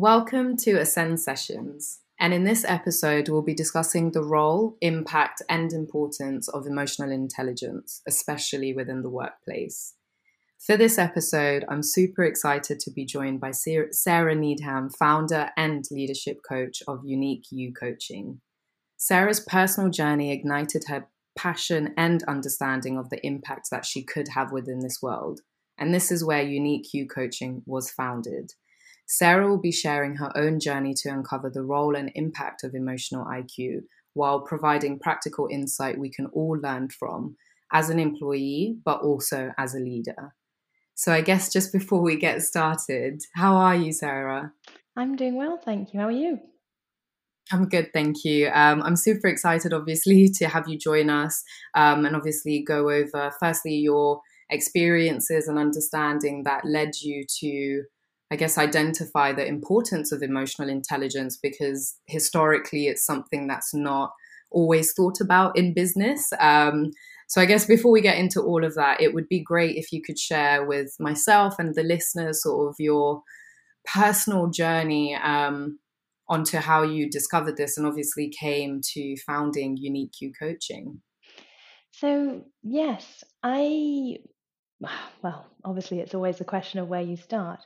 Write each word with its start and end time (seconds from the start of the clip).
Welcome 0.00 0.56
to 0.58 0.78
Ascend 0.78 1.18
Sessions. 1.18 2.02
And 2.20 2.32
in 2.32 2.44
this 2.44 2.64
episode, 2.64 3.28
we'll 3.28 3.42
be 3.42 3.52
discussing 3.52 4.12
the 4.12 4.22
role, 4.22 4.76
impact, 4.80 5.42
and 5.48 5.72
importance 5.72 6.46
of 6.46 6.68
emotional 6.68 7.10
intelligence, 7.10 8.00
especially 8.06 8.72
within 8.72 9.02
the 9.02 9.10
workplace. 9.10 9.94
For 10.56 10.76
this 10.76 10.98
episode, 10.98 11.64
I'm 11.68 11.82
super 11.82 12.22
excited 12.22 12.78
to 12.78 12.92
be 12.92 13.04
joined 13.04 13.40
by 13.40 13.50
Sarah 13.50 14.36
Needham, 14.36 14.88
founder 14.88 15.50
and 15.56 15.84
leadership 15.90 16.42
coach 16.48 16.80
of 16.86 17.04
Unique-U 17.04 17.72
Coaching. 17.74 18.40
Sarah's 18.96 19.40
personal 19.40 19.90
journey 19.90 20.30
ignited 20.30 20.84
her 20.86 21.08
passion 21.36 21.92
and 21.96 22.22
understanding 22.28 22.96
of 22.96 23.10
the 23.10 23.26
impact 23.26 23.70
that 23.72 23.84
she 23.84 24.04
could 24.04 24.28
have 24.28 24.52
within 24.52 24.78
this 24.78 25.02
world. 25.02 25.40
And 25.76 25.92
this 25.92 26.12
is 26.12 26.24
where 26.24 26.42
Unique-U 26.42 27.08
Coaching 27.08 27.64
was 27.66 27.90
founded. 27.90 28.52
Sarah 29.08 29.48
will 29.48 29.60
be 29.60 29.72
sharing 29.72 30.16
her 30.16 30.30
own 30.36 30.60
journey 30.60 30.92
to 30.94 31.08
uncover 31.08 31.48
the 31.48 31.62
role 31.62 31.96
and 31.96 32.12
impact 32.14 32.62
of 32.62 32.74
emotional 32.74 33.24
IQ 33.24 33.80
while 34.12 34.40
providing 34.40 34.98
practical 34.98 35.48
insight 35.50 35.98
we 35.98 36.10
can 36.10 36.26
all 36.26 36.58
learn 36.62 36.88
from 36.90 37.36
as 37.72 37.88
an 37.88 37.98
employee, 37.98 38.76
but 38.84 39.00
also 39.00 39.52
as 39.56 39.74
a 39.74 39.78
leader. 39.78 40.34
So, 40.94 41.12
I 41.12 41.22
guess 41.22 41.52
just 41.52 41.72
before 41.72 42.02
we 42.02 42.16
get 42.16 42.42
started, 42.42 43.22
how 43.34 43.56
are 43.56 43.74
you, 43.74 43.92
Sarah? 43.92 44.52
I'm 44.96 45.16
doing 45.16 45.36
well, 45.36 45.58
thank 45.64 45.94
you. 45.94 46.00
How 46.00 46.06
are 46.06 46.12
you? 46.12 46.40
I'm 47.50 47.68
good, 47.68 47.92
thank 47.94 48.24
you. 48.24 48.50
Um, 48.52 48.82
I'm 48.82 48.96
super 48.96 49.28
excited, 49.28 49.72
obviously, 49.72 50.28
to 50.34 50.48
have 50.48 50.68
you 50.68 50.76
join 50.76 51.08
us 51.08 51.42
um, 51.74 52.04
and 52.04 52.14
obviously 52.14 52.62
go 52.62 52.90
over, 52.90 53.32
firstly, 53.40 53.76
your 53.76 54.20
experiences 54.50 55.48
and 55.48 55.58
understanding 55.58 56.42
that 56.44 56.64
led 56.64 57.00
you 57.00 57.24
to, 57.40 57.84
I 58.30 58.36
guess, 58.36 58.58
identify 58.58 59.32
the 59.32 59.46
importance 59.46 60.12
of 60.12 60.22
emotional 60.22 60.68
intelligence 60.68 61.36
because 61.36 61.96
historically 62.06 62.86
it's 62.86 63.04
something 63.04 63.46
that's 63.46 63.72
not 63.72 64.12
always 64.50 64.92
thought 64.92 65.20
about 65.20 65.56
in 65.56 65.74
business. 65.74 66.30
Um, 66.38 66.90
so, 67.26 67.40
I 67.40 67.46
guess 67.46 67.66
before 67.66 67.92
we 67.92 68.00
get 68.00 68.18
into 68.18 68.40
all 68.40 68.64
of 68.64 68.74
that, 68.74 69.00
it 69.00 69.14
would 69.14 69.28
be 69.28 69.42
great 69.42 69.76
if 69.76 69.92
you 69.92 70.00
could 70.02 70.18
share 70.18 70.64
with 70.64 70.94
myself 70.98 71.58
and 71.58 71.74
the 71.74 71.82
listeners 71.82 72.42
sort 72.42 72.68
of 72.68 72.76
your 72.78 73.22
personal 73.84 74.48
journey 74.48 75.14
um, 75.14 75.78
onto 76.28 76.58
how 76.58 76.82
you 76.82 77.08
discovered 77.10 77.56
this 77.56 77.76
and 77.76 77.86
obviously 77.86 78.30
came 78.30 78.80
to 78.92 79.16
founding 79.26 79.76
Unique-U 79.76 80.32
Coaching. 80.38 81.00
So, 81.92 82.44
yes, 82.62 83.24
I, 83.42 84.18
well, 85.22 85.46
obviously, 85.64 86.00
it's 86.00 86.14
always 86.14 86.40
a 86.40 86.44
question 86.44 86.80
of 86.80 86.88
where 86.88 87.02
you 87.02 87.16
start. 87.16 87.60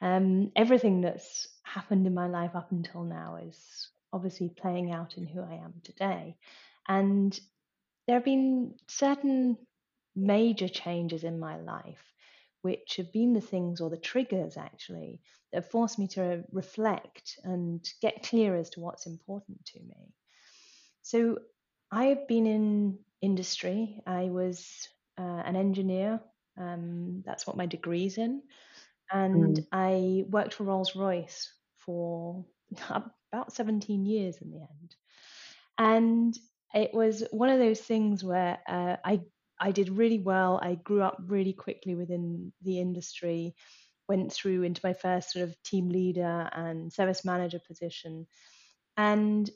Um, 0.00 0.52
everything 0.54 1.00
that's 1.00 1.48
happened 1.62 2.06
in 2.06 2.14
my 2.14 2.28
life 2.28 2.54
up 2.54 2.70
until 2.72 3.04
now 3.04 3.38
is 3.42 3.88
obviously 4.12 4.48
playing 4.48 4.92
out 4.92 5.16
in 5.18 5.26
who 5.26 5.42
I 5.42 5.54
am 5.54 5.74
today. 5.82 6.36
And 6.86 7.38
there 8.06 8.16
have 8.16 8.24
been 8.24 8.74
certain 8.86 9.58
major 10.16 10.68
changes 10.68 11.24
in 11.24 11.38
my 11.38 11.58
life 11.58 12.02
which 12.62 12.96
have 12.96 13.12
been 13.12 13.32
the 13.32 13.40
things 13.40 13.80
or 13.80 13.90
the 13.90 13.96
triggers 13.96 14.56
actually 14.56 15.20
that 15.52 15.62
have 15.62 15.70
forced 15.70 15.98
me 15.98 16.08
to 16.08 16.44
reflect 16.52 17.38
and 17.44 17.88
get 18.02 18.22
clear 18.22 18.56
as 18.56 18.70
to 18.70 18.80
what's 18.80 19.06
important 19.06 19.64
to 19.64 19.80
me. 19.80 20.12
So 21.02 21.38
I 21.90 22.06
have 22.06 22.26
been 22.28 22.46
in 22.46 22.98
industry. 23.22 24.00
I 24.06 24.24
was 24.24 24.88
uh, 25.16 25.22
an 25.22 25.56
engineer. 25.56 26.20
Um, 26.58 27.22
that's 27.24 27.46
what 27.46 27.56
my 27.56 27.66
degree's 27.66 28.18
in. 28.18 28.42
And 29.12 29.56
mm. 29.56 29.66
I 29.72 30.24
worked 30.28 30.54
for 30.54 30.64
Rolls 30.64 30.94
Royce 30.94 31.52
for 31.78 32.44
about 32.90 33.52
17 33.52 34.06
years 34.06 34.38
in 34.38 34.50
the 34.50 34.58
end. 34.58 34.96
And 35.78 36.38
it 36.74 36.92
was 36.92 37.24
one 37.30 37.48
of 37.48 37.58
those 37.58 37.80
things 37.80 38.22
where 38.22 38.58
uh, 38.68 38.96
I 39.04 39.20
I 39.60 39.72
did 39.72 39.88
really 39.88 40.20
well. 40.20 40.60
I 40.62 40.76
grew 40.76 41.02
up 41.02 41.18
really 41.26 41.52
quickly 41.52 41.94
within 41.94 42.52
the 42.62 42.80
industry, 42.80 43.54
went 44.08 44.32
through 44.32 44.62
into 44.62 44.80
my 44.84 44.92
first 44.92 45.32
sort 45.32 45.48
of 45.48 45.62
team 45.62 45.88
leader 45.88 46.48
and 46.52 46.92
service 46.92 47.24
manager 47.24 47.60
position. 47.66 48.26
And 48.96 49.50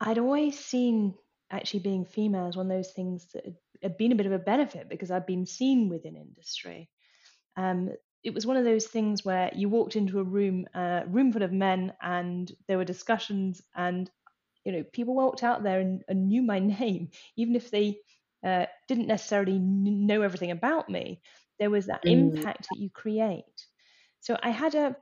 I'd 0.00 0.18
always 0.18 0.58
seen 0.58 1.14
actually 1.50 1.80
being 1.80 2.04
female 2.04 2.48
as 2.48 2.56
one 2.56 2.70
of 2.70 2.76
those 2.76 2.92
things 2.92 3.26
that 3.32 3.44
had 3.82 3.96
been 3.96 4.12
a 4.12 4.16
bit 4.16 4.26
of 4.26 4.32
a 4.32 4.38
benefit 4.38 4.88
because 4.88 5.10
I'd 5.10 5.26
been 5.26 5.46
seen 5.46 5.88
within 5.88 6.16
industry. 6.16 6.90
Um, 7.56 7.90
it 8.24 8.32
was 8.32 8.46
one 8.46 8.56
of 8.56 8.64
those 8.64 8.86
things 8.86 9.24
where 9.24 9.50
you 9.54 9.68
walked 9.68 9.96
into 9.96 10.18
a 10.18 10.24
room, 10.24 10.66
a 10.74 10.78
uh, 10.78 11.04
room 11.06 11.30
full 11.30 11.42
of 11.42 11.52
men, 11.52 11.92
and 12.00 12.50
there 12.66 12.78
were 12.78 12.84
discussions, 12.84 13.62
and 13.76 14.10
you 14.64 14.72
know 14.72 14.82
people 14.82 15.14
walked 15.14 15.42
out 15.42 15.62
there 15.62 15.78
and, 15.78 16.02
and 16.08 16.28
knew 16.28 16.42
my 16.42 16.58
name, 16.80 17.10
even 17.36 17.54
if 17.54 17.70
they 17.70 17.98
uh, 18.44 18.64
didn't 18.88 19.06
necessarily 19.06 19.58
know 19.58 20.22
everything 20.22 20.50
about 20.50 20.88
me, 20.88 21.20
there 21.58 21.70
was 21.70 21.86
that 21.86 22.04
mm. 22.04 22.12
impact 22.12 22.66
that 22.70 22.80
you 22.80 22.88
create. 22.90 23.44
So 24.20 24.38
I 24.42 24.50
had 24.50 24.74
a 24.74 24.96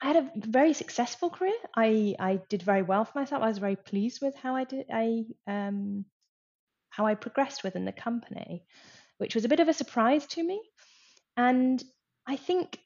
I 0.00 0.06
had 0.08 0.16
a 0.16 0.30
very 0.36 0.72
successful 0.72 1.28
career. 1.28 1.52
I 1.76 2.16
I 2.18 2.40
did 2.48 2.62
very 2.62 2.82
well 2.82 3.04
for 3.04 3.18
myself. 3.18 3.42
I 3.42 3.48
was 3.48 3.58
very 3.58 3.76
pleased 3.76 4.20
with 4.22 4.34
how 4.36 4.56
I 4.56 4.64
did 4.64 4.86
I 4.90 5.24
um 5.46 6.06
how 6.88 7.06
I 7.06 7.14
progressed 7.14 7.62
within 7.62 7.84
the 7.84 7.92
company, 7.92 8.64
which 9.18 9.34
was 9.34 9.44
a 9.44 9.48
bit 9.48 9.60
of 9.60 9.68
a 9.68 9.74
surprise 9.74 10.26
to 10.28 10.42
me. 10.42 10.62
And 11.36 11.82
I 12.26 12.36
think 12.36 12.78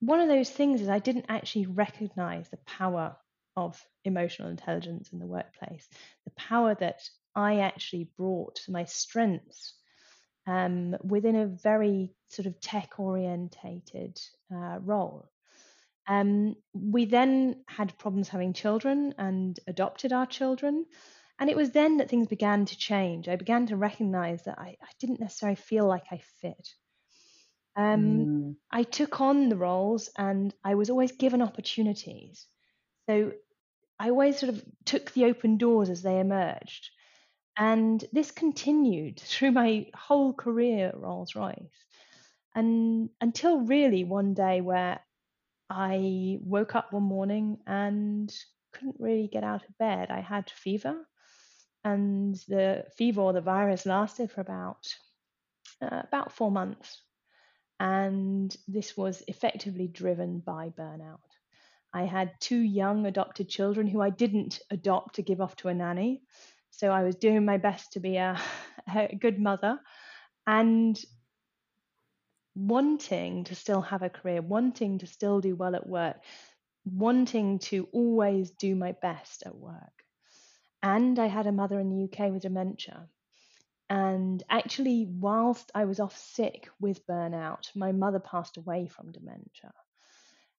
one 0.00 0.20
of 0.20 0.28
those 0.28 0.50
things 0.50 0.80
is 0.80 0.88
I 0.88 0.98
didn't 0.98 1.26
actually 1.28 1.66
recognize 1.66 2.48
the 2.48 2.58
power 2.58 3.16
of 3.56 3.82
emotional 4.04 4.48
intelligence 4.48 5.12
in 5.12 5.18
the 5.18 5.26
workplace, 5.26 5.88
the 6.24 6.32
power 6.32 6.74
that 6.76 7.00
I 7.34 7.60
actually 7.60 8.10
brought 8.16 8.60
my 8.68 8.84
strengths 8.84 9.74
um, 10.46 10.96
within 11.02 11.36
a 11.36 11.46
very 11.46 12.14
sort 12.28 12.46
of 12.46 12.60
tech 12.60 12.98
orientated 12.98 14.18
uh, 14.52 14.78
role. 14.80 15.28
Um, 16.08 16.56
we 16.72 17.04
then 17.04 17.62
had 17.68 17.96
problems 17.98 18.28
having 18.28 18.52
children 18.52 19.14
and 19.18 19.58
adopted 19.66 20.12
our 20.12 20.26
children. 20.26 20.86
And 21.38 21.48
it 21.48 21.56
was 21.56 21.70
then 21.70 21.98
that 21.98 22.10
things 22.10 22.26
began 22.26 22.66
to 22.66 22.76
change. 22.76 23.28
I 23.28 23.36
began 23.36 23.66
to 23.66 23.76
recognize 23.76 24.42
that 24.44 24.58
I, 24.58 24.76
I 24.82 24.88
didn't 24.98 25.20
necessarily 25.20 25.56
feel 25.56 25.86
like 25.86 26.04
I 26.10 26.20
fit. 26.40 26.68
Um, 27.76 28.02
mm. 28.02 28.56
I 28.70 28.82
took 28.82 29.20
on 29.20 29.48
the 29.48 29.56
roles 29.56 30.10
and 30.16 30.54
I 30.64 30.74
was 30.74 30.90
always 30.90 31.12
given 31.12 31.42
opportunities. 31.42 32.46
So 33.08 33.32
I 33.98 34.10
always 34.10 34.38
sort 34.38 34.50
of 34.54 34.64
took 34.84 35.12
the 35.12 35.26
open 35.26 35.56
doors 35.56 35.90
as 35.90 36.02
they 36.02 36.20
emerged. 36.20 36.90
And 37.56 38.04
this 38.12 38.30
continued 38.30 39.20
through 39.24 39.52
my 39.52 39.86
whole 39.94 40.32
career 40.32 40.88
at 40.88 40.98
Rolls 40.98 41.34
Royce. 41.34 41.56
And 42.54 43.10
until 43.20 43.60
really 43.60 44.04
one 44.04 44.34
day 44.34 44.60
where 44.60 45.00
I 45.70 46.38
woke 46.42 46.74
up 46.74 46.92
one 46.92 47.04
morning 47.04 47.58
and 47.64 48.34
couldn't 48.72 48.96
really 48.98 49.28
get 49.28 49.44
out 49.44 49.62
of 49.68 49.78
bed. 49.78 50.10
I 50.10 50.20
had 50.20 50.50
fever, 50.50 50.96
and 51.84 52.34
the 52.48 52.84
fever 52.96 53.20
or 53.20 53.32
the 53.32 53.40
virus 53.40 53.86
lasted 53.86 54.30
for 54.30 54.40
about 54.40 54.94
uh, 55.80 56.02
about 56.04 56.32
four 56.32 56.50
months. 56.50 57.02
And 57.80 58.54
this 58.68 58.94
was 58.94 59.22
effectively 59.26 59.88
driven 59.88 60.40
by 60.40 60.68
burnout. 60.68 61.18
I 61.92 62.04
had 62.04 62.32
two 62.38 62.60
young 62.60 63.06
adopted 63.06 63.48
children 63.48 63.86
who 63.86 64.02
I 64.02 64.10
didn't 64.10 64.60
adopt 64.70 65.16
to 65.16 65.22
give 65.22 65.40
off 65.40 65.56
to 65.56 65.68
a 65.68 65.74
nanny. 65.74 66.22
So 66.70 66.90
I 66.90 67.02
was 67.02 67.16
doing 67.16 67.44
my 67.44 67.56
best 67.56 67.94
to 67.94 68.00
be 68.00 68.16
a, 68.16 68.38
a 68.94 69.16
good 69.16 69.40
mother 69.40 69.80
and 70.46 71.00
wanting 72.54 73.44
to 73.44 73.54
still 73.54 73.80
have 73.80 74.02
a 74.02 74.10
career, 74.10 74.42
wanting 74.42 74.98
to 74.98 75.06
still 75.06 75.40
do 75.40 75.56
well 75.56 75.74
at 75.74 75.86
work, 75.86 76.16
wanting 76.84 77.58
to 77.60 77.88
always 77.92 78.50
do 78.50 78.76
my 78.76 78.92
best 78.92 79.42
at 79.46 79.56
work. 79.56 80.04
And 80.82 81.18
I 81.18 81.26
had 81.26 81.46
a 81.46 81.52
mother 81.52 81.80
in 81.80 81.90
the 81.90 82.04
UK 82.04 82.30
with 82.30 82.42
dementia. 82.42 83.08
And 83.90 84.40
actually, 84.48 85.06
whilst 85.06 85.72
I 85.74 85.84
was 85.84 85.98
off 85.98 86.16
sick 86.16 86.70
with 86.78 87.04
burnout, 87.08 87.74
my 87.74 87.90
mother 87.90 88.20
passed 88.20 88.56
away 88.56 88.86
from 88.86 89.10
dementia. 89.10 89.72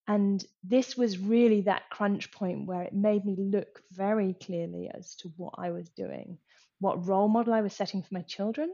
And 0.05 0.43
this 0.65 0.97
was 0.97 1.17
really 1.17 1.61
that 1.61 1.89
crunch 1.89 2.33
point 2.33 2.65
where 2.65 2.81
it 2.81 2.93
made 2.93 3.23
me 3.23 3.37
look 3.37 3.81
very 3.89 4.33
clearly 4.33 4.91
as 4.93 5.15
to 5.17 5.29
what 5.37 5.53
I 5.57 5.71
was 5.71 5.87
doing, 5.89 6.39
what 6.79 7.07
role 7.07 7.29
model 7.29 7.53
I 7.53 7.61
was 7.61 7.73
setting 7.73 8.01
for 8.01 8.13
my 8.13 8.23
children 8.23 8.69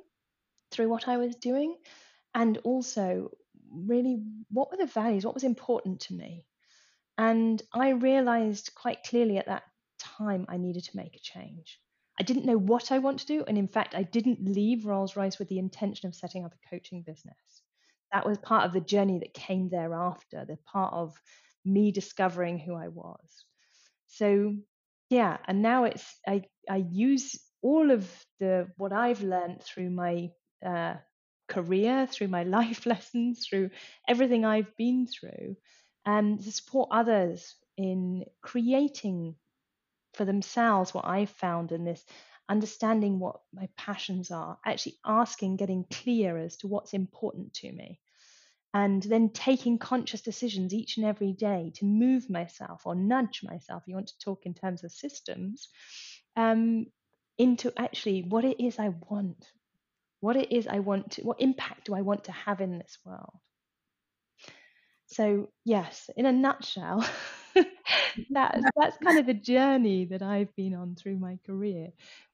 through 0.72 0.90
what 0.90 1.08
I 1.08 1.18
was 1.18 1.36
doing, 1.36 1.78
and 2.34 2.58
also 2.64 3.30
really 3.72 4.24
what 4.50 4.72
were 4.72 4.78
the 4.78 4.88
values, 4.88 5.24
what 5.24 5.36
was 5.36 5.44
important 5.44 6.00
to 6.02 6.16
me. 6.16 6.46
And 7.16 7.62
I 7.72 7.90
realized 7.90 8.72
quite 8.74 9.04
clearly 9.04 9.38
at 9.38 9.46
that 9.46 9.64
time 10.00 10.48
I 10.50 10.58
needed 10.58 10.86
to 10.86 10.98
make 10.98 11.16
a 11.16 11.20
change. 11.20 11.80
I 12.20 12.24
didn't 12.24 12.46
know 12.46 12.58
what 12.58 12.92
I 12.92 12.98
want 13.00 13.20
to 13.20 13.26
do. 13.26 13.44
And 13.48 13.58
in 13.58 13.68
fact, 13.68 13.96
I 13.96 14.04
didn't 14.04 14.44
leave 14.44 14.86
Rolls 14.86 15.16
Royce 15.16 15.38
with 15.38 15.50
the 15.50 15.60
intention 15.60 16.08
of 16.08 16.16
setting 16.16 16.46
up 16.46 16.54
a 16.54 16.70
coaching 16.70 17.04
business 17.04 17.62
that 18.12 18.26
was 18.26 18.38
part 18.38 18.66
of 18.66 18.74
the 18.74 18.80
journey 18.80 19.20
that 19.20 19.34
came 19.34 19.70
thereafter, 19.70 20.46
the 20.48 20.58
part 20.66 20.94
of 20.94 21.20
me 21.66 21.92
discovering 21.92 22.58
who 22.58 22.76
I 22.76 22.88
was. 22.88 23.46
So 24.08 24.56
yeah, 25.10 25.38
and 25.48 25.62
now 25.62 25.86
it's 25.86 26.20
I 26.28 26.44
I 26.70 26.78
use 26.78 27.40
all 27.62 27.92
of 27.92 28.10
the 28.40 28.68
what 28.78 28.94
I've 28.94 29.22
learned 29.22 29.62
through 29.64 29.90
my 29.90 30.30
uh, 30.66 30.96
career, 31.48 32.08
through 32.08 32.30
my 32.30 32.44
life 32.58 32.86
lessons, 32.86 33.46
through 33.48 33.70
everything 34.08 34.46
I've 34.46 34.76
been 34.78 35.08
through, 35.08 35.58
and 36.06 36.42
to 36.42 36.52
support 36.52 36.90
others 36.92 37.56
in 37.78 38.26
creating 38.42 39.36
for 40.18 40.26
themselves 40.26 40.94
what 40.94 41.06
I've 41.06 41.30
found 41.30 41.72
in 41.72 41.86
this, 41.86 42.04
understanding 42.50 43.20
what 43.20 43.40
my 43.54 43.70
passions 43.78 44.32
are, 44.32 44.58
actually 44.66 44.98
asking, 45.06 45.58
getting 45.58 45.86
clear 45.92 46.38
as 46.38 46.58
to 46.58 46.68
what's 46.68 46.94
important 46.94 47.54
to 47.56 47.72
me, 47.72 48.00
and 48.74 49.02
then 49.04 49.30
taking 49.30 49.78
conscious 49.78 50.22
decisions 50.22 50.74
each 50.74 50.98
and 50.98 51.06
every 51.06 51.32
day 51.32 51.72
to 51.76 51.86
move 51.86 52.30
myself 52.30 52.82
or 52.86 52.96
nudge 52.96 53.42
myself. 53.44 53.84
You 53.86 53.96
want 53.96 54.08
to 54.08 54.20
talk 54.20 54.46
in 54.46 54.54
terms 54.54 54.84
of 54.84 54.92
systems. 54.92 55.70
Um, 56.36 56.88
into 57.38 57.72
actually 57.78 58.24
what 58.24 58.46
it 58.46 58.64
is 58.64 58.80
I 58.80 58.90
want, 59.10 59.46
what 60.20 60.36
it 60.36 60.52
is 60.52 60.68
I 60.68 60.80
want 60.80 61.12
to, 61.12 61.22
what 61.22 61.42
impact 61.42 61.86
do 61.86 61.94
I 61.94 62.02
want 62.02 62.26
to 62.26 62.32
have 62.32 62.62
in 62.62 62.80
this 62.80 62.98
world? 63.06 63.40
So, 65.08 65.50
yes, 65.64 66.10
in 66.18 66.26
a 66.26 66.32
nutshell, 66.32 67.08
that's, 68.30 68.62
that's 68.76 68.98
kind 69.04 69.20
of 69.20 69.26
the 69.26 69.34
journey 69.34 70.06
that 70.06 70.22
I've 70.22 70.56
been 70.56 70.74
on 70.74 70.96
through 70.96 71.18
my 71.18 71.38
career, 71.46 71.90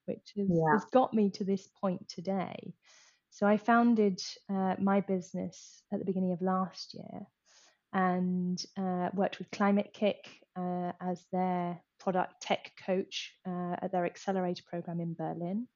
which 0.05 0.33
has, 0.37 0.47
yeah. 0.49 0.73
has 0.73 0.85
got 0.85 1.13
me 1.13 1.29
to 1.31 1.43
this 1.43 1.67
point 1.81 2.07
today. 2.07 2.73
So, 3.29 3.47
I 3.47 3.57
founded 3.57 4.21
uh, 4.49 4.75
my 4.79 5.01
business 5.01 5.81
at 5.91 5.99
the 5.99 6.05
beginning 6.05 6.33
of 6.33 6.41
last 6.41 6.93
year 6.93 7.27
and 7.93 8.63
uh, 8.77 9.09
worked 9.13 9.39
with 9.39 9.51
Climate-KIC 9.51 10.15
uh, 10.55 10.91
as 11.01 11.25
their 11.31 11.79
product 11.99 12.41
tech 12.41 12.71
coach 12.85 13.33
uh, 13.47 13.75
at 13.81 13.91
their 13.91 14.05
accelerator 14.05 14.63
program 14.69 14.99
in 14.99 15.13
Berlin. 15.13 15.67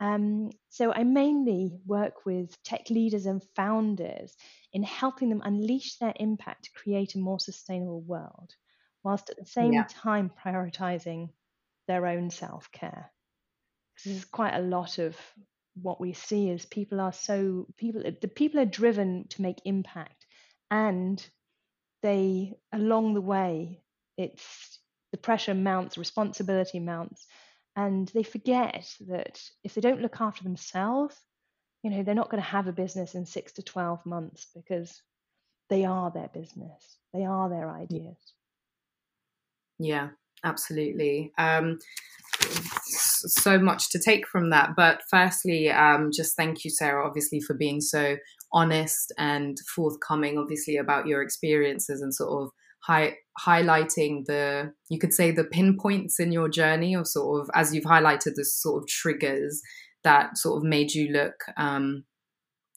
Um, 0.00 0.50
so 0.70 0.92
I 0.92 1.04
mainly 1.04 1.72
work 1.86 2.26
with 2.26 2.60
tech 2.64 2.90
leaders 2.90 3.26
and 3.26 3.42
founders 3.54 4.34
in 4.72 4.82
helping 4.82 5.28
them 5.28 5.42
unleash 5.44 5.98
their 5.98 6.12
impact 6.16 6.64
to 6.64 6.72
create 6.72 7.14
a 7.14 7.18
more 7.18 7.38
sustainable 7.38 8.00
world, 8.00 8.54
whilst 9.04 9.30
at 9.30 9.36
the 9.36 9.46
same 9.46 9.74
yeah. 9.74 9.86
time 9.88 10.30
prioritizing 10.44 11.28
their 11.86 12.06
own 12.06 12.30
self 12.30 12.70
care. 12.72 13.10
This 14.02 14.16
is 14.16 14.24
quite 14.24 14.54
a 14.54 14.62
lot 14.62 14.98
of 14.98 15.16
what 15.80 16.00
we 16.00 16.12
see 16.12 16.48
is 16.48 16.66
people 16.66 17.00
are 17.00 17.12
so 17.12 17.66
people 17.76 18.02
the 18.20 18.28
people 18.28 18.60
are 18.60 18.66
driven 18.66 19.26
to 19.28 19.42
make 19.42 19.60
impact 19.64 20.24
and 20.70 21.24
they 22.02 22.54
along 22.72 23.14
the 23.14 23.20
way 23.20 23.82
it's 24.16 24.78
the 25.10 25.18
pressure 25.18 25.54
mounts 25.54 25.98
responsibility 25.98 26.78
mounts 26.78 27.26
and 27.76 28.06
they 28.14 28.22
forget 28.22 28.88
that 29.08 29.40
if 29.64 29.74
they 29.74 29.80
don't 29.80 30.00
look 30.00 30.20
after 30.20 30.44
themselves 30.44 31.16
you 31.82 31.90
know 31.90 32.04
they're 32.04 32.14
not 32.14 32.30
going 32.30 32.42
to 32.42 32.48
have 32.48 32.68
a 32.68 32.72
business 32.72 33.16
in 33.16 33.26
6 33.26 33.52
to 33.54 33.62
12 33.62 34.06
months 34.06 34.46
because 34.54 35.02
they 35.70 35.84
are 35.84 36.12
their 36.12 36.28
business 36.28 36.98
they 37.12 37.24
are 37.24 37.48
their 37.48 37.68
ideas 37.68 38.16
yeah 39.78 40.08
absolutely. 40.44 41.32
Um, 41.38 41.78
so 42.40 43.58
much 43.58 43.90
to 43.90 43.98
take 43.98 44.26
from 44.26 44.50
that 44.50 44.70
but 44.76 45.00
firstly 45.10 45.70
um, 45.70 46.10
just 46.12 46.36
thank 46.36 46.64
you 46.64 46.70
sarah 46.70 47.06
obviously 47.06 47.40
for 47.40 47.54
being 47.54 47.80
so 47.80 48.16
honest 48.52 49.12
and 49.18 49.56
forthcoming 49.74 50.36
obviously 50.36 50.76
about 50.76 51.06
your 51.06 51.22
experiences 51.22 52.02
and 52.02 52.12
sort 52.14 52.42
of 52.42 52.50
high, 52.86 53.14
highlighting 53.40 54.24
the 54.26 54.72
you 54.90 54.98
could 54.98 55.12
say 55.12 55.30
the 55.30 55.44
pinpoints 55.44 56.20
in 56.20 56.32
your 56.32 56.48
journey 56.48 56.94
or 56.94 57.04
sort 57.04 57.40
of 57.40 57.50
as 57.54 57.74
you've 57.74 57.84
highlighted 57.84 58.34
the 58.34 58.44
sort 58.44 58.82
of 58.82 58.88
triggers 58.88 59.60
that 60.02 60.36
sort 60.36 60.58
of 60.58 60.62
made 60.62 60.92
you 60.92 61.10
look 61.12 61.34
um, 61.56 62.04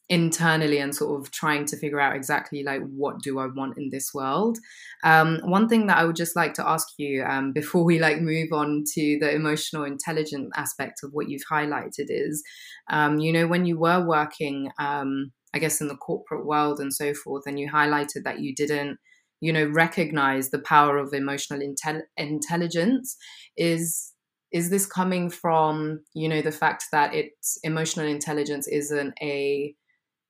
internally 0.10 0.80
and 0.80 0.96
sort 0.96 1.20
of 1.20 1.32
trying 1.32 1.66
to 1.66 1.78
figure 1.78 2.00
out 2.00 2.16
exactly 2.16 2.64
like 2.64 2.82
what 2.82 3.22
do 3.22 3.40
I 3.40 3.48
want 3.48 3.78
in 3.78 3.90
this 3.90 4.14
world. 4.14 4.58
Um, 5.04 5.40
one 5.44 5.68
thing 5.68 5.88
that 5.88 5.98
I 5.98 6.06
would 6.06 6.16
just 6.16 6.36
like 6.36 6.54
to 6.56 6.68
ask 6.68 6.88
you 6.98 7.24
um, 7.24 7.52
before 7.54 7.84
we 7.84 8.00
like 8.00 8.22
move 8.22 8.54
on 8.54 8.84
to 8.94 9.18
the 9.20 9.34
emotional 9.34 9.84
intelligent 9.84 10.50
aspect 10.56 11.02
of 11.04 11.12
what 11.12 11.30
you've 11.30 11.44
highlighted 11.52 12.08
is, 12.10 12.44
um, 12.90 13.20
you 13.20 13.34
know, 13.34 13.48
when 13.48 13.66
you 13.66 13.78
were 13.78 14.06
working, 14.06 14.72
um, 14.80 15.32
I 15.54 15.60
guess 15.60 15.82
in 15.82 15.88
the 15.88 15.98
corporate 15.98 16.46
world 16.46 16.80
and 16.80 16.94
so 16.94 17.14
forth, 17.14 17.44
and 17.46 17.60
you 17.60 17.70
highlighted 17.70 18.24
that 18.24 18.40
you 18.40 18.56
didn't 18.56 19.00
you 19.40 19.54
know 19.54 19.66
recognize 19.66 20.50
the 20.50 20.60
power 20.60 20.98
of 20.98 21.14
emotional 21.14 21.60
intel- 21.60 22.02
intelligence 22.18 23.16
is 23.56 24.14
is 24.52 24.70
this 24.70 24.86
coming 24.86 25.30
from 25.30 26.00
you 26.16 26.28
know 26.28 26.42
the 26.42 26.52
fact 26.52 26.86
that 26.92 27.14
it's 27.14 27.60
emotional 27.64 28.08
intelligence 28.08 28.68
isn't 28.68 29.14
a 29.22 29.76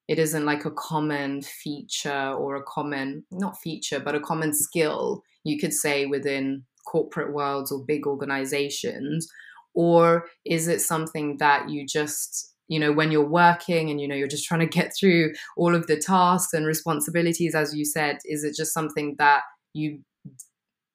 it 0.07 0.19
isn't 0.19 0.45
like 0.45 0.65
a 0.65 0.71
common 0.71 1.42
feature 1.42 2.31
or 2.31 2.56
a 2.56 2.63
common 2.63 3.25
not 3.31 3.57
feature 3.57 4.00
but 4.00 4.15
a 4.15 4.19
common 4.19 4.54
skill 4.54 5.21
you 5.44 5.57
could 5.57 5.74
say 5.74 6.06
within 6.06 6.63
corporate 6.88 7.33
worlds 7.33 7.71
or 7.71 7.83
big 7.86 8.07
organizations? 8.07 9.27
Or 9.74 10.25
is 10.45 10.68
it 10.68 10.81
something 10.81 11.38
that 11.38 11.69
you 11.69 11.86
just 11.86 12.54
you 12.68 12.80
know 12.80 12.92
when 12.92 13.12
you're 13.12 13.30
working 13.30 13.89
and 13.89 14.01
you 14.01 14.07
know 14.07 14.15
you're 14.15 14.27
just 14.27 14.45
trying 14.45 14.59
to 14.59 14.77
get 14.77 14.92
through 15.00 15.33
all 15.56 15.74
of 15.74 15.88
the 15.88 15.95
tasks 15.95 16.53
and 16.53 16.65
responsibilities 16.65 17.56
as 17.56 17.74
you 17.74 17.86
said 17.86 18.18
is 18.25 18.44
it 18.44 18.57
just 18.57 18.74
something 18.74 19.15
that 19.19 19.44
you 19.74 20.00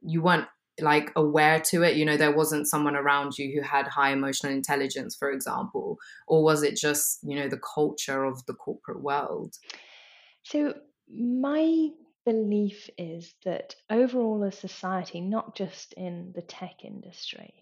you 0.02 0.20
weren't 0.20 0.46
like 0.80 1.12
aware 1.16 1.60
to 1.60 1.82
it 1.82 1.96
you 1.96 2.04
know 2.04 2.16
there 2.16 2.34
wasn't 2.34 2.66
someone 2.66 2.96
around 2.96 3.36
you 3.36 3.52
who 3.54 3.60
had 3.60 3.86
high 3.86 4.10
emotional 4.10 4.52
intelligence 4.52 5.14
for 5.14 5.30
example 5.30 5.98
or 6.26 6.42
was 6.42 6.62
it 6.62 6.76
just 6.76 7.18
you 7.22 7.36
know 7.36 7.48
the 7.48 7.60
culture 7.74 8.24
of 8.24 8.44
the 8.46 8.54
corporate 8.54 9.02
world 9.02 9.56
so 10.42 10.74
my 11.14 11.88
belief 12.24 12.88
is 12.96 13.34
that 13.44 13.74
overall 13.90 14.42
as 14.44 14.56
society 14.56 15.20
not 15.20 15.54
just 15.54 15.92
in 15.94 16.32
the 16.34 16.42
tech 16.42 16.84
industry 16.84 17.52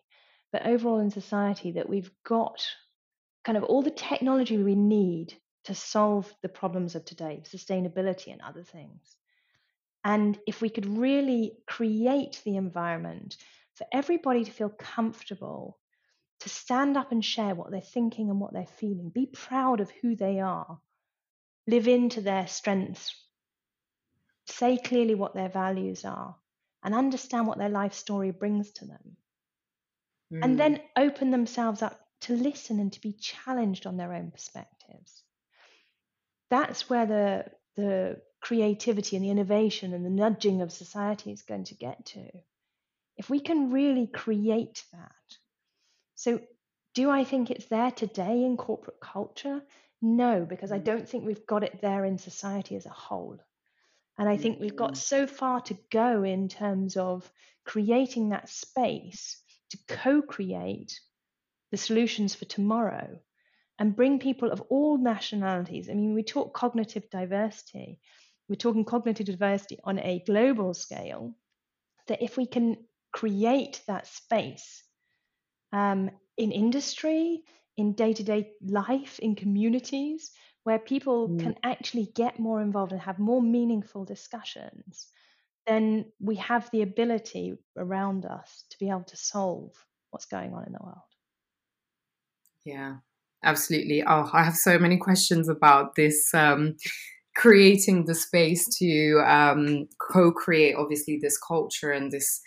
but 0.52 0.66
overall 0.66 1.00
in 1.00 1.10
society 1.10 1.72
that 1.72 1.88
we've 1.88 2.10
got 2.24 2.64
kind 3.44 3.56
of 3.56 3.64
all 3.64 3.82
the 3.82 3.90
technology 3.90 4.58
we 4.58 4.74
need 4.74 5.34
to 5.64 5.74
solve 5.74 6.32
the 6.42 6.48
problems 6.48 6.94
of 6.94 7.04
today, 7.04 7.42
sustainability 7.44 8.32
and 8.32 8.40
other 8.40 8.62
things. 8.62 9.16
And 10.04 10.38
if 10.46 10.60
we 10.60 10.70
could 10.70 10.86
really 10.86 11.58
create 11.66 12.40
the 12.44 12.56
environment 12.56 13.36
for 13.74 13.86
everybody 13.92 14.44
to 14.44 14.50
feel 14.50 14.70
comfortable 14.70 15.78
to 16.40 16.48
stand 16.48 16.96
up 16.96 17.12
and 17.12 17.24
share 17.24 17.54
what 17.54 17.70
they're 17.70 17.80
thinking 17.80 18.30
and 18.30 18.40
what 18.40 18.52
they're 18.52 18.66
feeling, 18.66 19.10
be 19.10 19.26
proud 19.26 19.80
of 19.80 19.90
who 20.02 20.16
they 20.16 20.40
are, 20.40 20.80
live 21.66 21.86
into 21.86 22.20
their 22.20 22.46
strengths, 22.46 23.14
say 24.46 24.78
clearly 24.78 25.14
what 25.14 25.34
their 25.34 25.50
values 25.50 26.04
are, 26.04 26.34
and 26.82 26.94
understand 26.94 27.46
what 27.46 27.58
their 27.58 27.68
life 27.68 27.92
story 27.92 28.30
brings 28.30 28.70
to 28.72 28.86
them. 28.86 29.16
Mm. 30.32 30.44
And 30.44 30.60
then 30.60 30.80
open 30.96 31.30
themselves 31.30 31.82
up 31.82 32.00
to 32.22 32.34
listen 32.34 32.80
and 32.80 32.92
to 32.92 33.00
be 33.00 33.12
challenged 33.12 33.86
on 33.86 33.96
their 33.96 34.12
own 34.14 34.30
perspectives. 34.30 35.22
That's 36.50 36.88
where 36.88 37.06
the, 37.06 37.44
the 37.80 38.20
creativity 38.40 39.16
and 39.16 39.24
the 39.24 39.30
innovation 39.30 39.92
and 39.92 40.04
the 40.04 40.10
nudging 40.10 40.62
of 40.62 40.72
society 40.72 41.32
is 41.32 41.42
going 41.42 41.64
to 41.64 41.74
get 41.74 42.06
to. 42.06 42.28
If 43.16 43.28
we 43.28 43.40
can 43.40 43.70
really 43.70 44.06
create 44.06 44.84
that. 44.92 45.38
So, 46.14 46.40
do 46.94 47.10
I 47.10 47.24
think 47.24 47.50
it's 47.50 47.66
there 47.66 47.90
today 47.90 48.44
in 48.44 48.56
corporate 48.56 49.00
culture? 49.00 49.62
No, 50.02 50.44
because 50.48 50.72
I 50.72 50.78
mm. 50.78 50.84
don't 50.84 51.08
think 51.08 51.24
we've 51.24 51.46
got 51.46 51.62
it 51.62 51.80
there 51.80 52.04
in 52.04 52.18
society 52.18 52.76
as 52.76 52.86
a 52.86 52.90
whole. 52.90 53.38
And 54.18 54.28
I 54.28 54.36
think 54.36 54.58
we've 54.58 54.76
got 54.76 54.92
mm. 54.92 54.96
so 54.96 55.26
far 55.26 55.60
to 55.62 55.78
go 55.90 56.22
in 56.22 56.48
terms 56.48 56.96
of 56.96 57.30
creating 57.64 58.30
that 58.30 58.48
space 58.48 59.40
to 59.70 59.78
co 59.88 60.22
create 60.22 60.98
the 61.70 61.76
solutions 61.76 62.34
for 62.34 62.44
tomorrow 62.44 63.20
and 63.80 63.96
bring 63.96 64.18
people 64.18 64.52
of 64.52 64.60
all 64.68 64.98
nationalities. 64.98 65.88
I 65.88 65.94
mean, 65.94 66.14
we 66.14 66.22
talk 66.22 66.52
cognitive 66.52 67.08
diversity, 67.10 67.98
we're 68.48 68.56
talking 68.56 68.84
cognitive 68.84 69.26
diversity 69.26 69.78
on 69.82 69.98
a 69.98 70.22
global 70.26 70.74
scale, 70.74 71.34
that 72.06 72.22
if 72.22 72.36
we 72.36 72.46
can 72.46 72.76
create 73.12 73.80
that 73.86 74.06
space 74.06 74.84
um, 75.72 76.10
in 76.36 76.52
industry, 76.52 77.42
in 77.76 77.94
day 77.94 78.12
to 78.12 78.22
day 78.22 78.52
life, 78.62 79.18
in 79.18 79.34
communities, 79.34 80.30
where 80.64 80.78
people 80.78 81.28
mm. 81.28 81.40
can 81.40 81.56
actually 81.62 82.10
get 82.14 82.38
more 82.38 82.60
involved 82.60 82.92
and 82.92 83.00
have 83.00 83.18
more 83.18 83.40
meaningful 83.40 84.04
discussions, 84.04 85.06
then 85.66 86.04
we 86.20 86.36
have 86.36 86.68
the 86.70 86.82
ability 86.82 87.54
around 87.78 88.26
us 88.26 88.64
to 88.70 88.78
be 88.78 88.90
able 88.90 89.04
to 89.04 89.16
solve 89.16 89.72
what's 90.10 90.26
going 90.26 90.52
on 90.52 90.66
in 90.66 90.72
the 90.72 90.80
world. 90.82 90.98
Yeah, 92.66 92.96
absolutely. 93.44 94.02
Oh, 94.06 94.28
I 94.32 94.44
have 94.44 94.56
so 94.56 94.78
many 94.78 94.96
questions 94.96 95.48
about 95.48 95.94
this. 95.94 96.32
Um, 96.34 96.76
creating 97.36 98.04
the 98.06 98.14
space 98.14 98.66
to 98.78 99.22
um, 99.26 99.88
co-create 99.98 100.74
obviously 100.76 101.18
this 101.20 101.38
culture 101.38 101.90
and 101.90 102.10
this 102.10 102.40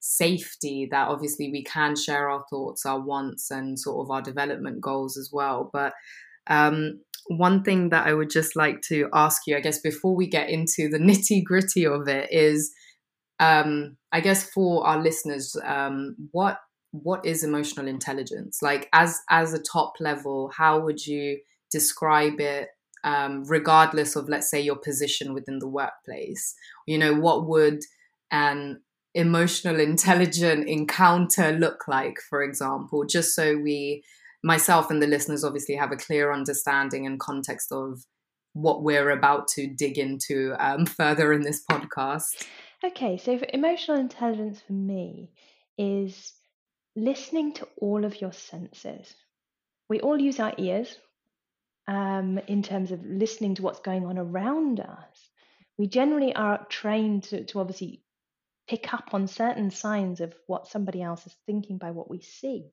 safety 0.00 0.88
that 0.90 1.08
obviously 1.08 1.50
we 1.50 1.62
can 1.62 1.94
share 1.94 2.30
our 2.30 2.42
thoughts 2.48 2.86
our 2.86 3.00
wants 3.00 3.50
and 3.50 3.78
sort 3.78 4.04
of 4.04 4.10
our 4.10 4.22
development 4.22 4.80
goals 4.80 5.18
as 5.18 5.28
well 5.30 5.68
but 5.74 5.92
um, 6.46 7.00
one 7.26 7.62
thing 7.62 7.90
that 7.90 8.06
i 8.06 8.14
would 8.14 8.30
just 8.30 8.56
like 8.56 8.80
to 8.80 9.08
ask 9.12 9.42
you 9.46 9.56
i 9.56 9.60
guess 9.60 9.78
before 9.80 10.16
we 10.16 10.26
get 10.26 10.48
into 10.48 10.88
the 10.88 10.98
nitty 10.98 11.44
gritty 11.44 11.84
of 11.84 12.08
it 12.08 12.28
is 12.32 12.72
um, 13.40 13.96
i 14.10 14.20
guess 14.20 14.48
for 14.50 14.86
our 14.86 15.02
listeners 15.02 15.54
um, 15.66 16.16
what 16.30 16.58
what 16.92 17.24
is 17.24 17.44
emotional 17.44 17.86
intelligence? 17.86 18.60
Like 18.62 18.88
as 18.92 19.20
as 19.30 19.52
a 19.52 19.62
top 19.62 19.94
level 20.00 20.50
how 20.56 20.80
would 20.80 21.06
you 21.06 21.38
describe 21.70 22.40
it 22.40 22.68
um, 23.04 23.44
regardless 23.44 24.16
of 24.16 24.28
let's 24.28 24.50
say 24.50 24.60
your 24.60 24.76
position 24.76 25.32
within 25.32 25.58
the 25.58 25.68
workplace? 25.68 26.54
You 26.86 26.98
know 26.98 27.14
what 27.14 27.46
would 27.46 27.80
an 28.30 28.80
emotional 29.14 29.80
intelligent 29.80 30.68
encounter 30.68 31.52
look 31.52 31.86
like 31.86 32.18
for 32.28 32.42
example? 32.42 33.04
Just 33.04 33.34
so 33.34 33.56
we 33.56 34.02
myself 34.42 34.90
and 34.90 35.02
the 35.02 35.06
listeners 35.06 35.44
obviously 35.44 35.76
have 35.76 35.92
a 35.92 35.96
clear 35.96 36.32
understanding 36.32 37.06
and 37.06 37.20
context 37.20 37.70
of 37.72 38.04
what 38.52 38.82
we're 38.82 39.10
about 39.10 39.46
to 39.46 39.68
dig 39.68 39.96
into 39.96 40.54
um, 40.58 40.86
further 40.98 41.32
in 41.32 41.42
this 41.42 41.62
podcast. 41.70 42.46
Okay 42.82 43.16
so 43.16 43.38
emotional 43.52 43.98
intelligence 43.98 44.60
for 44.66 44.72
me 44.72 45.30
is 45.78 46.32
listening 46.96 47.52
to 47.52 47.68
all 47.76 48.04
of 48.04 48.20
your 48.20 48.32
senses 48.32 49.14
we 49.90 50.00
all 50.00 50.18
use 50.18 50.38
our 50.38 50.54
ears 50.56 50.96
um, 51.88 52.38
in 52.46 52.62
terms 52.62 52.92
of 52.92 53.04
listening 53.04 53.56
to 53.56 53.62
what's 53.62 53.80
going 53.80 54.06
on 54.06 54.16
around 54.16 54.78
us. 54.78 55.30
We 55.76 55.88
generally 55.88 56.32
are 56.32 56.64
trained 56.68 57.24
to, 57.24 57.44
to 57.46 57.58
obviously 57.58 58.04
pick 58.68 58.94
up 58.94 59.12
on 59.12 59.26
certain 59.26 59.72
signs 59.72 60.20
of 60.20 60.32
what 60.46 60.68
somebody 60.68 61.02
else 61.02 61.26
is 61.26 61.34
thinking 61.44 61.76
by 61.76 61.90
what 61.90 62.08
we 62.08 62.20
see. 62.20 62.70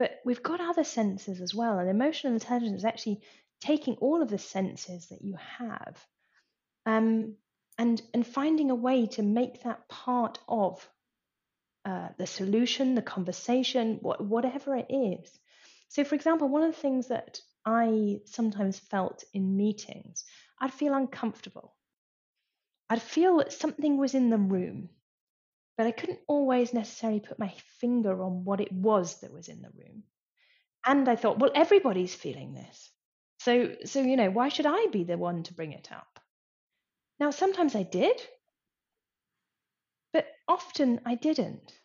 But 0.00 0.18
we've 0.24 0.42
got 0.42 0.60
other 0.60 0.82
senses 0.82 1.40
as 1.40 1.54
well, 1.54 1.78
and 1.78 1.88
emotional 1.88 2.32
intelligence 2.32 2.78
is 2.78 2.84
actually 2.84 3.20
taking 3.60 3.94
all 3.96 4.20
of 4.20 4.30
the 4.30 4.38
senses 4.38 5.06
that 5.10 5.22
you 5.22 5.36
have 5.58 6.04
um, 6.86 7.36
and, 7.78 8.02
and 8.12 8.26
finding 8.26 8.72
a 8.72 8.74
way 8.74 9.06
to 9.06 9.22
make 9.22 9.62
that 9.62 9.88
part 9.88 10.40
of 10.48 10.84
uh, 11.90 12.08
the 12.18 12.26
solution, 12.26 12.94
the 12.94 13.02
conversation, 13.02 13.98
what, 14.00 14.24
whatever 14.24 14.76
it 14.76 14.86
is. 14.90 15.38
So, 15.88 16.04
for 16.04 16.14
example, 16.14 16.48
one 16.48 16.62
of 16.62 16.72
the 16.72 16.80
things 16.80 17.08
that 17.08 17.40
I 17.64 18.20
sometimes 18.26 18.78
felt 18.78 19.24
in 19.34 19.56
meetings, 19.56 20.24
I'd 20.60 20.72
feel 20.72 20.94
uncomfortable. 20.94 21.74
I'd 22.88 23.02
feel 23.02 23.38
that 23.38 23.52
something 23.52 23.96
was 23.96 24.14
in 24.14 24.30
the 24.30 24.38
room, 24.38 24.90
but 25.76 25.86
I 25.88 25.90
couldn't 25.90 26.20
always 26.28 26.72
necessarily 26.72 27.20
put 27.20 27.40
my 27.40 27.52
finger 27.80 28.22
on 28.22 28.44
what 28.44 28.60
it 28.60 28.72
was 28.72 29.20
that 29.20 29.32
was 29.32 29.48
in 29.48 29.62
the 29.62 29.70
room. 29.76 30.04
And 30.86 31.08
I 31.08 31.16
thought, 31.16 31.40
well, 31.40 31.50
everybody's 31.54 32.14
feeling 32.14 32.54
this. 32.54 32.90
So, 33.40 33.74
so 33.84 34.00
you 34.00 34.16
know, 34.16 34.30
why 34.30 34.48
should 34.48 34.66
I 34.66 34.86
be 34.92 35.02
the 35.02 35.18
one 35.18 35.42
to 35.44 35.54
bring 35.54 35.72
it 35.72 35.90
up? 35.90 36.20
Now, 37.18 37.30
sometimes 37.30 37.74
I 37.74 37.82
did, 37.82 38.20
but 40.12 40.26
often 40.46 41.00
I 41.04 41.16
didn't. 41.16 41.79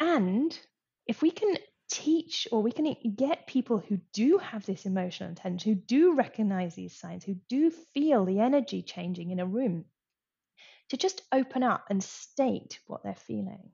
And 0.00 0.58
if 1.06 1.22
we 1.22 1.30
can 1.30 1.56
teach 1.90 2.46
or 2.52 2.62
we 2.62 2.72
can 2.72 2.94
get 3.16 3.46
people 3.46 3.78
who 3.78 3.98
do 4.12 4.38
have 4.38 4.64
this 4.66 4.86
emotional 4.86 5.30
intelligence, 5.30 5.62
who 5.62 5.74
do 5.74 6.14
recognize 6.14 6.74
these 6.74 6.98
signs, 6.98 7.24
who 7.24 7.36
do 7.48 7.70
feel 7.94 8.24
the 8.24 8.40
energy 8.40 8.82
changing 8.82 9.30
in 9.30 9.40
a 9.40 9.46
room, 9.46 9.86
to 10.90 10.96
just 10.96 11.22
open 11.32 11.62
up 11.62 11.84
and 11.90 12.02
state 12.02 12.78
what 12.86 13.02
they're 13.02 13.14
feeling. 13.14 13.70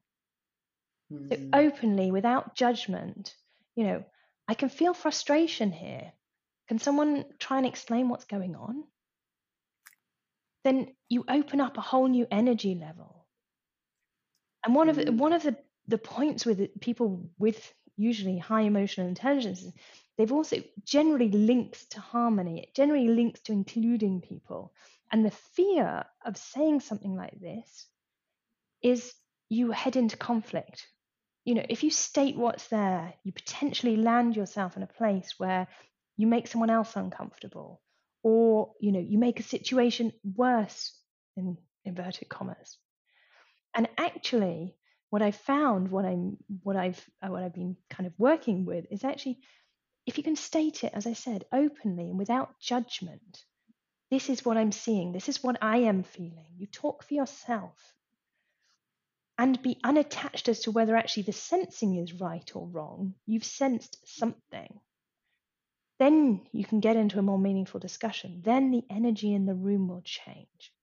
Mm. 1.12 1.28
So 1.28 1.37
hmm. 1.37 1.50
openly, 1.52 2.11
without 2.11 2.54
judgment, 2.54 3.35
you 3.76 3.85
know, 3.85 4.04
I 4.49 4.54
can 4.54 4.69
feel 4.69 4.95
frustration 4.95 5.73
here. 5.73 6.12
Can 6.69 6.78
someone 6.78 7.25
try 7.38 7.59
and 7.59 7.66
explain 7.66 8.09
what's 8.09 8.25
going 8.25 8.57
on? 8.57 8.85
Then 10.64 10.95
you 11.09 11.25
open 11.28 11.61
up 11.61 11.76
a 11.76 11.83
whole 11.83 12.09
new 12.09 12.26
energy 12.31 12.75
level. 12.75 13.26
And 14.64 14.75
one 14.75 14.88
mm. 14.88 14.99
of 14.99 15.09
hmm. 15.09 15.16
one 15.19 15.33
of 15.33 15.43
the, 15.43 15.57
the 15.88 15.99
points 15.99 16.47
with 16.47 16.81
people 16.81 17.29
with 17.38 17.73
usually 17.97 18.38
high 18.38 18.62
emotional 18.62 19.07
intelligence, 19.07 19.64
they've 20.17 20.33
also 20.33 20.62
generally 20.85 21.31
links 21.31 21.85
to 21.87 22.00
harmony. 22.00 22.61
It 22.62 22.75
generally 22.75 23.09
links 23.09 23.41
to 23.43 23.53
including 23.53 24.21
people. 24.21 24.73
And 25.12 25.25
the 25.25 25.31
fear 25.31 26.05
of 26.25 26.37
saying 26.37 26.81
something 26.81 27.14
like 27.14 27.38
this 27.41 27.87
is 28.83 29.14
you 29.49 29.71
head 29.71 29.97
into 29.97 30.17
conflict. 30.17 30.87
You 31.45 31.55
know, 31.57 31.67
if 31.69 31.83
you 31.83 31.91
state 31.91 32.37
what's 32.37 32.69
there, 32.69 33.14
you 33.23 33.33
potentially 33.33 33.97
land 33.97 34.35
yourself 34.35 34.76
in 34.76 34.83
a 34.83 34.87
place 34.87 35.35
where 35.38 35.69
you 36.17 36.26
make 36.26 36.47
someone 36.47 36.71
else 36.71 36.97
uncomfortable, 36.97 37.83
or 38.23 38.73
you 38.81 38.93
know, 38.93 39.00
you 39.00 39.19
make 39.19 39.41
a 39.41 39.45
situation 39.45 40.12
worse 40.37 40.93
in 41.37 41.59
inverted 41.85 42.29
commas. 42.29 42.79
And 43.75 43.88
actually, 43.99 44.76
what 45.14 45.23
I've 45.23 45.37
found, 45.37 45.92
what 45.92 46.04
I'm, 46.04 46.38
what 46.64 46.75
I've, 46.75 47.00
uh, 47.23 47.28
what 47.28 47.44
I've 47.44 47.54
been 47.54 47.76
kind 47.88 48.04
of 48.09 48.12
working 48.18 48.64
with 48.64 48.87
is 48.90 49.04
actually, 49.04 49.38
if 50.06 50.18
you 50.18 50.25
can 50.25 50.35
state 50.35 50.83
it, 50.83 50.92
as 50.92 51.06
I 51.06 51.12
said, 51.12 51.44
openly 51.52 52.11
and 52.11 52.18
without 52.18 52.59
judgment, 52.59 53.44
this 54.11 54.28
is 54.28 54.44
what 54.44 54.56
I'm 54.56 54.73
seeing, 54.73 55.12
this 55.12 55.28
is 55.28 55.40
what 55.40 55.56
I 55.62 55.76
am 55.92 56.02
feeling. 56.02 56.56
You 56.56 56.66
talk 56.66 57.04
for 57.04 57.14
yourself 57.14 57.78
and 59.38 59.62
be 59.62 59.78
unattached 59.85 60.49
as 60.49 60.62
to 60.62 60.73
whether 60.73 60.97
actually 60.97 61.23
the 61.23 61.33
sensing 61.33 61.94
is 61.94 62.14
right 62.14 62.50
or 62.56 62.66
wrong. 62.66 63.14
You've 63.25 63.44
sensed 63.44 63.97
something. 64.18 64.80
Then 66.00 66.44
you 66.50 66.64
can 66.64 66.80
get 66.80 66.97
into 66.97 67.21
a 67.21 67.28
more 67.30 67.38
meaningful 67.38 67.78
discussion. 67.78 68.42
Then 68.44 68.73
the 68.73 68.83
energy 68.90 69.33
in 69.33 69.47
the 69.47 69.54
room 69.54 69.87
will 69.87 70.02
change. 70.02 70.74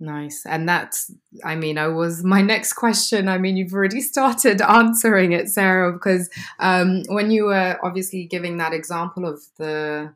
Nice. 0.00 0.44
And 0.44 0.68
that's, 0.68 1.10
I 1.44 1.54
mean, 1.54 1.78
I 1.78 1.88
was 1.88 2.24
my 2.24 2.42
next 2.42 2.72
question. 2.74 3.28
I 3.28 3.38
mean, 3.38 3.56
you've 3.56 3.72
already 3.72 4.00
started 4.00 4.60
answering 4.68 5.32
it, 5.32 5.48
Sarah, 5.48 5.92
because 5.92 6.28
um, 6.58 7.02
when 7.08 7.30
you 7.30 7.44
were 7.44 7.78
obviously 7.82 8.26
giving 8.26 8.58
that 8.58 8.72
example 8.72 9.24
of 9.24 9.40
the 9.58 10.14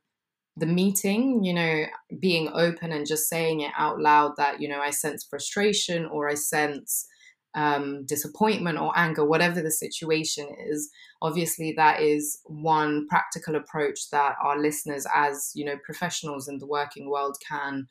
the 0.57 0.67
meeting, 0.67 1.45
you 1.45 1.55
know, 1.55 1.85
being 2.19 2.51
open 2.53 2.91
and 2.91 3.07
just 3.07 3.29
saying 3.29 3.61
it 3.61 3.71
out 3.79 4.01
loud 4.01 4.33
that, 4.37 4.61
you 4.61 4.69
know, 4.69 4.81
I 4.81 4.91
sense 4.91 5.23
frustration 5.23 6.05
or 6.07 6.29
I 6.29 6.35
sense 6.35 7.07
um, 7.55 8.05
disappointment 8.07 8.79
or 8.79 8.93
anger, 8.97 9.25
whatever 9.25 9.63
the 9.63 9.71
situation 9.71 10.49
is. 10.67 10.91
Obviously, 11.23 11.73
that 11.77 12.01
is 12.01 12.41
one 12.45 13.07
practical 13.09 13.55
approach 13.55 14.11
that 14.11 14.35
our 14.43 14.59
listeners, 14.59 15.07
as 15.15 15.53
you 15.55 15.65
know, 15.65 15.77
professionals 15.85 16.49
in 16.49 16.59
the 16.59 16.67
working 16.67 17.09
world, 17.09 17.37
can 17.47 17.87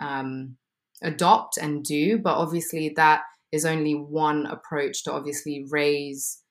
um, 0.00 0.56
adopt 1.02 1.56
and 1.56 1.84
do 1.84 2.18
but 2.18 2.36
obviously 2.36 2.92
that 2.96 3.22
is 3.52 3.64
only 3.64 3.94
one 3.94 4.46
approach 4.46 5.04
to 5.04 5.12
obviously 5.12 5.64
raise 5.70 6.42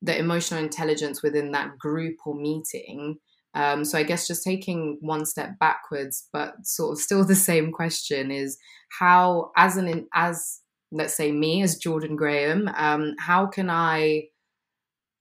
the 0.00 0.18
emotional 0.18 0.62
intelligence 0.62 1.22
within 1.22 1.52
that 1.52 1.78
group 1.78 2.16
or 2.26 2.34
meeting. 2.34 3.18
Um, 3.54 3.84
so 3.84 3.98
i 3.98 4.02
guess 4.02 4.26
just 4.26 4.44
taking 4.44 4.96
one 5.02 5.26
step 5.26 5.58
backwards 5.60 6.26
but 6.32 6.54
sort 6.64 6.92
of 6.92 6.98
still 7.02 7.24
the 7.26 7.34
same 7.34 7.70
question 7.70 8.30
is 8.30 8.56
how 8.98 9.50
as 9.56 9.76
an 9.76 10.06
as 10.14 10.60
let's 10.90 11.14
say 11.14 11.32
me 11.32 11.62
as 11.62 11.76
jordan 11.76 12.16
graham 12.16 12.70
um, 12.76 13.14
how 13.18 13.46
can 13.46 13.68
i 13.68 14.24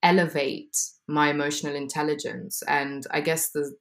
elevate 0.04 0.76
my 1.08 1.30
emotional 1.30 1.76
intelligence? 1.76 2.64
And 2.68 3.06
i 3.12 3.22
guess 3.22 3.52
the 3.52 3.76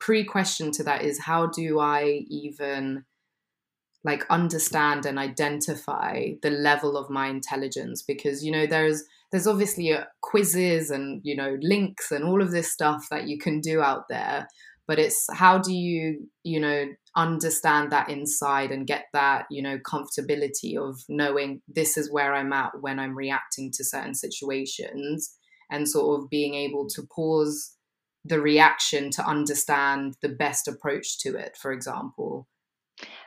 pre-question 0.00 0.70
to 0.72 0.82
that 0.84 1.02
is 1.02 1.20
how 1.20 1.46
do 1.46 1.78
i 1.78 2.22
even 2.28 3.04
like 4.04 4.24
understand 4.30 5.06
and 5.06 5.18
identify 5.18 6.30
the 6.42 6.50
level 6.50 6.96
of 6.96 7.10
my 7.10 7.28
intelligence 7.28 8.02
because 8.02 8.44
you 8.44 8.50
know 8.50 8.66
there's 8.66 9.04
there's 9.30 9.46
obviously 9.46 9.92
uh, 9.92 10.04
quizzes 10.20 10.90
and 10.90 11.20
you 11.24 11.36
know 11.36 11.56
links 11.60 12.10
and 12.10 12.24
all 12.24 12.42
of 12.42 12.50
this 12.50 12.72
stuff 12.72 13.06
that 13.10 13.28
you 13.28 13.38
can 13.38 13.60
do 13.60 13.80
out 13.80 14.08
there 14.08 14.46
but 14.86 14.98
it's 14.98 15.26
how 15.32 15.58
do 15.58 15.72
you 15.72 16.28
you 16.42 16.60
know 16.60 16.86
understand 17.16 17.92
that 17.92 18.08
inside 18.08 18.70
and 18.70 18.86
get 18.86 19.04
that 19.12 19.44
you 19.50 19.62
know 19.62 19.78
comfortability 19.78 20.76
of 20.76 21.00
knowing 21.08 21.60
this 21.68 21.96
is 21.96 22.10
where 22.10 22.34
i'm 22.34 22.52
at 22.52 22.70
when 22.80 22.98
i'm 22.98 23.16
reacting 23.16 23.70
to 23.70 23.84
certain 23.84 24.14
situations 24.14 25.36
and 25.70 25.88
sort 25.88 26.20
of 26.20 26.28
being 26.28 26.54
able 26.54 26.86
to 26.88 27.02
pause 27.14 27.76
the 28.24 28.40
reaction 28.40 29.10
to 29.10 29.26
understand 29.26 30.14
the 30.22 30.28
best 30.28 30.68
approach 30.68 31.18
to 31.18 31.36
it 31.36 31.56
for 31.60 31.72
example 31.72 32.46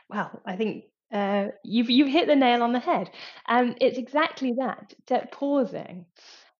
well, 0.08 0.40
I 0.46 0.56
think 0.56 0.84
uh, 1.12 1.48
you've 1.64 1.90
you've 1.90 2.08
hit 2.08 2.26
the 2.26 2.36
nail 2.36 2.62
on 2.62 2.72
the 2.72 2.80
head. 2.80 3.10
Um, 3.48 3.74
it's 3.80 3.98
exactly 3.98 4.54
that, 4.58 4.94
that 5.08 5.32
pausing. 5.32 6.06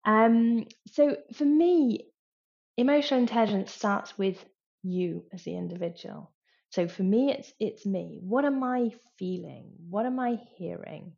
Um, 0.04 0.66
so 0.92 1.16
for 1.34 1.44
me, 1.44 2.06
emotional 2.76 3.20
intelligence 3.20 3.72
starts 3.72 4.16
with 4.18 4.44
you 4.82 5.24
as 5.32 5.42
the 5.44 5.56
individual. 5.56 6.32
So 6.70 6.88
for 6.88 7.02
me, 7.02 7.32
it's 7.32 7.52
it's 7.58 7.86
me. 7.86 8.18
What 8.22 8.44
am 8.44 8.62
I 8.62 8.90
feeling? 9.18 9.72
What 9.88 10.06
am 10.06 10.20
I 10.20 10.38
hearing? 10.56 11.12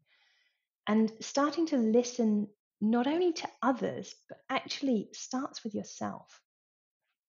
And 0.86 1.12
starting 1.20 1.66
to 1.66 1.76
listen 1.76 2.48
not 2.80 3.06
only 3.06 3.32
to 3.32 3.48
others, 3.62 4.14
but 4.28 4.38
actually 4.48 5.08
starts 5.12 5.64
with 5.64 5.74
yourself. 5.74 6.40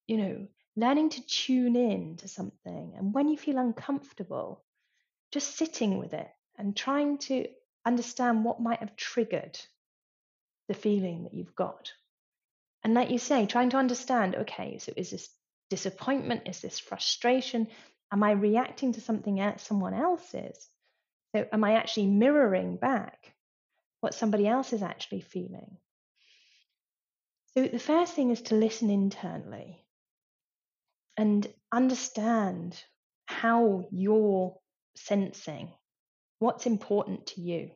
You 0.08 0.18
know, 0.18 0.48
learning 0.76 1.10
to 1.12 1.26
tune 1.26 1.76
in 1.76 2.18
to 2.18 2.28
something. 2.28 2.94
And 2.98 3.14
when 3.14 3.28
you 3.28 3.38
feel 3.38 3.58
uncomfortable, 3.58 4.64
just 5.32 5.58
sitting 5.58 5.98
with 5.98 6.14
it 6.14 6.30
and 6.58 6.76
trying 6.76 7.18
to 7.18 7.48
understand 7.86 8.44
what 8.44 8.62
might 8.62 8.80
have 8.80 8.96
triggered 8.96 9.60
the 10.68 10.74
feeling 10.74 11.24
that 11.24 11.34
you've 11.34 11.56
got. 11.56 11.92
And 12.84 12.94
like 12.94 13.10
you 13.10 13.18
say, 13.18 13.46
trying 13.46 13.72
to 13.72 13.78
understand 13.78 14.36
okay, 14.36 14.78
so 14.78 14.94
is 14.96 15.12
this 15.12 15.30
disappointment? 15.70 16.48
Is 16.48 16.62
this 16.62 16.80
frustration? 16.80 17.68
Am 18.12 18.24
I 18.24 18.32
reacting 18.32 18.94
to 18.94 19.02
something 19.02 19.40
else 19.40 19.64
someone 19.64 19.94
else's? 19.94 20.70
So 21.36 21.46
am 21.52 21.64
I 21.64 21.74
actually 21.74 22.08
mirroring 22.08 22.78
back 22.78 23.34
what 24.02 24.14
somebody 24.14 24.48
else 24.48 24.74
is 24.74 24.82
actually 24.82 25.22
feeling? 25.22 25.78
So 27.54 27.68
the 27.68 27.80
first 27.80 28.14
thing 28.14 28.32
is 28.32 28.42
to 28.44 28.56
listen 28.56 28.90
internally 28.90 29.86
and 31.18 31.48
understand 31.72 32.82
how 33.26 33.88
you're 33.92 34.58
sensing 35.06 35.70
what's 36.40 36.66
important 36.66 37.28
to 37.28 37.42
you. 37.42 37.72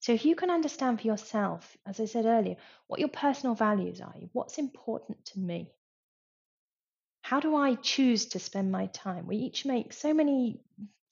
So 0.00 0.12
if 0.12 0.24
you 0.26 0.36
can 0.36 0.50
understand 0.50 1.00
for 1.00 1.06
yourself, 1.06 1.76
as 1.86 1.98
I 1.98 2.04
said 2.04 2.26
earlier, 2.26 2.56
what 2.88 3.00
your 3.00 3.08
personal 3.08 3.54
values 3.54 4.00
are, 4.00 4.14
what's 4.32 4.58
important 4.58 5.24
to 5.26 5.38
me, 5.38 5.72
how 7.22 7.40
do 7.40 7.56
I 7.56 7.76
choose 7.76 8.26
to 8.26 8.38
spend 8.38 8.70
my 8.70 8.86
time? 8.88 9.26
We 9.26 9.36
each 9.36 9.64
make 9.64 9.94
so 9.94 10.12
many, 10.12 10.60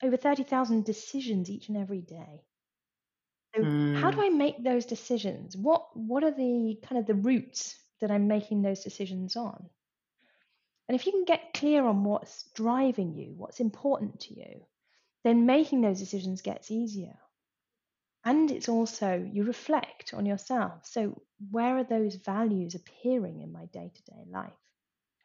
over 0.02 0.19
30,000 0.19 0.85
decisions 0.85 1.49
each 1.49 1.69
and 1.69 1.78
every 1.78 2.02
day. 2.02 2.42
So 3.54 3.62
mm. 3.62 3.97
how 3.97 4.11
do 4.11 4.19
mm. 4.19 4.26
I 4.26 4.28
make 4.28 4.62
those 4.62 4.85
decisions? 4.85 5.57
What 5.57 5.97
what 5.97 6.25
are 6.25 6.31
the 6.31 6.78
kind 6.83 6.99
of 6.99 7.07
the 7.07 7.14
routes 7.14 7.76
that 8.00 8.11
I'm 8.11 8.28
making 8.28 8.62
those 8.62 8.85
decisions 8.85 9.37
on? 9.37 9.69
And 10.88 10.95
if 10.95 11.07
you 11.07 11.12
can 11.12 11.25
get 11.25 11.54
clear 11.54 11.85
on 11.85 12.04
what's 12.04 12.45
driving 12.54 13.14
you, 13.14 13.33
what's 13.37 13.61
important 13.61 14.21
to 14.21 14.35
you, 14.35 14.66
then 15.25 15.47
making 15.47 15.81
those 15.81 15.99
decisions 15.99 16.43
gets 16.43 16.71
easier. 16.71 17.19
And 18.25 18.50
it's 18.50 18.69
also 18.69 19.29
you 19.33 19.45
reflect 19.45 20.14
on 20.14 20.26
yourself. 20.26 20.87
So 20.87 21.23
where 21.50 21.79
are 21.79 21.85
those 21.85 22.14
values 22.17 22.75
appearing 22.75 23.41
in 23.41 23.52
my 23.52 23.67
day-to-day 23.67 24.25
life? 24.31 24.52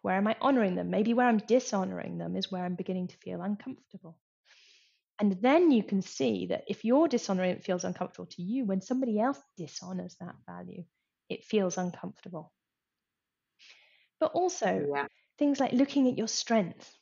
Where 0.01 0.16
am 0.16 0.27
I 0.27 0.36
honoring 0.42 0.75
them? 0.75 0.89
Maybe 0.89 1.13
where 1.13 1.27
I'm 1.27 1.38
dishonoring 1.38 2.18
them 2.18 2.36
is 2.36 2.51
where 2.51 2.63
I'm 2.63 2.75
beginning 2.75 3.08
to 3.10 3.18
feel 3.18 3.42
uncomfortable. 3.42 4.18
And 5.20 5.34
then 5.42 5.72
you 5.72 5.84
can 5.84 6.01
see 6.01 6.48
that 6.48 6.66
if 6.68 6.86
you're 6.86 7.08
dishonoring 7.08 7.51
it 7.51 7.63
feels 7.63 7.84
uncomfortable 7.84 8.27
to 8.27 8.42
you, 8.42 8.66
when 8.66 8.82
somebody 8.82 9.20
else 9.20 9.39
dishonors 9.58 10.16
that 10.20 10.36
value, 10.48 10.84
it 11.30 11.44
feels 11.44 11.77
uncomfortable. 11.77 12.54
But 14.20 14.32
also 14.34 14.88
yeah. 14.94 15.08
things 15.38 15.60
like 15.60 15.74
looking 15.74 16.08
at 16.08 16.18
your 16.18 16.27
strengths. 16.27 16.97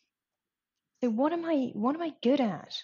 So 1.05 1.11
what 1.11 1.33
am 1.33 1.45
I 1.45 1.69
what 1.73 1.93
am 1.93 2.01
I 2.01 2.13
good 2.23 2.41
at? 2.41 2.81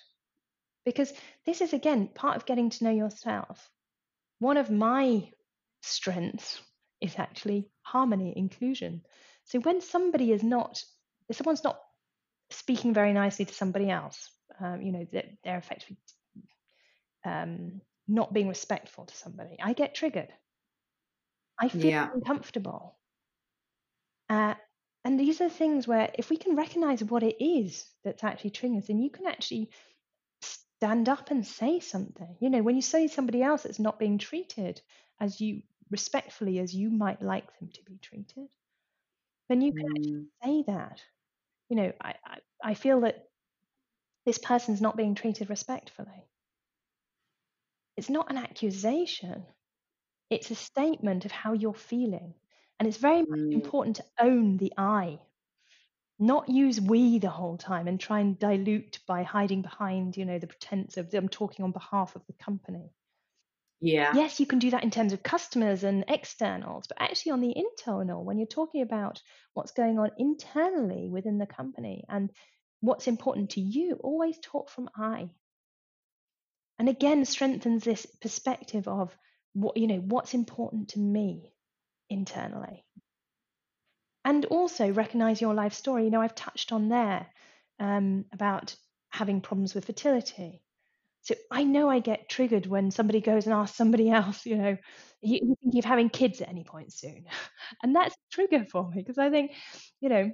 Because 0.86 1.12
this 1.48 1.60
is 1.60 1.74
again 1.74 2.08
part 2.08 2.36
of 2.36 2.46
getting 2.46 2.70
to 2.70 2.84
know 2.84 2.92
yourself. 2.92 3.68
One 4.38 4.58
of 4.58 4.70
my 4.70 5.32
strengths 5.82 6.62
is 7.02 7.16
actually 7.18 7.72
harmony, 7.82 8.32
inclusion. 8.38 9.02
So 9.46 9.60
when 9.62 9.82
somebody 9.82 10.32
is 10.32 10.44
not, 10.44 10.84
if 11.30 11.36
someone's 11.36 11.64
not 11.64 11.80
speaking 12.52 12.94
very 12.94 13.12
nicely 13.12 13.46
to 13.46 13.54
somebody 13.56 13.90
else, 13.90 14.30
um, 14.60 14.84
you 14.84 14.92
know, 14.92 15.08
that 15.14 15.26
they're 15.44 15.58
effectively 15.58 15.98
um, 17.26 17.82
not 18.08 18.34
being 18.34 18.50
respectful 18.50 19.08
to 19.08 19.16
somebody, 19.16 19.58
I 19.60 19.74
get 19.74 19.96
triggered. 19.96 20.30
I 21.60 21.70
feel 21.70 21.86
yeah. 21.88 22.10
uncomfortable. 22.14 23.00
Uh, 24.30 24.54
and 25.04 25.20
these 25.20 25.42
are 25.42 25.50
things 25.50 25.88
where 25.88 26.12
if 26.16 26.30
we 26.30 26.38
can 26.38 26.56
recognize 26.56 27.04
what 27.04 27.24
it 27.24 27.44
is 27.44 27.86
that's 28.04 28.24
actually 28.24 28.52
triggering 28.52 28.78
us, 28.78 28.88
then 28.88 29.00
you 29.00 29.10
can 29.10 29.26
actually 29.26 29.70
stand 30.42 31.10
up 31.10 31.32
and 31.32 31.46
say 31.46 31.80
something. 31.80 32.36
You 32.40 32.50
know, 32.50 32.62
when 32.62 32.76
you 32.76 32.82
say 32.82 33.08
somebody 33.08 33.42
else 33.42 33.64
that's 33.64 33.80
not 33.80 34.00
being 34.00 34.18
treated 34.18 34.82
as 35.20 35.42
you 35.42 35.64
respectfully 35.90 36.60
as 36.60 36.74
you 36.74 36.90
might 36.90 37.22
like 37.22 37.46
them 37.60 37.70
to 37.74 37.84
be 37.84 37.98
treated, 38.02 38.48
then 39.50 39.62
you 39.62 39.74
can 39.74 39.86
mm. 39.86 39.92
actually 39.98 40.26
say 40.44 40.64
that. 40.68 41.02
You 41.70 41.78
know, 41.78 41.94
I, 42.02 42.16
I, 42.26 42.38
I 42.64 42.74
feel 42.76 43.02
that 43.02 43.28
this 44.26 44.38
person's 44.38 44.82
not 44.82 44.98
being 44.98 45.16
treated 45.16 45.50
respectfully. 45.50 46.28
It's 47.98 48.10
not 48.10 48.30
an 48.30 48.38
accusation, 48.38 49.46
it's 50.30 50.52
a 50.52 50.56
statement 50.56 51.26
of 51.26 51.32
how 51.32 51.54
you're 51.54 51.74
feeling. 51.74 52.34
And 52.82 52.88
it's 52.88 52.98
very 52.98 53.22
mm. 53.22 53.54
important 53.54 53.98
to 53.98 54.06
own 54.20 54.58
the 54.58 54.74
I, 54.76 55.20
not 56.18 56.50
use 56.50 56.82
we 56.82 57.20
the 57.20 57.30
whole 57.30 57.56
time 57.56 57.88
and 57.88 58.00
try 58.00 58.22
and 58.22 58.40
dilute 58.40 58.98
by 59.08 59.22
hiding 59.22 59.62
behind, 59.62 60.18
you 60.18 60.26
know, 60.26 60.40
the 60.40 60.48
pretense 60.48 60.98
of 60.98 61.12
them 61.12 61.30
talking 61.30 61.64
on 61.64 61.74
behalf 61.74 62.16
of 62.16 62.26
the 62.26 62.34
company. 62.44 62.90
Yeah. 63.82 64.14
Yes, 64.16 64.40
you 64.40 64.48
can 64.48 64.58
do 64.58 64.72
that 64.72 64.84
in 64.84 64.90
terms 64.90 65.14
of 65.14 65.22
customers 65.22 65.84
and 65.84 66.06
externals, 66.08 66.88
but 66.88 66.98
actually 67.00 67.34
on 67.34 67.42
the 67.42 67.56
internal, 67.56 68.26
when 68.26 68.40
you're 68.40 68.48
talking 68.48 68.82
about 68.82 69.22
what's 69.54 69.74
going 69.74 70.00
on 70.00 70.10
internally 70.18 71.08
within 71.08 71.38
the 71.38 71.46
company 71.46 72.04
and 72.10 72.32
what's 72.80 73.08
important 73.08 73.52
to 73.52 73.62
you, 73.62 74.00
always 74.02 74.40
talk 74.42 74.72
from 74.72 74.90
I. 74.96 75.30
And 76.80 76.90
again, 76.90 77.26
strengthens 77.26 77.84
this 77.84 78.08
perspective 78.08 78.88
of 78.88 79.16
what, 79.54 79.78
you 79.78 79.86
know, 79.86 80.00
what's 80.00 80.34
important 80.34 80.90
to 80.90 81.00
me 81.00 81.54
internally. 82.12 82.86
And 84.24 84.46
also 84.46 84.92
recognize 84.92 85.42
your 85.42 85.56
life 85.56 85.74
story. 85.74 86.04
You 86.06 86.12
know, 86.12 86.22
I've 86.22 86.36
touched 86.36 86.72
on 86.72 86.90
there 86.90 87.26
um, 87.80 88.26
about 88.32 88.76
having 89.10 89.42
problems 89.42 89.74
with 89.74 89.86
fertility 89.86 90.62
so 91.24 91.36
I 91.52 91.64
know 91.64 91.90
I 91.90 92.00
get 92.00 92.30
triggered 92.30 92.66
when 92.66 92.90
somebody 92.92 93.22
goes 93.22 93.46
and 93.46 93.54
asks 93.54 93.78
somebody 93.78 94.10
else, 94.12 94.46
you 94.46 94.58
know, 94.58 94.78
you, 95.22 95.40
think 95.40 95.50
you 95.50 95.56
thinking 95.62 95.80
of 95.80 95.86
having 95.86 96.10
kids 96.10 96.42
at 96.42 96.50
any 96.50 96.64
point 96.64 96.94
soon? 96.94 97.26
And 97.84 97.96
that's 97.96 98.14
a 98.14 98.34
trigger 98.36 98.66
for 98.66 98.90
me 98.90 99.02
because 99.02 99.18
I 99.18 99.30
think, 99.30 99.52
you 100.02 100.10
know, 100.10 100.32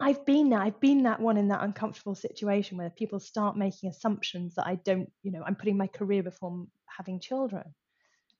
I've 0.00 0.24
been 0.26 0.50
there. 0.50 0.60
I've 0.60 0.80
been 0.80 1.04
that 1.04 1.20
one 1.20 1.36
in 1.36 1.48
that 1.48 1.62
uncomfortable 1.64 2.14
situation 2.14 2.78
where 2.78 2.90
people 2.90 3.18
start 3.18 3.56
making 3.56 3.90
assumptions 3.90 4.54
that 4.54 4.66
I 4.66 4.76
don't, 4.76 5.10
you 5.22 5.32
know, 5.32 5.42
I'm 5.44 5.56
putting 5.56 5.76
my 5.76 5.88
career 5.88 6.22
before 6.22 6.66
having 6.86 7.18
children. 7.20 7.64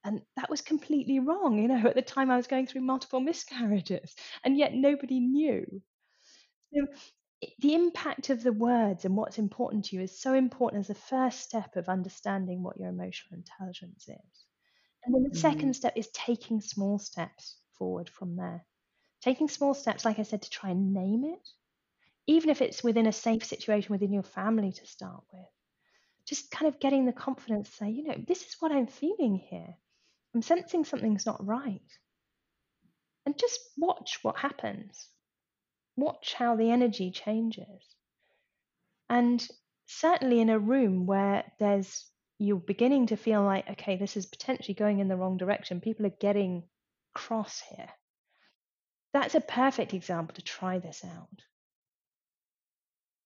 And 0.08 0.22
that 0.36 0.48
was 0.48 0.62
completely 0.62 1.18
wrong. 1.18 1.58
You 1.58 1.68
know, 1.68 1.86
at 1.86 1.94
the 1.94 2.00
time 2.00 2.30
I 2.30 2.36
was 2.36 2.46
going 2.46 2.66
through 2.66 2.80
multiple 2.80 3.20
miscarriages 3.20 4.14
and 4.42 4.56
yet 4.56 4.72
nobody 4.72 5.20
knew. 5.20 5.82
So 6.72 6.86
the 7.58 7.74
impact 7.74 8.30
of 8.30 8.42
the 8.42 8.52
words 8.54 9.04
and 9.04 9.14
what's 9.14 9.36
important 9.36 9.84
to 9.86 9.96
you 9.96 10.02
is 10.02 10.18
so 10.18 10.32
important 10.32 10.80
as 10.80 10.88
a 10.88 10.94
first 10.94 11.40
step 11.40 11.76
of 11.76 11.90
understanding 11.90 12.62
what 12.62 12.78
your 12.78 12.88
emotional 12.88 13.36
intelligence 13.36 14.08
is. 14.08 14.44
And 15.04 15.14
then 15.14 15.24
the 15.24 15.28
mm-hmm. 15.28 15.38
second 15.38 15.76
step 15.76 15.92
is 15.94 16.08
taking 16.14 16.62
small 16.62 16.98
steps 16.98 17.58
forward 17.78 18.08
from 18.08 18.36
there. 18.36 18.64
Taking 19.20 19.48
small 19.48 19.74
steps, 19.74 20.06
like 20.06 20.18
I 20.18 20.22
said, 20.22 20.40
to 20.40 20.50
try 20.50 20.70
and 20.70 20.94
name 20.94 21.24
it, 21.26 21.48
even 22.26 22.48
if 22.48 22.62
it's 22.62 22.82
within 22.82 23.06
a 23.06 23.12
safe 23.12 23.44
situation 23.44 23.92
within 23.92 24.12
your 24.14 24.22
family 24.22 24.72
to 24.72 24.86
start 24.86 25.22
with. 25.34 25.44
Just 26.24 26.50
kind 26.50 26.66
of 26.72 26.80
getting 26.80 27.04
the 27.04 27.12
confidence 27.12 27.68
to 27.68 27.76
say, 27.76 27.90
you 27.90 28.04
know, 28.04 28.16
this 28.26 28.46
is 28.46 28.56
what 28.58 28.72
I'm 28.72 28.86
feeling 28.86 29.36
here. 29.36 29.76
I'm 30.34 30.42
sensing 30.42 30.84
something's 30.84 31.26
not 31.26 31.44
right. 31.44 31.80
And 33.26 33.38
just 33.38 33.60
watch 33.76 34.18
what 34.22 34.38
happens 34.38 35.08
watch 35.98 36.34
how 36.34 36.56
the 36.56 36.70
energy 36.70 37.10
changes. 37.10 37.82
And 39.10 39.46
certainly 39.86 40.40
in 40.40 40.48
a 40.48 40.58
room 40.58 41.06
where 41.06 41.44
there's 41.58 42.06
you're 42.38 42.60
beginning 42.60 43.08
to 43.08 43.16
feel 43.16 43.42
like, 43.42 43.68
okay, 43.68 43.96
this 43.96 44.16
is 44.16 44.26
potentially 44.26 44.74
going 44.74 45.00
in 45.00 45.08
the 45.08 45.16
wrong 45.16 45.36
direction, 45.36 45.80
people 45.80 46.06
are 46.06 46.20
getting 46.20 46.62
cross 47.12 47.60
here. 47.68 47.88
That's 49.12 49.34
a 49.34 49.40
perfect 49.40 49.92
example 49.92 50.36
to 50.36 50.42
try 50.42 50.78
this 50.78 51.04
out. 51.04 51.42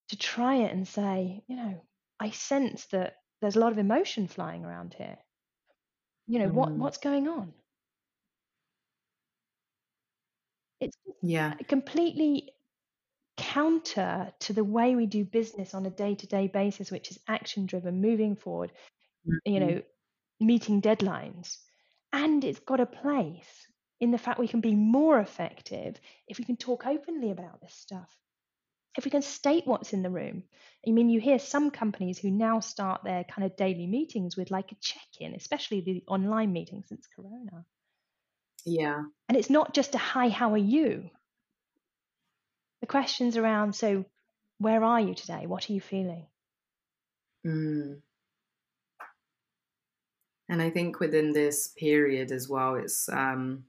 To 0.09 0.17
try 0.17 0.57
it 0.57 0.73
and 0.73 0.89
say, 0.89 1.45
you 1.47 1.57
know, 1.57 1.83
I 2.19 2.31
sense 2.31 2.87
that 2.87 3.17
there's 3.43 3.57
a 3.57 3.61
lot 3.61 3.73
of 3.73 3.79
emotion 3.79 4.29
flying 4.29 4.65
around 4.65 4.95
here. 4.97 5.19
You 6.33 6.39
know, 6.39 6.49
mm. 6.49 6.55
what 6.55 6.71
what's 6.71 6.97
going 6.97 7.29
on? 7.29 7.53
It's 10.81 10.97
yeah 11.21 11.53
completely 11.69 12.55
counter 13.37 14.33
to 14.41 14.55
the 14.55 14.65
way 14.65 14.97
we 14.97 15.05
do 15.05 15.27
business 15.27 15.75
on 15.75 15.85
a 15.85 15.91
day-to-day 15.91 16.47
basis 16.47 16.91
which 16.91 17.11
is 17.11 17.19
action 17.29 17.67
driven 17.67 18.01
moving 18.01 18.35
forward 18.35 18.73
mm-hmm. 19.27 19.53
you 19.53 19.61
know 19.61 19.83
meeting 20.41 20.81
deadlines 20.81 21.59
and 22.15 22.45
it's 22.45 22.61
got 22.61 22.81
a 22.81 22.87
place 22.87 23.67
in 24.01 24.11
the 24.11 24.19
fact 24.19 24.39
we 24.39 24.49
can 24.49 24.61
be 24.63 24.75
more 24.75 25.19
effective 25.21 26.01
if 26.29 26.39
we 26.39 26.45
can 26.45 26.57
talk 26.57 26.87
openly 26.87 27.31
about 27.31 27.61
this 27.61 27.75
stuff 27.75 28.17
if 28.97 29.05
we 29.05 29.11
can 29.11 29.23
state 29.23 29.67
what's 29.67 29.93
in 29.93 30.03
the 30.03 30.11
room, 30.11 30.43
I 30.87 30.91
mean, 30.91 31.09
you 31.09 31.21
hear 31.21 31.39
some 31.39 31.71
companies 31.71 32.19
who 32.19 32.31
now 32.31 32.61
start 32.61 33.03
their 33.05 33.25
kind 33.25 33.47
of 33.47 33.57
daily 33.57 33.87
meetings 33.87 34.37
with 34.37 34.51
like 34.51 34.73
a 34.73 34.77
check 34.81 35.07
in, 35.21 35.35
especially 35.35 35.81
the 35.81 36.03
online 36.09 36.53
meetings 36.53 36.89
since 36.89 37.07
Corona. 37.15 37.65
Yeah. 38.65 39.03
And 39.29 39.39
it's 39.39 39.51
not 39.51 39.75
just 39.75 39.95
a 39.95 39.99
hi, 39.99 40.29
how 40.29 40.53
are 40.53 40.59
you? 40.59 41.11
The 42.81 42.87
questions 42.87 43.37
around, 43.37 43.75
so 43.75 44.05
where 44.59 44.85
are 44.85 45.01
you 45.01 45.15
today? 45.15 45.47
What 45.47 45.69
are 45.69 45.73
you 45.73 45.81
feeling? 45.81 46.27
Mm. 47.47 48.01
And 50.49 50.61
I 50.61 50.71
think 50.71 51.01
within 51.01 51.33
this 51.33 51.69
period 51.79 52.31
as 52.31 52.49
well, 52.49 52.75
it's 52.75 53.09
um, 53.09 53.65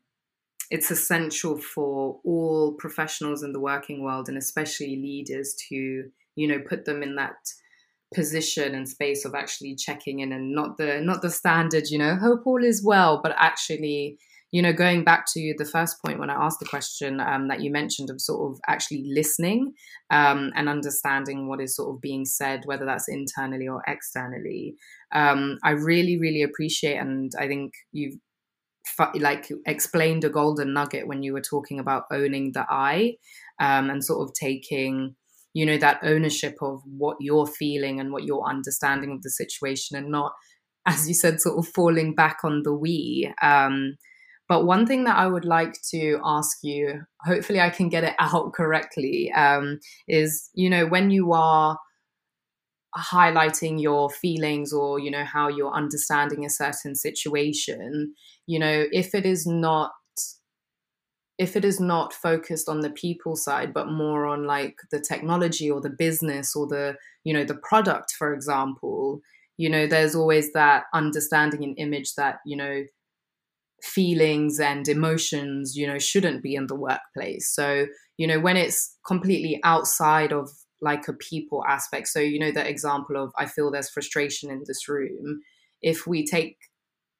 it's 0.69 0.91
essential 0.91 1.57
for 1.57 2.19
all 2.23 2.73
professionals 2.73 3.43
in 3.43 3.53
the 3.53 3.59
working 3.59 4.03
world 4.03 4.27
and 4.27 4.37
especially 4.37 4.95
leaders 4.95 5.55
to 5.69 6.05
you 6.35 6.47
know 6.47 6.59
put 6.67 6.85
them 6.85 7.03
in 7.03 7.15
that 7.15 7.35
position 8.13 8.75
and 8.75 8.87
space 8.87 9.25
of 9.25 9.33
actually 9.33 9.75
checking 9.75 10.19
in 10.19 10.31
and 10.31 10.53
not 10.53 10.77
the 10.77 11.01
not 11.01 11.21
the 11.21 11.29
standard 11.29 11.89
you 11.89 11.97
know 11.97 12.15
hope 12.15 12.45
all 12.45 12.63
is 12.63 12.83
well 12.83 13.19
but 13.23 13.33
actually 13.37 14.17
you 14.51 14.61
know 14.61 14.71
going 14.71 15.03
back 15.03 15.25
to 15.25 15.53
the 15.57 15.65
first 15.65 16.01
point 16.03 16.19
when 16.19 16.29
i 16.29 16.45
asked 16.45 16.59
the 16.59 16.65
question 16.65 17.19
um, 17.19 17.47
that 17.47 17.61
you 17.61 17.71
mentioned 17.71 18.09
of 18.09 18.21
sort 18.21 18.51
of 18.51 18.59
actually 18.67 19.03
listening 19.07 19.73
um, 20.11 20.51
and 20.55 20.69
understanding 20.69 21.47
what 21.47 21.59
is 21.59 21.75
sort 21.75 21.93
of 21.93 22.01
being 22.01 22.23
said 22.23 22.61
whether 22.65 22.85
that's 22.85 23.09
internally 23.09 23.67
or 23.67 23.81
externally 23.87 24.75
um, 25.11 25.57
i 25.63 25.71
really 25.71 26.19
really 26.19 26.43
appreciate 26.43 26.97
and 26.97 27.31
i 27.39 27.47
think 27.47 27.73
you've 27.91 28.15
like 29.15 29.49
explained 29.65 30.23
a 30.23 30.29
golden 30.29 30.73
nugget 30.73 31.07
when 31.07 31.23
you 31.23 31.33
were 31.33 31.41
talking 31.41 31.79
about 31.79 32.03
owning 32.11 32.51
the 32.53 32.65
I 32.69 33.15
um, 33.59 33.89
and 33.89 34.03
sort 34.03 34.27
of 34.27 34.33
taking 34.33 35.15
you 35.53 35.65
know 35.65 35.77
that 35.77 35.99
ownership 36.03 36.55
of 36.61 36.81
what 36.85 37.17
you're 37.19 37.47
feeling 37.47 37.99
and 37.99 38.11
what 38.11 38.23
your 38.23 38.47
understanding 38.47 39.11
of 39.11 39.21
the 39.21 39.29
situation 39.29 39.97
and 39.97 40.09
not 40.09 40.33
as 40.85 41.07
you 41.07 41.13
said 41.13 41.39
sort 41.39 41.57
of 41.57 41.71
falling 41.73 42.13
back 42.13 42.39
on 42.43 42.63
the 42.63 42.73
we 42.73 43.31
um, 43.41 43.95
but 44.49 44.65
one 44.65 44.85
thing 44.85 45.03
that 45.03 45.15
i 45.15 45.27
would 45.27 45.45
like 45.45 45.75
to 45.91 46.19
ask 46.25 46.57
you 46.63 47.01
hopefully 47.21 47.61
i 47.61 47.69
can 47.69 47.87
get 47.87 48.03
it 48.03 48.15
out 48.19 48.53
correctly 48.53 49.31
um, 49.33 49.79
is 50.07 50.49
you 50.53 50.69
know 50.69 50.85
when 50.85 51.11
you 51.11 51.31
are 51.33 51.77
highlighting 52.97 53.81
your 53.81 54.09
feelings 54.09 54.71
or 54.71 54.99
you 54.99 55.09
know 55.09 55.25
how 55.25 55.47
you're 55.47 55.73
understanding 55.73 56.45
a 56.45 56.49
certain 56.49 56.95
situation 56.95 58.13
you 58.45 58.59
know 58.59 58.85
if 58.91 59.15
it 59.15 59.25
is 59.25 59.45
not 59.47 59.91
if 61.39 61.55
it 61.55 61.65
is 61.65 61.79
not 61.79 62.13
focused 62.13 62.69
on 62.69 62.81
the 62.81 62.91
people 62.91 63.35
side 63.35 63.73
but 63.73 63.87
more 63.87 64.25
on 64.25 64.45
like 64.45 64.75
the 64.91 64.99
technology 64.99 65.69
or 65.69 65.81
the 65.81 65.89
business 65.89 66.55
or 66.55 66.67
the 66.67 66.95
you 67.23 67.33
know 67.33 67.43
the 67.43 67.57
product 67.63 68.13
for 68.17 68.33
example 68.33 69.19
you 69.57 69.69
know 69.69 69.87
there's 69.87 70.15
always 70.15 70.53
that 70.53 70.83
understanding 70.93 71.63
and 71.63 71.77
image 71.79 72.13
that 72.15 72.37
you 72.45 72.55
know 72.55 72.83
feelings 73.83 74.59
and 74.59 74.87
emotions 74.87 75.75
you 75.75 75.85
know 75.85 75.99
shouldn't 75.99 76.41
be 76.41 76.55
in 76.55 76.67
the 76.67 76.75
workplace. 76.75 77.53
So 77.53 77.87
you 78.17 78.27
know 78.27 78.39
when 78.39 78.57
it's 78.57 78.97
completely 79.05 79.59
outside 79.63 80.31
of 80.31 80.49
like 80.83 81.07
a 81.07 81.13
people 81.13 81.63
aspect. 81.67 82.09
So, 82.09 82.19
you 82.19 82.37
know, 82.39 82.51
the 82.51 82.67
example 82.67 83.15
of 83.15 83.31
I 83.37 83.45
feel 83.45 83.71
there's 83.71 83.89
frustration 83.89 84.51
in 84.51 84.63
this 84.67 84.87
room. 84.87 85.41
If 85.81 86.05
we 86.05 86.25
take, 86.25 86.57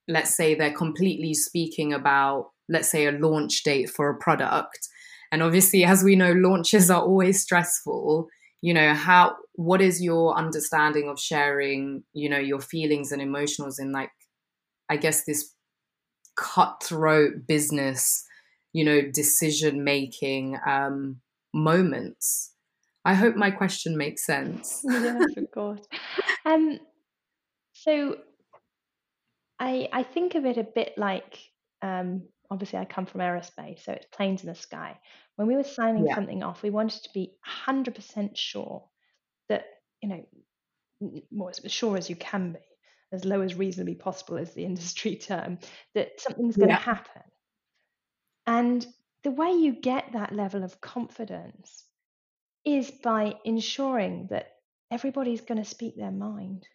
let's 0.08 0.36
say, 0.36 0.54
they're 0.54 0.74
completely 0.74 1.34
speaking 1.34 1.94
about, 1.94 2.52
let's 2.68 2.90
say, 2.90 3.08
a 3.08 3.12
launch 3.12 3.64
date 3.64 3.90
for 3.90 4.10
a 4.10 4.18
product. 4.18 4.90
And 5.32 5.42
obviously, 5.42 5.84
as 5.84 6.04
we 6.04 6.16
know, 6.16 6.34
launches 6.34 6.92
are 6.92 7.02
always 7.02 7.42
stressful. 7.42 8.28
You 8.62 8.74
know, 8.74 8.94
how, 8.94 9.36
what 9.54 9.82
is 9.82 10.02
your 10.02 10.38
understanding 10.38 11.10
of 11.10 11.20
sharing, 11.20 12.04
you 12.14 12.30
know, 12.30 12.40
your 12.40 12.62
feelings 12.62 13.12
and 13.12 13.22
emotions 13.22 13.80
in 13.80 13.92
like, 13.92 14.12
I 14.90 14.98
guess, 14.98 15.26
this 15.26 15.54
cutthroat 16.36 17.48
business, 17.48 18.24
you 18.74 18.86
know, 18.86 19.02
decision 19.02 19.84
making 19.84 20.58
um, 20.66 21.22
moments? 21.54 22.53
I 23.06 23.14
hope 23.14 23.36
my 23.36 23.52
question 23.52 23.98
makes 23.98 24.26
sense. 24.26 24.82
yes, 24.88 25.24
of 25.38 25.52
course. 25.52 25.82
Um, 26.46 26.80
so 27.74 28.18
I 29.60 29.90
I 29.92 30.04
think 30.04 30.36
of 30.36 30.46
it 30.46 30.58
a 30.58 30.64
bit 30.64 30.94
like 30.98 31.40
um, 31.82 32.24
obviously 32.50 32.80
I 32.80 32.86
come 32.86 33.06
from 33.06 33.22
aerospace, 33.22 33.84
so 33.84 33.94
it's 33.94 34.06
planes 34.06 34.42
in 34.42 34.50
the 34.50 34.56
sky. 34.56 34.98
When 35.36 35.48
we 35.48 35.56
were 35.56 35.64
signing 35.64 36.06
yeah. 36.06 36.16
something 36.16 36.44
off, 36.44 36.64
we 36.64 36.70
wanted 36.70 37.04
to 37.04 37.10
be 37.14 37.34
100% 37.68 38.38
sure 38.38 38.84
that 39.50 39.66
you 40.02 40.10
know, 40.10 41.20
more 41.32 41.50
as 41.50 41.72
sure 41.72 41.98
as 41.98 42.10
you 42.10 42.16
can 42.16 42.54
be, 42.54 42.60
as 43.12 43.26
low 43.26 43.42
as 43.42 43.56
reasonably 43.56 43.96
possible 43.96 44.38
is 44.38 44.52
the 44.54 44.66
industry 44.72 45.16
term, 45.16 45.58
that 45.96 46.20
something's 46.20 46.58
going 46.58 46.70
to 46.70 46.76
yeah. 46.76 46.80
happen. 46.80 47.22
And 48.46 48.86
the 49.24 49.32
way 49.32 49.52
you 49.52 49.74
get 49.74 50.12
that 50.14 50.34
level 50.34 50.64
of 50.64 50.82
confidence 50.82 51.86
is 52.66 52.92
by 52.92 53.36
ensuring 53.44 54.28
that 54.30 54.48
everybody's 54.92 55.42
going 55.42 55.58
to 55.58 55.70
speak 55.70 55.96
their 55.98 56.12
mind. 56.12 56.68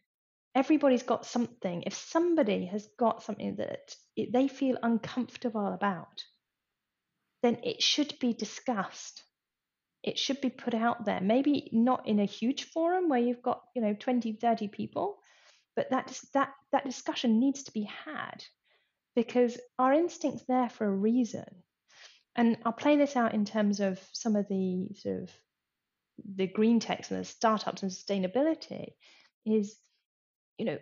Everybody's 0.55 1.03
got 1.03 1.25
something. 1.25 1.85
If 1.87 1.95
somebody 1.95 2.67
has 2.67 2.89
got 2.99 3.23
something 3.23 3.57
that 3.57 3.95
it, 4.17 4.33
they 4.33 4.49
feel 4.49 4.77
uncomfortable 4.83 5.73
about, 5.73 6.25
then 7.43 7.59
it 7.63 7.83
should 7.83 8.19
be 8.19 8.33
discussed. 8.33 9.23
It 10.03 10.19
should 10.19 10.41
be 10.41 10.51
put 10.51 10.75
out 10.75 11.05
there. 11.05 11.21
Maybe 11.21 11.71
not 11.73 12.09
in 12.09 12.19
a 12.19 12.25
huge 12.25 12.65
forum 12.65 13.09
where 13.09 13.21
you've 13.21 13.43
got, 13.43 13.63
you 13.75 13.83
know, 13.83 13.95
20, 13.95 14.33
30 14.33 14.69
people, 14.69 15.19
but 15.77 15.91
that, 15.91 16.19
that, 16.35 16.53
that 16.73 16.85
discussion 16.85 17.39
needs 17.39 17.65
to 17.65 17.73
be 17.73 17.89
had 18.05 18.45
because 19.15 19.59
our 19.79 19.93
instinct's 19.93 20.45
there 20.49 20.69
for 20.69 20.87
a 20.87 20.97
reason. 20.97 21.45
And 22.37 22.57
I'll 22.65 22.73
play 22.73 22.97
this 22.97 23.17
out 23.17 23.35
in 23.35 23.45
terms 23.45 23.81
of 23.81 24.01
some 24.13 24.37
of 24.37 24.47
the 24.49 24.89
sort 24.95 25.23
of 25.23 25.31
the 26.25 26.47
green 26.47 26.81
techs 26.81 27.11
and 27.11 27.21
the 27.21 27.25
startups 27.25 27.83
and 27.83 27.91
sustainability 27.91 28.93
is, 29.45 29.77
you 30.59 30.67
know, 30.67 30.79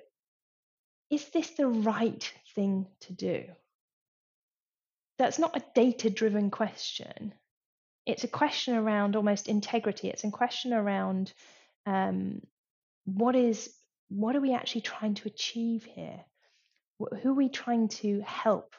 is 1.11 1.29
this 1.31 1.51
the 1.51 1.67
right 1.69 2.33
thing 2.55 2.87
to 3.01 3.13
do? 3.13 3.45
That's 5.19 5.39
not 5.39 5.57
a 5.57 5.65
data 5.75 6.11
driven 6.11 6.51
question. 6.51 7.33
It's 8.05 8.25
a 8.25 8.29
question 8.29 8.75
around 8.75 9.17
almost 9.17 9.49
integrity. 9.49 10.09
It's 10.09 10.25
a 10.25 10.31
question 10.31 10.73
around 10.73 11.33
um, 11.87 12.43
what 13.05 13.35
is 13.35 13.73
what 14.09 14.37
are 14.37 14.41
we 14.41 14.55
actually 14.55 14.83
trying 14.83 15.15
to 15.15 15.29
achieve 15.29 15.85
here? 15.85 16.25
Who 17.23 17.31
are 17.31 17.35
we 17.35 17.49
trying 17.49 17.89
to 17.89 18.21
help? 18.21 18.75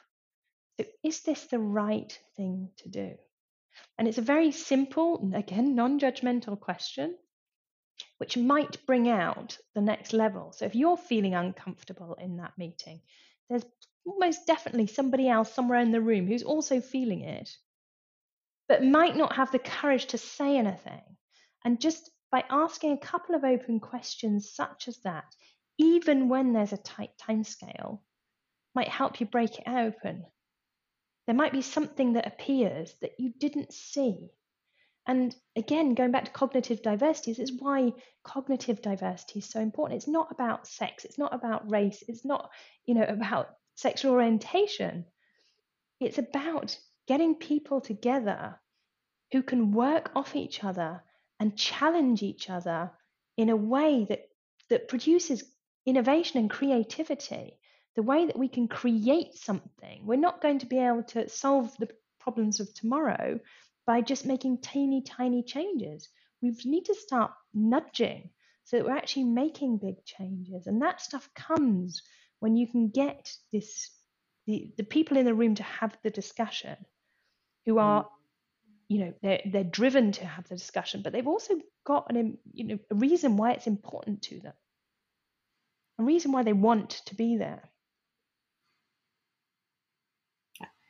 So 0.78 0.86
is 1.04 1.20
this 1.20 1.44
the 1.46 1.58
right 1.58 2.18
thing 2.36 2.70
to 2.78 2.88
do? 2.88 3.18
And 3.98 4.06
it's 4.06 4.18
a 4.18 4.22
very 4.22 4.52
simple, 4.52 5.32
again, 5.34 5.74
non 5.74 5.98
judgmental 5.98 6.58
question, 6.58 7.16
which 8.18 8.36
might 8.36 8.84
bring 8.86 9.08
out 9.08 9.58
the 9.74 9.80
next 9.80 10.12
level. 10.12 10.52
So 10.52 10.64
if 10.64 10.74
you're 10.74 10.96
feeling 10.96 11.34
uncomfortable 11.34 12.14
in 12.14 12.36
that 12.36 12.56
meeting, 12.56 13.00
there's 13.48 13.64
most 14.06 14.46
definitely 14.46 14.86
somebody 14.86 15.28
else 15.28 15.52
somewhere 15.52 15.80
in 15.80 15.92
the 15.92 16.00
room 16.00 16.26
who's 16.26 16.42
also 16.42 16.80
feeling 16.80 17.22
it, 17.22 17.50
but 18.68 18.84
might 18.84 19.16
not 19.16 19.36
have 19.36 19.50
the 19.52 19.58
courage 19.58 20.06
to 20.06 20.18
say 20.18 20.56
anything. 20.56 21.02
And 21.64 21.80
just 21.80 22.10
by 22.30 22.44
asking 22.50 22.92
a 22.92 22.98
couple 22.98 23.34
of 23.34 23.44
open 23.44 23.80
questions, 23.80 24.52
such 24.54 24.88
as 24.88 24.98
that, 24.98 25.24
even 25.78 26.28
when 26.28 26.52
there's 26.52 26.72
a 26.72 26.78
tight 26.78 27.16
time 27.18 27.44
scale, 27.44 28.02
might 28.74 28.88
help 28.88 29.20
you 29.20 29.26
break 29.26 29.58
it 29.58 29.68
open 29.68 30.24
there 31.28 31.36
might 31.36 31.52
be 31.52 31.60
something 31.60 32.14
that 32.14 32.26
appears 32.26 32.94
that 33.02 33.12
you 33.18 33.30
didn't 33.38 33.74
see. 33.74 34.30
And 35.06 35.36
again, 35.56 35.92
going 35.92 36.10
back 36.10 36.24
to 36.24 36.30
cognitive 36.30 36.80
diversity, 36.80 37.32
this 37.32 37.50
is 37.50 37.60
why 37.60 37.92
cognitive 38.24 38.80
diversity 38.80 39.40
is 39.40 39.44
so 39.44 39.60
important. 39.60 39.98
It's 39.98 40.08
not 40.08 40.32
about 40.32 40.66
sex, 40.66 41.04
it's 41.04 41.18
not 41.18 41.34
about 41.34 41.70
race, 41.70 42.02
it's 42.08 42.24
not, 42.24 42.50
you 42.86 42.94
know, 42.94 43.04
about 43.04 43.50
sexual 43.74 44.12
orientation. 44.12 45.04
It's 46.00 46.16
about 46.16 46.78
getting 47.06 47.34
people 47.34 47.82
together 47.82 48.58
who 49.30 49.42
can 49.42 49.72
work 49.72 50.10
off 50.16 50.34
each 50.34 50.64
other 50.64 51.02
and 51.38 51.58
challenge 51.58 52.22
each 52.22 52.48
other 52.48 52.90
in 53.36 53.50
a 53.50 53.56
way 53.56 54.06
that 54.08 54.30
that 54.70 54.88
produces 54.88 55.44
innovation 55.84 56.40
and 56.40 56.48
creativity 56.48 57.58
the 57.98 58.02
way 58.04 58.26
that 58.26 58.38
we 58.38 58.46
can 58.46 58.68
create 58.68 59.34
something, 59.34 60.06
we're 60.06 60.14
not 60.14 60.40
going 60.40 60.60
to 60.60 60.66
be 60.66 60.78
able 60.78 61.02
to 61.02 61.28
solve 61.28 61.76
the 61.78 61.88
problems 62.20 62.60
of 62.60 62.72
tomorrow 62.72 63.40
by 63.88 64.00
just 64.00 64.24
making 64.24 64.60
tiny, 64.60 65.02
tiny 65.02 65.42
changes. 65.42 66.08
We 66.40 66.54
need 66.64 66.84
to 66.84 66.94
start 66.94 67.32
nudging 67.52 68.30
so 68.62 68.76
that 68.76 68.86
we're 68.86 68.96
actually 68.96 69.24
making 69.24 69.78
big 69.78 70.04
changes. 70.04 70.68
And 70.68 70.80
that 70.80 71.00
stuff 71.00 71.28
comes 71.34 72.00
when 72.38 72.54
you 72.54 72.68
can 72.68 72.90
get 72.90 73.32
this 73.52 73.90
the, 74.46 74.72
the 74.76 74.84
people 74.84 75.16
in 75.16 75.26
the 75.26 75.34
room 75.34 75.56
to 75.56 75.64
have 75.64 75.98
the 76.04 76.10
discussion 76.10 76.76
who 77.66 77.74
mm. 77.74 77.82
are 77.82 78.08
you 78.86 79.00
know 79.00 79.14
they're 79.22 79.40
they're 79.44 79.64
driven 79.64 80.12
to 80.12 80.24
have 80.24 80.46
the 80.48 80.54
discussion, 80.54 81.02
but 81.02 81.12
they've 81.12 81.26
also 81.26 81.54
got 81.84 82.14
an 82.14 82.38
you 82.52 82.64
know 82.64 82.78
a 82.92 82.94
reason 82.94 83.36
why 83.36 83.54
it's 83.54 83.66
important 83.66 84.22
to 84.22 84.38
them, 84.38 84.54
a 85.98 86.04
reason 86.04 86.30
why 86.30 86.44
they 86.44 86.52
want 86.52 86.90
to 87.06 87.16
be 87.16 87.36
there. 87.36 87.68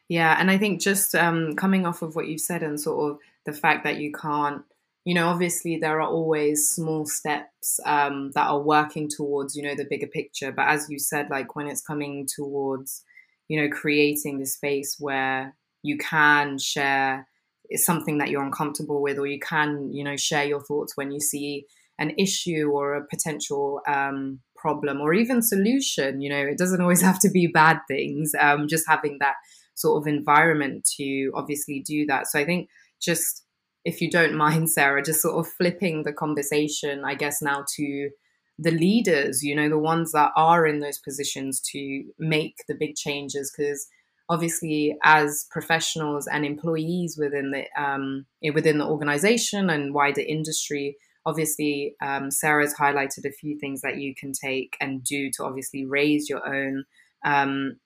Yeah, 0.08 0.36
and 0.38 0.50
I 0.50 0.56
think 0.56 0.80
just 0.80 1.14
um, 1.14 1.54
coming 1.54 1.86
off 1.86 2.02
of 2.02 2.16
what 2.16 2.28
you've 2.28 2.40
said 2.40 2.62
and 2.62 2.80
sort 2.80 3.12
of 3.12 3.18
the 3.44 3.52
fact 3.52 3.84
that 3.84 3.98
you 3.98 4.10
can't, 4.12 4.62
you 5.04 5.14
know, 5.14 5.28
obviously 5.28 5.76
there 5.76 6.00
are 6.00 6.08
always 6.08 6.68
small 6.68 7.04
steps 7.06 7.78
um, 7.84 8.30
that 8.34 8.48
are 8.48 8.60
working 8.60 9.08
towards, 9.08 9.54
you 9.54 9.62
know, 9.62 9.74
the 9.74 9.86
bigger 9.88 10.06
picture. 10.06 10.50
But 10.50 10.68
as 10.68 10.88
you 10.88 10.98
said, 10.98 11.28
like 11.30 11.54
when 11.56 11.66
it's 11.66 11.82
coming 11.82 12.26
towards, 12.34 13.04
you 13.48 13.60
know, 13.60 13.68
creating 13.68 14.38
the 14.38 14.46
space 14.46 14.96
where 14.98 15.54
you 15.82 15.98
can 15.98 16.58
share 16.58 17.28
something 17.74 18.18
that 18.18 18.30
you're 18.30 18.42
uncomfortable 18.42 19.02
with, 19.02 19.18
or 19.18 19.26
you 19.26 19.38
can, 19.38 19.92
you 19.92 20.04
know, 20.04 20.16
share 20.16 20.44
your 20.44 20.62
thoughts 20.62 20.96
when 20.96 21.10
you 21.10 21.20
see 21.20 21.66
an 21.98 22.12
issue 22.18 22.70
or 22.72 22.94
a 22.94 23.06
potential 23.06 23.80
um, 23.86 24.40
problem 24.56 25.00
or 25.00 25.12
even 25.12 25.42
solution. 25.42 26.22
You 26.22 26.30
know, 26.30 26.40
it 26.40 26.56
doesn't 26.56 26.80
always 26.80 27.02
have 27.08 27.20
to 27.20 27.30
be 27.30 27.46
bad 27.46 27.80
things. 27.88 28.32
Um, 28.38 28.68
just 28.68 28.88
having 28.88 29.18
that 29.20 29.34
sort 29.78 30.02
of 30.02 30.06
environment 30.06 30.88
to 30.96 31.30
obviously 31.34 31.80
do 31.80 32.06
that. 32.06 32.26
So 32.26 32.38
I 32.38 32.44
think 32.44 32.68
just 33.00 33.44
if 33.84 34.00
you 34.00 34.10
don't 34.10 34.34
mind, 34.34 34.70
Sarah, 34.76 35.02
just 35.02 35.22
sort 35.22 35.38
of 35.38 35.52
flipping 35.52 36.02
the 36.02 36.12
conversation, 36.12 37.04
I 37.04 37.14
guess, 37.14 37.40
now 37.40 37.64
to 37.76 38.10
the 38.58 38.72
leaders, 38.72 39.42
you 39.42 39.54
know, 39.54 39.68
the 39.68 39.78
ones 39.78 40.12
that 40.12 40.32
are 40.36 40.66
in 40.66 40.80
those 40.80 40.98
positions 40.98 41.60
to 41.72 42.04
make 42.18 42.56
the 42.66 42.74
big 42.74 42.96
changes. 42.96 43.52
Because 43.56 43.86
obviously, 44.28 44.96
as 45.04 45.46
professionals 45.50 46.26
and 46.26 46.44
employees 46.44 47.16
within 47.18 47.52
the 47.52 47.64
um, 47.80 48.26
within 48.52 48.78
the 48.78 48.86
organization 48.86 49.70
and 49.70 49.94
wider 49.94 50.22
industry, 50.22 50.96
obviously, 51.24 51.94
um, 52.02 52.30
Sarah's 52.30 52.74
highlighted 52.74 53.24
a 53.24 53.30
few 53.30 53.58
things 53.58 53.82
that 53.82 53.98
you 53.98 54.14
can 54.14 54.32
take 54.32 54.76
and 54.80 55.04
do 55.04 55.30
to 55.36 55.44
obviously 55.44 55.86
raise 55.86 56.28
your 56.28 56.44
own 56.46 56.84
um, 57.24 57.76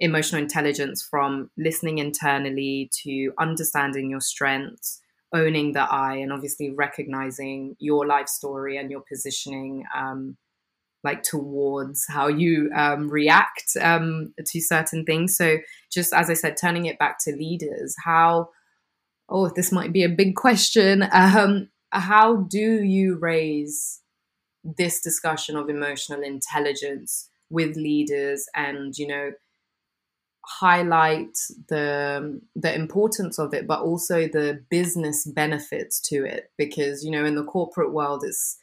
emotional 0.00 0.42
intelligence 0.42 1.02
from 1.02 1.50
listening 1.56 1.98
internally 1.98 2.90
to 3.04 3.32
understanding 3.38 4.10
your 4.10 4.20
strengths, 4.20 5.00
owning 5.32 5.72
the 5.72 5.82
I, 5.82 6.16
and 6.16 6.32
obviously 6.32 6.70
recognizing 6.70 7.76
your 7.78 8.06
life 8.06 8.28
story 8.28 8.76
and 8.76 8.90
your 8.90 9.02
positioning. 9.08 9.84
Um, 9.94 10.36
like 11.02 11.22
towards 11.22 12.04
how 12.08 12.28
you 12.28 12.70
um, 12.76 13.08
react 13.08 13.74
um, 13.80 14.34
to 14.44 14.60
certain 14.60 15.04
things. 15.04 15.34
So, 15.34 15.56
just 15.90 16.12
as 16.12 16.28
I 16.28 16.34
said, 16.34 16.56
turning 16.60 16.86
it 16.86 16.98
back 16.98 17.16
to 17.24 17.32
leaders, 17.32 17.96
how, 18.04 18.50
oh, 19.28 19.48
this 19.48 19.72
might 19.72 19.94
be 19.94 20.02
a 20.02 20.08
big 20.08 20.36
question. 20.36 21.08
Um, 21.12 21.70
how 21.92 22.36
do 22.36 22.84
you 22.84 23.16
raise 23.16 24.00
this 24.62 25.00
discussion 25.00 25.56
of 25.56 25.68
emotional 25.68 26.22
intelligence 26.22 27.30
with 27.50 27.76
leaders 27.76 28.46
and, 28.54 28.96
you 28.96 29.06
know, 29.08 29.32
highlight 30.58 31.36
the 31.68 32.40
the 32.56 32.74
importance 32.74 33.38
of 33.38 33.54
it 33.54 33.66
but 33.66 33.80
also 33.80 34.26
the 34.26 34.62
business 34.70 35.24
benefits 35.24 36.00
to 36.00 36.24
it. 36.24 36.50
Because 36.58 37.04
you 37.04 37.10
know 37.10 37.24
in 37.24 37.36
the 37.36 37.44
corporate 37.44 37.92
world 37.92 38.24
it's 38.26 38.56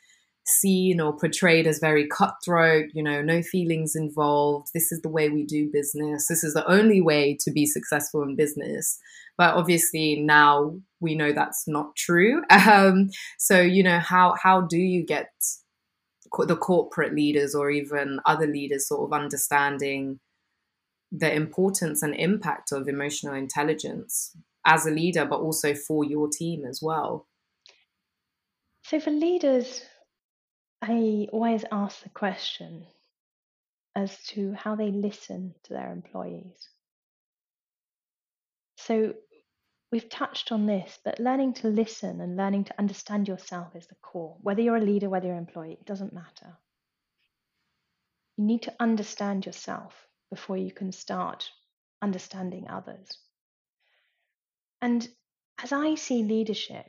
seen 0.45 1.01
or 1.01 1.17
portrayed 1.17 1.67
as 1.67 1.79
very 1.79 2.07
cutthroat 2.07 2.85
you 2.93 3.03
know 3.03 3.21
no 3.21 3.41
feelings 3.41 3.95
involved. 3.95 4.69
This 4.73 4.91
is 4.91 5.01
the 5.01 5.09
way 5.09 5.29
we 5.29 5.45
do 5.45 5.69
business. 5.71 6.27
This 6.27 6.43
is 6.43 6.53
the 6.53 6.69
only 6.69 7.01
way 7.01 7.37
to 7.41 7.51
be 7.51 7.65
successful 7.65 8.21
in 8.23 8.35
business. 8.35 8.97
But 9.37 9.53
obviously 9.53 10.19
now 10.19 10.75
we 10.99 11.15
know 11.15 11.31
that's 11.31 11.67
not 11.67 11.95
true. 11.95 12.41
Um, 12.51 13.09
so 13.39 13.61
you 13.61 13.81
know 13.81 13.99
how 13.99 14.35
how 14.41 14.61
do 14.61 14.77
you 14.77 15.05
get 15.05 15.29
the 16.47 16.57
corporate 16.57 17.13
leaders 17.15 17.55
or 17.55 17.69
even 17.71 18.19
other 18.25 18.47
leaders 18.47 18.87
sort 18.87 19.07
of 19.07 19.17
understanding 19.17 20.19
the 21.11 21.33
importance 21.33 22.03
and 22.03 22.13
impact 22.15 22.71
of 22.71 22.87
emotional 22.87 23.33
intelligence 23.33 24.35
as 24.65 24.85
a 24.85 24.91
leader, 24.91 25.25
but 25.25 25.39
also 25.39 25.73
for 25.73 26.03
your 26.03 26.27
team 26.29 26.65
as 26.65 26.81
well? 26.81 27.27
So, 28.83 28.99
for 28.99 29.11
leaders, 29.11 29.81
I 30.81 31.27
always 31.31 31.65
ask 31.71 32.03
the 32.03 32.09
question 32.09 32.85
as 33.95 34.21
to 34.27 34.53
how 34.53 34.75
they 34.75 34.91
listen 34.91 35.55
to 35.63 35.73
their 35.73 35.91
employees. 35.91 36.69
So, 38.75 39.13
we've 39.91 40.09
touched 40.09 40.51
on 40.51 40.65
this, 40.65 40.99
but 41.03 41.19
learning 41.19 41.53
to 41.55 41.69
listen 41.69 42.21
and 42.21 42.35
learning 42.35 42.65
to 42.65 42.79
understand 42.79 43.27
yourself 43.27 43.75
is 43.75 43.87
the 43.87 43.95
core. 43.95 44.37
Whether 44.41 44.61
you're 44.61 44.77
a 44.77 44.81
leader, 44.81 45.09
whether 45.09 45.27
you're 45.27 45.35
an 45.35 45.47
employee, 45.47 45.77
it 45.79 45.85
doesn't 45.85 46.13
matter. 46.13 46.57
You 48.37 48.45
need 48.45 48.63
to 48.63 48.75
understand 48.79 49.45
yourself 49.45 50.07
before 50.29 50.57
you 50.57 50.71
can 50.71 50.91
start 50.91 51.49
understanding 52.01 52.67
others. 52.69 53.17
And 54.81 55.07
as 55.61 55.71
I 55.71 55.95
see 55.95 56.23
leadership, 56.23 56.85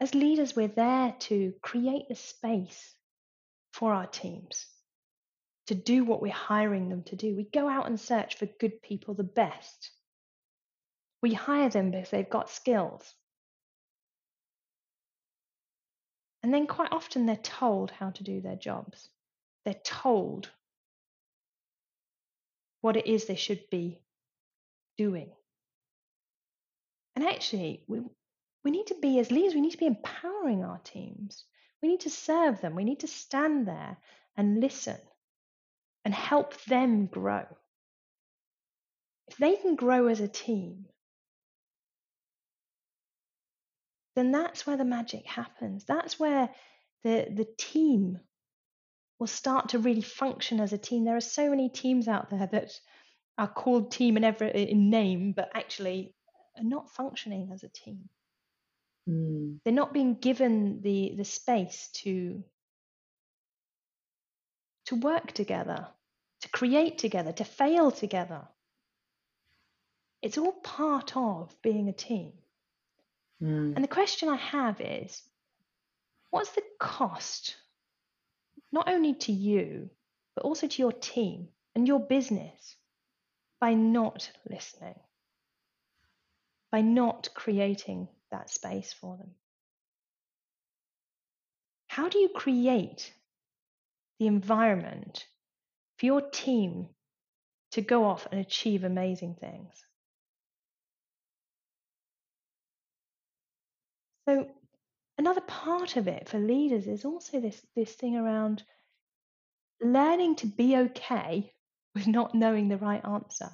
as 0.00 0.14
leaders, 0.14 0.56
we're 0.56 0.68
there 0.68 1.14
to 1.20 1.54
create 1.62 2.06
a 2.10 2.14
space 2.14 2.94
for 3.72 3.92
our 3.92 4.06
teams 4.06 4.66
to 5.66 5.74
do 5.74 6.04
what 6.04 6.20
we're 6.20 6.32
hiring 6.32 6.88
them 6.88 7.02
to 7.04 7.16
do. 7.16 7.36
We 7.36 7.44
go 7.44 7.68
out 7.68 7.86
and 7.86 7.98
search 8.00 8.36
for 8.36 8.46
good 8.46 8.82
people, 8.82 9.14
the 9.14 9.22
best. 9.22 9.90
We 11.22 11.34
hire 11.34 11.68
them 11.68 11.90
because 11.90 12.10
they've 12.10 12.28
got 12.28 12.50
skills. 12.50 13.14
And 16.42 16.52
then 16.52 16.66
quite 16.66 16.90
often 16.90 17.26
they're 17.26 17.36
told 17.36 17.92
how 17.92 18.10
to 18.10 18.24
do 18.24 18.40
their 18.40 18.56
jobs. 18.56 19.08
They're 19.64 19.74
told 19.84 20.50
what 22.82 22.96
it 22.96 23.06
is 23.06 23.24
they 23.24 23.36
should 23.36 23.62
be 23.70 23.98
doing. 24.98 25.30
And 27.16 27.24
actually, 27.24 27.84
we, 27.88 28.00
we 28.64 28.70
need 28.70 28.88
to 28.88 28.96
be, 29.00 29.18
as 29.18 29.30
leaders, 29.30 29.54
we 29.54 29.60
need 29.60 29.72
to 29.72 29.78
be 29.78 29.86
empowering 29.86 30.64
our 30.64 30.80
teams. 30.84 31.44
We 31.82 31.88
need 31.88 32.00
to 32.00 32.10
serve 32.10 32.60
them. 32.60 32.74
We 32.74 32.84
need 32.84 33.00
to 33.00 33.08
stand 33.08 33.66
there 33.66 33.96
and 34.36 34.60
listen 34.60 34.98
and 36.04 36.14
help 36.14 36.60
them 36.64 37.06
grow. 37.06 37.44
If 39.28 39.36
they 39.36 39.56
can 39.56 39.76
grow 39.76 40.08
as 40.08 40.20
a 40.20 40.28
team, 40.28 40.86
then 44.16 44.32
that's 44.32 44.66
where 44.66 44.76
the 44.76 44.84
magic 44.84 45.24
happens. 45.26 45.84
That's 45.84 46.18
where 46.18 46.50
the, 47.02 47.28
the 47.32 47.46
team 47.56 48.20
will 49.22 49.28
start 49.28 49.68
to 49.68 49.78
really 49.78 50.02
function 50.02 50.58
as 50.58 50.72
a 50.72 50.78
team. 50.78 51.04
There 51.04 51.16
are 51.16 51.20
so 51.20 51.48
many 51.48 51.68
teams 51.68 52.08
out 52.08 52.28
there 52.28 52.48
that 52.50 52.72
are 53.38 53.46
called 53.46 53.92
team 53.92 54.16
in 54.16 54.24
every 54.24 54.50
in 54.50 54.90
name, 54.90 55.32
but 55.32 55.48
actually 55.54 56.16
are 56.58 56.64
not 56.64 56.90
functioning 56.90 57.50
as 57.52 57.62
a 57.62 57.68
team. 57.68 58.08
Mm. 59.08 59.60
They're 59.62 59.72
not 59.72 59.94
being 59.94 60.16
given 60.16 60.80
the 60.82 61.14
the 61.16 61.24
space 61.24 61.88
to 62.02 62.42
to 64.86 64.96
work 64.96 65.30
together, 65.30 65.86
to 66.40 66.48
create 66.48 66.98
together, 66.98 67.30
to 67.30 67.44
fail 67.44 67.92
together. 67.92 68.48
It's 70.20 70.36
all 70.36 70.50
part 70.50 71.16
of 71.16 71.54
being 71.62 71.88
a 71.88 71.92
team. 71.92 72.32
Mm. 73.40 73.76
And 73.76 73.84
the 73.84 73.96
question 73.98 74.28
I 74.28 74.36
have 74.36 74.80
is 74.80 75.22
what's 76.30 76.50
the 76.50 76.64
cost 76.80 77.54
not 78.72 78.88
only 78.88 79.14
to 79.14 79.32
you, 79.32 79.90
but 80.34 80.44
also 80.44 80.66
to 80.66 80.82
your 80.82 80.92
team 80.92 81.48
and 81.74 81.86
your 81.86 82.00
business 82.00 82.76
by 83.60 83.74
not 83.74 84.30
listening, 84.50 84.98
by 86.70 86.80
not 86.80 87.28
creating 87.34 88.08
that 88.30 88.50
space 88.50 88.92
for 88.92 89.16
them? 89.18 89.30
How 91.88 92.08
do 92.08 92.18
you 92.18 92.30
create 92.30 93.12
the 94.18 94.26
environment 94.26 95.26
for 95.98 96.06
your 96.06 96.22
team 96.22 96.88
to 97.72 97.82
go 97.82 98.04
off 98.04 98.26
and 98.30 98.40
achieve 98.40 98.84
amazing 98.84 99.34
things? 99.34 99.84
So, 104.26 104.48
another 105.18 105.40
part 105.42 105.96
of 105.96 106.08
it 106.08 106.28
for 106.28 106.38
leaders 106.38 106.86
is 106.86 107.04
also 107.04 107.40
this 107.40 107.60
this 107.76 107.92
thing 107.94 108.16
around 108.16 108.62
learning 109.80 110.36
to 110.36 110.46
be 110.46 110.76
okay 110.76 111.52
with 111.94 112.06
not 112.06 112.34
knowing 112.34 112.68
the 112.68 112.78
right 112.78 113.04
answer. 113.04 113.50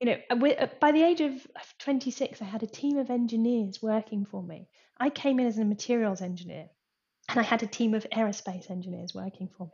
You 0.00 0.06
know, 0.06 0.16
uh, 0.30 0.46
uh, 0.58 0.66
by 0.80 0.90
the 0.90 1.02
age 1.02 1.20
of 1.20 1.46
26, 1.78 2.42
I 2.42 2.44
had 2.44 2.64
a 2.64 2.66
team 2.66 2.98
of 2.98 3.08
engineers 3.08 3.80
working 3.80 4.24
for 4.24 4.42
me. 4.42 4.68
I 4.98 5.10
came 5.10 5.38
in 5.38 5.46
as 5.46 5.58
a 5.58 5.64
materials 5.64 6.20
engineer, 6.20 6.68
and 7.28 7.38
I 7.38 7.42
had 7.44 7.62
a 7.62 7.68
team 7.68 7.94
of 7.94 8.06
aerospace 8.12 8.68
engineers 8.68 9.14
working 9.14 9.48
for 9.48 9.66
me. 9.66 9.72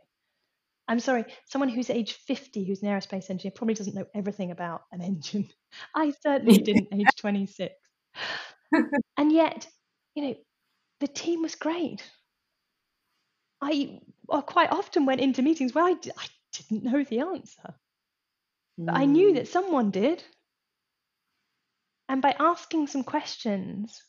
I'm 0.87 0.99
sorry, 0.99 1.25
someone 1.45 1.69
who's 1.69 1.89
age 1.89 2.13
50 2.13 2.63
who's 2.65 2.81
an 2.81 2.89
aerospace 2.89 3.29
engineer 3.29 3.53
probably 3.55 3.75
doesn't 3.75 3.95
know 3.95 4.05
everything 4.15 4.51
about 4.51 4.81
an 4.91 5.01
engine. 5.01 5.47
I 5.95 6.13
certainly 6.21 6.57
didn't 6.63 6.87
age 6.93 7.15
26. 7.17 7.73
and 9.17 9.31
yet, 9.31 9.67
you 10.15 10.23
know, 10.23 10.35
the 10.99 11.07
team 11.07 11.41
was 11.41 11.55
great. 11.55 12.03
I, 13.61 13.99
I 14.31 14.41
quite 14.41 14.71
often 14.71 15.05
went 15.05 15.21
into 15.21 15.41
meetings 15.41 15.73
where 15.73 15.85
I, 15.85 15.91
I 15.91 16.25
didn't 16.53 16.83
know 16.83 17.03
the 17.03 17.19
answer, 17.19 17.75
but 18.77 18.95
I 18.95 19.05
knew 19.05 19.31
mm. 19.31 19.35
that 19.35 19.47
someone 19.47 19.91
did. 19.91 20.23
And 22.07 22.21
by 22.21 22.35
asking 22.39 22.87
some 22.87 23.03
questions, 23.03 24.01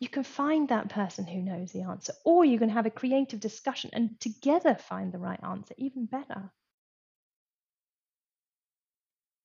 you 0.00 0.08
can 0.08 0.22
find 0.22 0.68
that 0.68 0.90
person 0.90 1.26
who 1.26 1.40
knows 1.40 1.72
the 1.72 1.82
answer, 1.82 2.12
or 2.24 2.44
you 2.44 2.58
can 2.58 2.68
have 2.68 2.86
a 2.86 2.90
creative 2.90 3.40
discussion 3.40 3.90
and 3.92 4.20
together 4.20 4.74
find 4.74 5.12
the 5.12 5.18
right 5.18 5.40
answer, 5.42 5.74
even 5.78 6.06
better. 6.06 6.52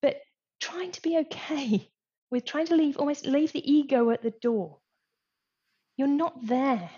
But 0.02 0.20
trying 0.60 0.92
to 0.92 1.02
be 1.02 1.18
okay 1.18 1.90
with 2.30 2.44
trying 2.44 2.66
to 2.66 2.76
leave 2.76 2.98
almost 2.98 3.26
leave 3.26 3.52
the 3.52 3.72
ego 3.72 4.10
at 4.10 4.22
the 4.22 4.30
door. 4.30 4.78
You're 6.00 6.08
not 6.08 6.46
there 6.46 6.90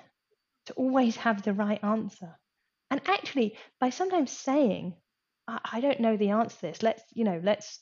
to 0.66 0.72
always 0.74 1.16
have 1.16 1.42
the 1.42 1.52
right 1.52 1.82
answer. 1.82 2.38
And 2.88 3.00
actually, 3.08 3.56
by 3.80 3.90
sometimes 3.90 4.30
saying, 4.30 4.94
I, 5.48 5.58
I 5.72 5.80
don't 5.80 5.98
know 5.98 6.16
the 6.16 6.30
answer 6.30 6.54
to 6.54 6.62
this, 6.62 6.84
let's, 6.84 7.02
you 7.12 7.24
know, 7.24 7.40
let's 7.42 7.80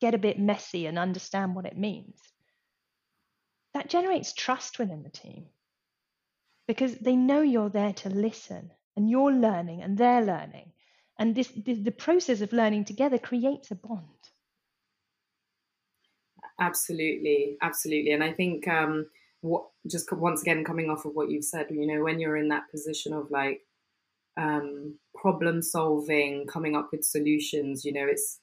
get 0.00 0.14
a 0.14 0.18
bit 0.18 0.38
messy 0.38 0.86
and 0.86 0.98
understand 0.98 1.54
what 1.54 1.66
it 1.66 1.76
means. 1.76 2.18
That 3.74 3.90
generates 3.90 4.32
trust 4.32 4.78
within 4.78 5.02
the 5.02 5.10
team 5.10 5.44
because 6.66 6.94
they 6.94 7.16
know 7.16 7.42
you're 7.42 7.68
there 7.68 7.92
to 7.92 8.08
listen 8.08 8.70
and 8.96 9.10
you're 9.10 9.34
learning 9.34 9.82
and 9.82 9.98
they're 9.98 10.24
learning. 10.24 10.72
And 11.18 11.34
this, 11.34 11.48
the, 11.48 11.74
the 11.74 11.92
process 11.92 12.40
of 12.40 12.54
learning 12.54 12.86
together 12.86 13.18
creates 13.18 13.70
a 13.72 13.74
bond. 13.74 14.06
Absolutely, 16.58 17.58
absolutely. 17.60 18.12
And 18.12 18.24
I 18.24 18.32
think 18.32 18.66
um, 18.68 19.04
what 19.40 19.66
just 19.90 20.10
once 20.12 20.42
again 20.42 20.64
coming 20.64 20.90
off 20.90 21.04
of 21.04 21.12
what 21.14 21.30
you've 21.30 21.44
said, 21.44 21.66
you 21.70 21.86
know, 21.86 22.02
when 22.02 22.18
you're 22.18 22.36
in 22.36 22.48
that 22.48 22.70
position 22.70 23.12
of 23.12 23.30
like 23.30 23.60
um, 24.36 24.98
problem 25.14 25.62
solving, 25.62 26.46
coming 26.46 26.76
up 26.76 26.88
with 26.92 27.04
solutions, 27.04 27.84
you 27.84 27.92
know, 27.92 28.06
it's 28.06 28.40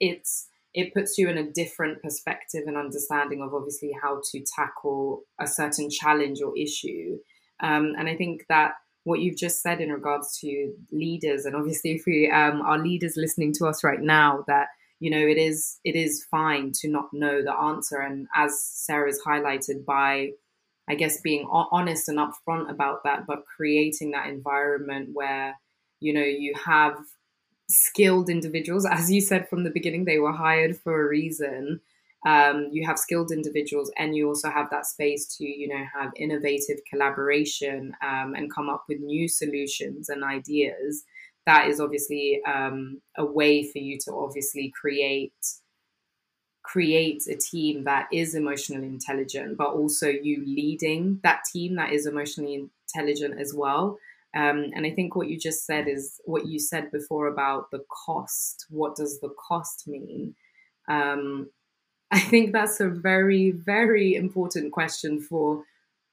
it's 0.00 0.48
it 0.74 0.92
puts 0.94 1.18
you 1.18 1.28
in 1.28 1.38
a 1.38 1.50
different 1.50 2.02
perspective 2.02 2.64
and 2.66 2.76
understanding 2.76 3.42
of 3.42 3.54
obviously 3.54 3.90
how 4.00 4.20
to 4.30 4.44
tackle 4.54 5.22
a 5.40 5.46
certain 5.46 5.90
challenge 5.90 6.40
or 6.42 6.56
issue. 6.56 7.18
Um, 7.60 7.94
and 7.98 8.08
I 8.08 8.14
think 8.14 8.44
that 8.48 8.72
what 9.04 9.20
you've 9.20 9.38
just 9.38 9.62
said 9.62 9.80
in 9.80 9.90
regards 9.90 10.38
to 10.38 10.72
leaders, 10.92 11.46
and 11.46 11.56
obviously 11.56 11.92
if 11.92 12.04
we 12.06 12.30
um, 12.30 12.60
are 12.60 12.78
leaders 12.78 13.14
listening 13.16 13.52
to 13.54 13.66
us 13.66 13.82
right 13.82 14.00
now, 14.00 14.44
that 14.46 14.68
you 15.00 15.10
know 15.10 15.18
it 15.26 15.38
is 15.38 15.78
it 15.84 15.94
is 15.96 16.24
fine 16.30 16.72
to 16.80 16.88
not 16.88 17.08
know 17.12 17.42
the 17.42 17.54
answer, 17.54 17.98
and 17.98 18.26
as 18.34 18.62
Sarah's 18.62 19.20
highlighted 19.26 19.84
by 19.84 20.32
I 20.88 20.94
guess 20.94 21.20
being 21.20 21.46
honest 21.50 22.08
and 22.08 22.18
upfront 22.18 22.70
about 22.70 23.04
that, 23.04 23.26
but 23.26 23.44
creating 23.46 24.12
that 24.12 24.28
environment 24.28 25.10
where 25.12 25.58
you 26.00 26.12
know 26.14 26.24
you 26.24 26.54
have 26.64 26.96
skilled 27.68 28.28
individuals, 28.30 28.86
as 28.90 29.10
you 29.10 29.20
said 29.20 29.48
from 29.48 29.64
the 29.64 29.70
beginning, 29.70 30.04
they 30.04 30.18
were 30.18 30.32
hired 30.32 30.76
for 30.78 31.02
a 31.04 31.08
reason. 31.08 31.80
Um, 32.26 32.68
you 32.72 32.84
have 32.84 32.98
skilled 32.98 33.30
individuals, 33.30 33.92
and 33.96 34.16
you 34.16 34.26
also 34.26 34.50
have 34.50 34.70
that 34.70 34.86
space 34.86 35.26
to 35.36 35.44
you 35.44 35.68
know 35.68 35.84
have 35.94 36.12
innovative 36.16 36.78
collaboration 36.90 37.94
um, 38.02 38.34
and 38.34 38.52
come 38.52 38.68
up 38.68 38.84
with 38.88 39.00
new 39.00 39.28
solutions 39.28 40.08
and 40.08 40.24
ideas. 40.24 41.04
That 41.48 41.68
is 41.70 41.80
obviously 41.80 42.26
um, 42.46 43.00
a 43.16 43.24
way 43.24 43.54
for 43.70 43.78
you 43.78 43.96
to 44.04 44.10
obviously 44.24 44.66
create 44.80 45.32
create 46.62 47.22
a 47.26 47.36
team 47.50 47.84
that 47.84 48.06
is 48.12 48.34
emotionally 48.34 48.88
intelligent, 48.88 49.56
but 49.56 49.70
also 49.80 50.08
you 50.08 50.44
leading 50.44 51.18
that 51.22 51.40
team 51.50 51.76
that 51.76 51.92
is 51.96 52.06
emotionally 52.06 52.54
intelligent 52.94 53.40
as 53.40 53.54
well. 53.54 53.84
Um, 54.36 54.58
and 54.74 54.84
I 54.84 54.90
think 54.90 55.16
what 55.16 55.28
you 55.30 55.38
just 55.38 55.64
said 55.64 55.88
is 55.88 56.20
what 56.26 56.46
you 56.46 56.58
said 56.58 56.92
before 56.92 57.26
about 57.28 57.70
the 57.70 57.82
cost. 58.04 58.66
What 58.68 58.96
does 58.96 59.20
the 59.20 59.32
cost 59.48 59.88
mean? 59.88 60.34
Um, 60.88 61.48
I 62.10 62.20
think 62.20 62.52
that's 62.52 62.80
a 62.80 62.88
very, 62.88 63.50
very 63.50 64.14
important 64.14 64.72
question 64.72 65.20
for 65.20 65.64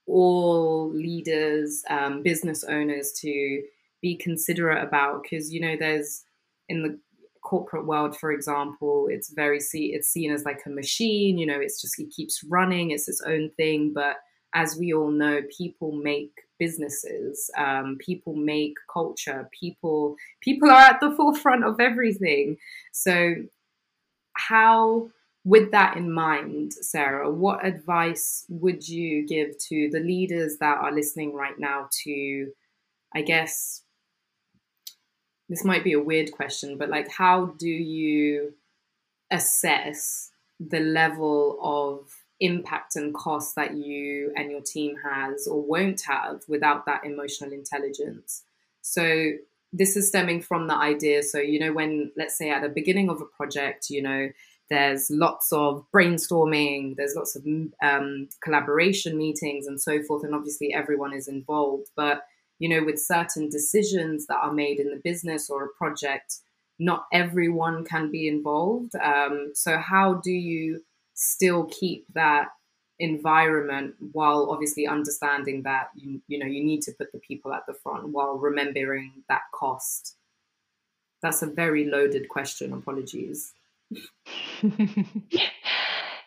all 0.08 0.89
leaders, 0.93 1.84
um, 1.89 2.21
business 2.21 2.63
owners 2.63 3.12
to 3.21 3.63
be 4.06 4.15
considerate 4.15 4.84
about 4.84 5.24
because, 5.24 5.52
you 5.52 5.60
know, 5.60 5.76
there's 5.76 6.26
in 6.70 6.84
the 6.84 7.00
corporate 7.41 7.88
world, 7.88 8.15
for 8.15 8.32
example, 8.32 9.08
it's 9.10 9.32
very 9.32 9.60
see 9.60 9.94
it's 9.96 10.10
seen 10.10 10.32
as 10.32 10.46
like 10.46 10.62
a 10.68 10.70
machine. 10.70 11.39
You 11.39 11.48
know, 11.48 11.60
it's 11.60 11.82
just 11.82 12.00
it 12.00 12.12
keeps 12.12 12.44
running. 12.44 12.91
It's 12.91 13.08
its 13.08 13.24
own 13.26 13.50
thing. 13.58 13.94
But 13.96 14.18
as 14.54 14.78
we 14.80 14.94
all 14.94 15.10
know, 15.10 15.41
people 15.58 15.91
make 15.91 16.32
businesses. 16.60 17.50
Um, 17.58 17.98
people 18.00 18.36
make 18.36 18.76
culture. 18.94 19.50
People 19.60 20.15
people 20.39 20.70
are 20.70 20.89
at 20.91 21.00
the 21.00 21.15
forefront 21.15 21.63
of 21.63 21.80
everything. 21.80 22.58
So, 22.91 23.36
how 24.34 25.10
with 25.46 25.72
that 25.72 25.98
in 25.98 26.12
mind, 26.12 26.74
Sarah, 26.74 27.32
what 27.32 27.65
advice 27.65 28.46
would 28.50 28.88
you 28.88 29.26
give 29.26 29.58
to 29.70 29.89
the 29.91 30.00
leaders 30.00 30.58
that 30.60 30.78
are 30.78 30.94
listening 30.94 31.34
right 31.34 31.58
now 31.58 31.88
to, 32.04 32.52
I 33.15 33.22
guess, 33.22 33.85
this 35.49 35.63
might 35.63 35.84
be 35.84 35.93
a 35.93 36.01
weird 36.01 36.31
question, 36.31 36.77
but 36.77 36.89
like, 36.89 37.10
how 37.10 37.47
do 37.58 37.69
you 37.69 38.53
assess 39.31 40.31
the 40.60 40.79
level 40.79 41.60
of 41.62 42.10
impact 42.39 42.95
and 42.95 43.13
cost 43.13 43.55
that 43.55 43.75
you 43.75 44.31
and 44.36 44.51
your 44.51 44.62
team 44.62 44.97
has 45.03 45.47
or 45.47 45.62
won't 45.62 46.01
have 46.08 46.41
without 46.47 46.86
that 46.86 47.05
emotional 47.05 47.53
intelligence? 47.53 48.43
So, 48.81 49.34
this 49.73 49.97
is 49.97 50.08
stemming 50.08 50.41
from 50.41 50.67
the 50.67 50.75
idea. 50.75 51.21
So, 51.21 51.38
you 51.39 51.60
know, 51.60 51.73
when 51.73 52.12
let's 52.15 52.38
say 52.38 52.49
at 52.49 52.62
the 52.62 52.69
beginning 52.69 53.10
of 53.10 53.19
a 53.19 53.25
project, 53.25 53.89
you 53.89 54.01
know, 54.01 54.29
there's 54.69 55.10
lots 55.12 55.51
of 55.51 55.86
brainstorming, 55.93 56.95
there's 56.95 57.15
lots 57.15 57.36
of 57.36 57.45
um, 57.84 58.29
collaboration 58.41 59.17
meetings 59.17 59.67
and 59.67 59.79
so 59.79 60.01
forth, 60.01 60.23
and 60.23 60.34
obviously 60.34 60.73
everyone 60.73 61.13
is 61.13 61.27
involved. 61.27 61.89
But 61.95 62.25
you 62.60 62.70
know, 62.70 62.84
with 62.84 63.00
certain 63.00 63.50
decisions 63.50 64.28
that 64.28 64.38
are 64.38 64.54
made 64.54 64.80
in 64.80 64.89
the 64.89 65.02
business 65.04 65.50
or 65.50 65.65
a 65.65 65.70
project, 65.78 66.38
not 66.80 67.06
everyone 67.13 67.86
can 67.86 68.12
be 68.12 68.28
involved. 68.28 68.96
Um, 68.96 69.52
so, 69.54 69.78
how 69.78 70.15
do 70.15 70.32
you 70.32 70.84
still 71.13 71.65
keep 71.65 72.06
that 72.13 72.50
environment 73.00 73.94
while 74.13 74.50
obviously 74.50 74.88
understanding 74.88 75.63
that 75.63 75.89
you, 75.96 76.22
you 76.28 76.39
know 76.39 76.46
you 76.46 76.63
need 76.63 76.82
to 76.82 76.94
put 76.94 77.12
the 77.12 77.20
people 77.20 77.54
at 77.54 77.65
the 77.68 77.74
front 77.74 78.10
while 78.10 78.38
remembering 78.38 79.12
that 79.30 79.41
cost? 79.54 80.15
That's 81.22 81.41
a 81.41 81.48
very 81.48 81.86
loaded 81.86 82.30
question. 82.30 82.74
Apologies. 82.74 83.54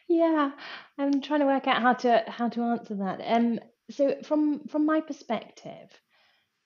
yeah, 0.09 0.51
I'm 0.99 1.21
trying 1.21 1.41
to 1.41 1.47
work 1.47 1.67
out 1.67 1.83
how 1.83 1.93
to 1.95 2.25
how 2.27 2.49
to 2.51 2.63
answer 2.63 2.95
that. 2.97 3.21
Um, 3.25 3.61
so 3.91 4.17
from 4.23 4.67
from 4.69 4.87
my 4.87 5.01
perspective, 5.01 5.91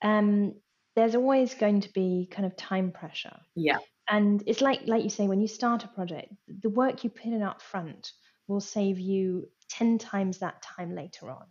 um, 0.03 0.55
there's 0.97 1.15
always 1.15 1.55
going 1.55 1.81
to 1.83 1.93
be 1.93 2.29
kind 2.31 2.47
of 2.47 2.57
time 2.57 2.93
pressure. 2.93 3.37
Yeah. 3.55 3.79
And 4.09 4.43
it's 4.47 4.61
like 4.61 4.83
like 4.87 5.05
you 5.05 5.11
say, 5.11 5.27
when 5.27 5.41
you 5.41 5.49
start 5.49 5.85
a 5.85 5.89
project, 5.89 6.33
the 6.49 6.71
work 6.71 7.05
you 7.05 7.11
put 7.11 7.27
in 7.27 7.43
up 7.43 7.63
front 7.63 8.11
will 8.49 8.61
save 8.61 8.99
you 8.99 9.49
10 9.71 9.99
times 9.99 10.39
that 10.39 10.63
time 10.63 10.95
later 10.95 11.31
on. 11.31 11.47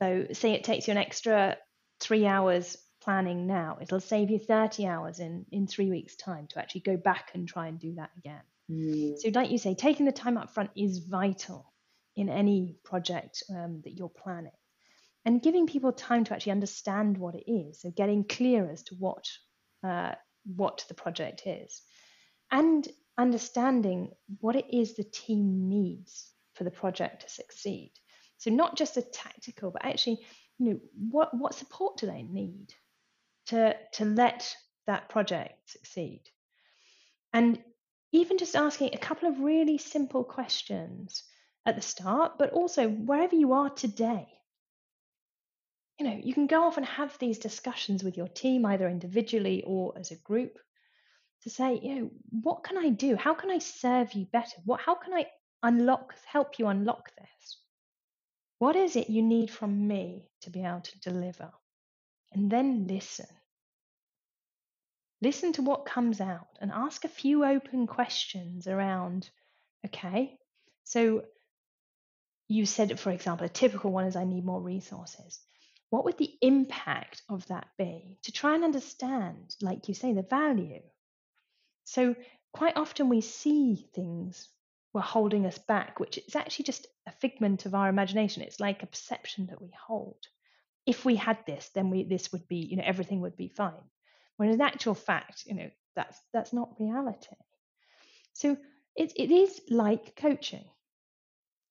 So 0.00 0.26
say 0.32 0.52
it 0.52 0.64
takes 0.64 0.86
you 0.86 0.92
an 0.92 0.98
extra 0.98 1.56
three 2.00 2.26
hours 2.26 2.76
planning 3.00 3.46
now, 3.46 3.78
it'll 3.80 4.00
save 4.00 4.30
you 4.30 4.38
30 4.38 4.86
hours 4.86 5.18
in, 5.18 5.46
in 5.50 5.66
three 5.66 5.88
weeks' 5.88 6.16
time 6.16 6.46
to 6.48 6.58
actually 6.58 6.82
go 6.82 6.96
back 6.96 7.30
and 7.34 7.48
try 7.48 7.68
and 7.68 7.78
do 7.78 7.94
that 7.94 8.10
again. 8.18 8.42
Mm. 8.70 9.18
So, 9.18 9.30
like 9.34 9.50
you 9.50 9.58
say, 9.58 9.74
taking 9.74 10.04
the 10.04 10.12
time 10.12 10.36
up 10.36 10.52
front 10.52 10.70
is 10.76 10.98
vital 10.98 11.72
in 12.16 12.28
any 12.28 12.76
project 12.84 13.42
um, 13.50 13.80
that 13.84 13.96
you're 13.96 14.10
planning 14.10 14.52
and 15.28 15.42
giving 15.42 15.66
people 15.66 15.92
time 15.92 16.24
to 16.24 16.32
actually 16.32 16.52
understand 16.52 17.18
what 17.18 17.34
it 17.34 17.44
is. 17.46 17.82
So 17.82 17.90
getting 17.90 18.24
clear 18.24 18.70
as 18.70 18.82
to 18.84 18.94
what 18.94 19.28
uh, 19.86 20.12
what 20.56 20.86
the 20.88 20.94
project 20.94 21.42
is, 21.44 21.82
and 22.50 22.88
understanding 23.18 24.12
what 24.40 24.56
it 24.56 24.64
is 24.72 24.94
the 24.94 25.04
team 25.04 25.68
needs 25.68 26.32
for 26.54 26.64
the 26.64 26.70
project 26.70 27.20
to 27.20 27.28
succeed. 27.28 27.92
So 28.38 28.50
not 28.50 28.74
just 28.74 28.96
a 28.96 29.02
tactical, 29.02 29.70
but 29.70 29.84
actually, 29.84 30.20
you 30.58 30.70
know, 30.70 30.80
what 31.10 31.34
what 31.36 31.54
support 31.54 31.98
do 31.98 32.06
they 32.06 32.22
need 32.22 32.72
to 33.48 33.76
to 33.96 34.06
let 34.06 34.56
that 34.86 35.10
project 35.10 35.68
succeed? 35.68 36.22
And 37.34 37.62
even 38.12 38.38
just 38.38 38.56
asking 38.56 38.94
a 38.94 39.04
couple 39.08 39.28
of 39.28 39.40
really 39.40 39.76
simple 39.76 40.24
questions 40.24 41.22
at 41.66 41.76
the 41.76 41.82
start, 41.82 42.38
but 42.38 42.54
also 42.54 42.88
wherever 42.88 43.36
you 43.36 43.52
are 43.52 43.68
today 43.68 44.37
you 45.98 46.06
know, 46.06 46.20
you 46.22 46.32
can 46.32 46.46
go 46.46 46.64
off 46.64 46.76
and 46.76 46.86
have 46.86 47.16
these 47.18 47.38
discussions 47.38 48.04
with 48.04 48.16
your 48.16 48.28
team, 48.28 48.64
either 48.64 48.88
individually 48.88 49.64
or 49.66 49.94
as 49.98 50.10
a 50.10 50.16
group, 50.16 50.58
to 51.42 51.50
say, 51.50 51.80
you 51.82 51.94
know, 51.94 52.10
what 52.42 52.62
can 52.64 52.78
I 52.78 52.90
do? 52.90 53.16
How 53.16 53.34
can 53.34 53.50
I 53.50 53.58
serve 53.58 54.12
you 54.12 54.26
better? 54.26 54.56
What 54.64 54.80
how 54.80 54.94
can 54.94 55.12
I 55.12 55.26
unlock, 55.62 56.14
help 56.24 56.58
you 56.58 56.68
unlock 56.68 57.10
this? 57.16 57.58
What 58.58 58.76
is 58.76 58.96
it 58.96 59.10
you 59.10 59.22
need 59.22 59.50
from 59.50 59.86
me 59.86 60.28
to 60.42 60.50
be 60.50 60.64
able 60.64 60.80
to 60.80 61.00
deliver? 61.00 61.50
And 62.32 62.50
then 62.50 62.86
listen. 62.86 63.26
Listen 65.20 65.52
to 65.54 65.62
what 65.62 65.86
comes 65.86 66.20
out 66.20 66.58
and 66.60 66.70
ask 66.70 67.04
a 67.04 67.08
few 67.08 67.44
open 67.44 67.88
questions 67.88 68.68
around 68.68 69.30
okay, 69.84 70.36
so 70.84 71.22
you 72.48 72.66
said, 72.66 72.98
for 72.98 73.10
example, 73.10 73.46
a 73.46 73.48
typical 73.48 73.90
one 73.90 74.06
is 74.06 74.16
I 74.16 74.24
need 74.24 74.44
more 74.44 74.60
resources. 74.60 75.40
What 75.90 76.04
would 76.04 76.18
the 76.18 76.34
impact 76.42 77.22
of 77.28 77.46
that 77.46 77.68
be 77.78 78.18
to 78.22 78.32
try 78.32 78.54
and 78.54 78.64
understand, 78.64 79.56
like 79.62 79.88
you 79.88 79.94
say, 79.94 80.12
the 80.12 80.22
value? 80.22 80.82
So, 81.84 82.14
quite 82.52 82.76
often 82.76 83.08
we 83.08 83.20
see 83.22 83.88
things 83.94 84.48
were 84.92 85.00
holding 85.00 85.46
us 85.46 85.58
back, 85.58 86.00
which 86.00 86.18
is 86.18 86.36
actually 86.36 86.64
just 86.64 86.86
a 87.06 87.12
figment 87.12 87.66
of 87.66 87.74
our 87.74 87.88
imagination. 87.88 88.42
It's 88.42 88.60
like 88.60 88.82
a 88.82 88.86
perception 88.86 89.46
that 89.46 89.60
we 89.62 89.70
hold. 89.86 90.26
If 90.86 91.04
we 91.04 91.16
had 91.16 91.38
this, 91.46 91.70
then 91.74 91.90
we 91.90 92.04
this 92.04 92.32
would 92.32 92.46
be, 92.48 92.56
you 92.56 92.76
know, 92.76 92.84
everything 92.84 93.20
would 93.20 93.36
be 93.36 93.48
fine. 93.48 93.84
When 94.36 94.50
in 94.50 94.60
actual 94.60 94.94
fact, 94.94 95.44
you 95.46 95.54
know, 95.54 95.70
that's 95.94 96.18
that's 96.32 96.52
not 96.52 96.78
reality. 96.78 97.36
So 98.32 98.56
it, 98.94 99.12
it 99.16 99.30
is 99.30 99.60
like 99.68 100.16
coaching. 100.16 100.64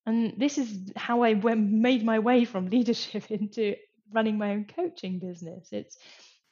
And 0.06 0.34
this 0.38 0.58
is 0.58 0.92
how 0.96 1.24
I 1.24 1.34
made 1.34 2.04
my 2.04 2.20
way 2.20 2.46
from 2.46 2.70
leadership 2.76 3.30
into 3.32 3.76
running 4.12 4.38
my 4.38 4.52
own 4.52 4.66
coaching 4.66 5.20
business. 5.20 5.70
It's 5.72 5.98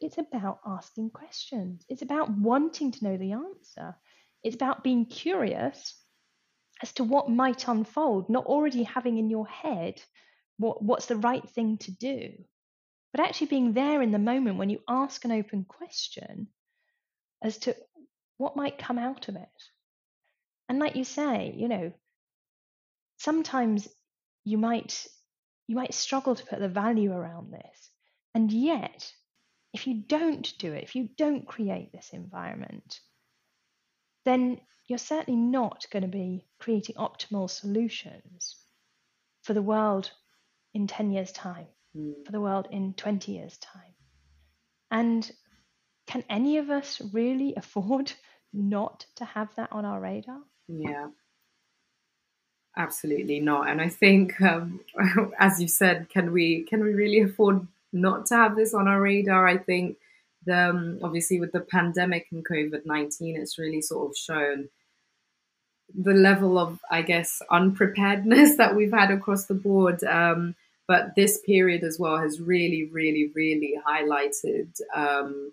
it's 0.01 0.17
about 0.17 0.59
asking 0.65 1.11
questions. 1.11 1.85
It's 1.87 2.01
about 2.01 2.29
wanting 2.29 2.91
to 2.91 3.03
know 3.03 3.17
the 3.17 3.31
answer. 3.31 3.95
It's 4.43 4.55
about 4.55 4.83
being 4.83 5.05
curious 5.05 5.95
as 6.83 6.91
to 6.93 7.03
what 7.03 7.29
might 7.29 7.67
unfold, 7.67 8.29
not 8.29 8.45
already 8.45 8.83
having 8.83 9.17
in 9.17 9.29
your 9.29 9.47
head 9.47 10.01
what, 10.57 10.81
what's 10.83 11.07
the 11.07 11.15
right 11.15 11.47
thing 11.49 11.77
to 11.79 11.91
do, 11.91 12.31
but 13.11 13.21
actually 13.21 13.47
being 13.47 13.73
there 13.73 14.01
in 14.01 14.11
the 14.11 14.19
moment 14.19 14.57
when 14.57 14.69
you 14.69 14.79
ask 14.87 15.23
an 15.25 15.31
open 15.31 15.65
question 15.65 16.47
as 17.41 17.57
to 17.59 17.75
what 18.37 18.55
might 18.55 18.77
come 18.77 18.97
out 18.97 19.27
of 19.27 19.35
it. 19.35 19.63
And 20.67 20.79
like 20.79 20.95
you 20.95 21.03
say, 21.03 21.53
you 21.55 21.67
know, 21.67 21.91
sometimes 23.17 23.87
you 24.43 24.57
might 24.57 25.07
you 25.67 25.75
might 25.75 25.93
struggle 25.93 26.35
to 26.35 26.45
put 26.45 26.59
the 26.59 26.69
value 26.69 27.11
around 27.11 27.51
this. 27.51 27.89
And 28.33 28.51
yet, 28.51 29.11
if 29.73 29.87
you 29.87 30.03
don't 30.07 30.53
do 30.59 30.73
it, 30.73 30.83
if 30.83 30.95
you 30.95 31.09
don't 31.17 31.47
create 31.47 31.91
this 31.91 32.09
environment, 32.13 32.99
then 34.25 34.59
you're 34.87 34.99
certainly 34.99 35.39
not 35.39 35.85
going 35.91 36.03
to 36.03 36.09
be 36.09 36.45
creating 36.59 36.95
optimal 36.95 37.49
solutions 37.49 38.55
for 39.43 39.53
the 39.53 39.61
world 39.61 40.11
in 40.73 40.87
10 40.87 41.11
years' 41.11 41.31
time, 41.31 41.67
mm. 41.95 42.13
for 42.25 42.31
the 42.31 42.41
world 42.41 42.67
in 42.71 42.93
20 42.93 43.31
years' 43.31 43.57
time. 43.57 43.93
And 44.91 45.29
can 46.07 46.23
any 46.29 46.57
of 46.57 46.69
us 46.69 47.01
really 47.13 47.53
afford 47.57 48.11
not 48.53 49.05
to 49.15 49.25
have 49.25 49.49
that 49.55 49.71
on 49.71 49.85
our 49.85 49.99
radar? 49.99 50.41
Yeah. 50.67 51.07
Absolutely 52.77 53.39
not. 53.39 53.69
And 53.69 53.81
I 53.81 53.87
think, 53.89 54.41
um, 54.41 54.81
as 55.39 55.61
you 55.61 55.67
said, 55.67 56.09
can 56.09 56.31
we 56.31 56.63
can 56.63 56.83
we 56.83 56.93
really 56.93 57.21
afford 57.21 57.65
not 57.93 58.25
to 58.27 58.35
have 58.35 58.55
this 58.55 58.73
on 58.73 58.87
our 58.87 59.01
radar? 59.01 59.47
I 59.47 59.57
think 59.57 59.97
the 60.45 60.69
um, 60.69 60.99
obviously 61.01 61.39
with 61.39 61.53
the 61.53 61.61
pandemic 61.61 62.27
and 62.31 62.45
COVID 62.45 62.85
nineteen, 62.85 63.37
it's 63.37 63.57
really 63.57 63.81
sort 63.81 64.09
of 64.09 64.17
shown 64.17 64.69
the 65.93 66.13
level 66.13 66.57
of, 66.57 66.79
I 66.89 67.01
guess, 67.01 67.41
unpreparedness 67.51 68.55
that 68.57 68.75
we've 68.75 68.91
had 68.91 69.11
across 69.11 69.45
the 69.45 69.53
board. 69.53 70.03
Um, 70.03 70.55
but 70.87 71.15
this 71.15 71.39
period 71.45 71.83
as 71.83 71.97
well 71.99 72.17
has 72.17 72.39
really, 72.39 72.85
really, 72.85 73.31
really 73.33 73.75
highlighted, 73.87 74.67
um, 74.95 75.51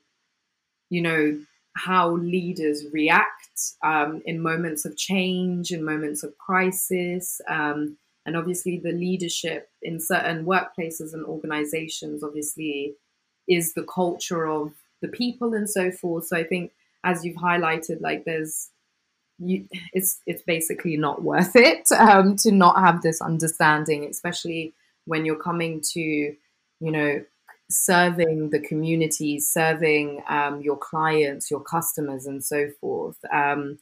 you 0.91 1.01
know, 1.01 1.41
how 1.75 2.17
leaders 2.17 2.85
react 2.93 3.75
um, 3.83 4.23
in 4.27 4.41
moments 4.41 4.85
of 4.85 4.97
change, 4.97 5.71
in 5.71 5.85
moments 5.85 6.23
of 6.23 6.37
crisis. 6.39 7.41
Um, 7.49 7.97
and 8.25 8.37
obviously, 8.37 8.79
the 8.79 8.93
leadership 8.93 9.71
in 9.83 10.01
certain 10.01 10.45
workplaces 10.45 11.13
and 11.13 11.25
organizations, 11.25 12.23
obviously, 12.23 12.95
is 13.49 13.75
the 13.75 13.83
culture 13.83 14.47
of 14.47 14.73
the 15.01 15.09
people 15.09 15.55
and 15.55 15.69
so 15.69 15.91
forth. 15.91 16.27
So 16.27 16.37
I 16.37 16.45
think, 16.45 16.73
as 17.05 17.25
you've 17.25 17.37
highlighted, 17.37 18.01
like 18.01 18.25
there's 18.25 18.69
you, 19.39 19.67
it's 19.93 20.21
it's 20.27 20.43
basically 20.43 20.97
not 20.97 21.23
worth 21.23 21.57
it 21.57 21.91
um, 21.99 22.37
to 22.37 22.53
not 22.53 22.79
have 22.79 23.03
this 23.03 23.21
understanding, 23.21 24.05
especially 24.05 24.73
when 25.07 25.25
you're 25.25 25.35
coming 25.35 25.81
to, 25.93 26.01
you 26.01 26.37
know, 26.81 27.25
serving 27.73 28.51
the 28.51 28.61
community, 28.61 29.41
serving 29.41 30.23
um, 30.29 30.61
your 30.61 30.77
clients, 30.77 31.51
your 31.51 31.61
customers, 31.61 32.27
and 32.27 32.45
so 32.45 32.69
forth. 32.81 33.17
Um, 33.33 33.79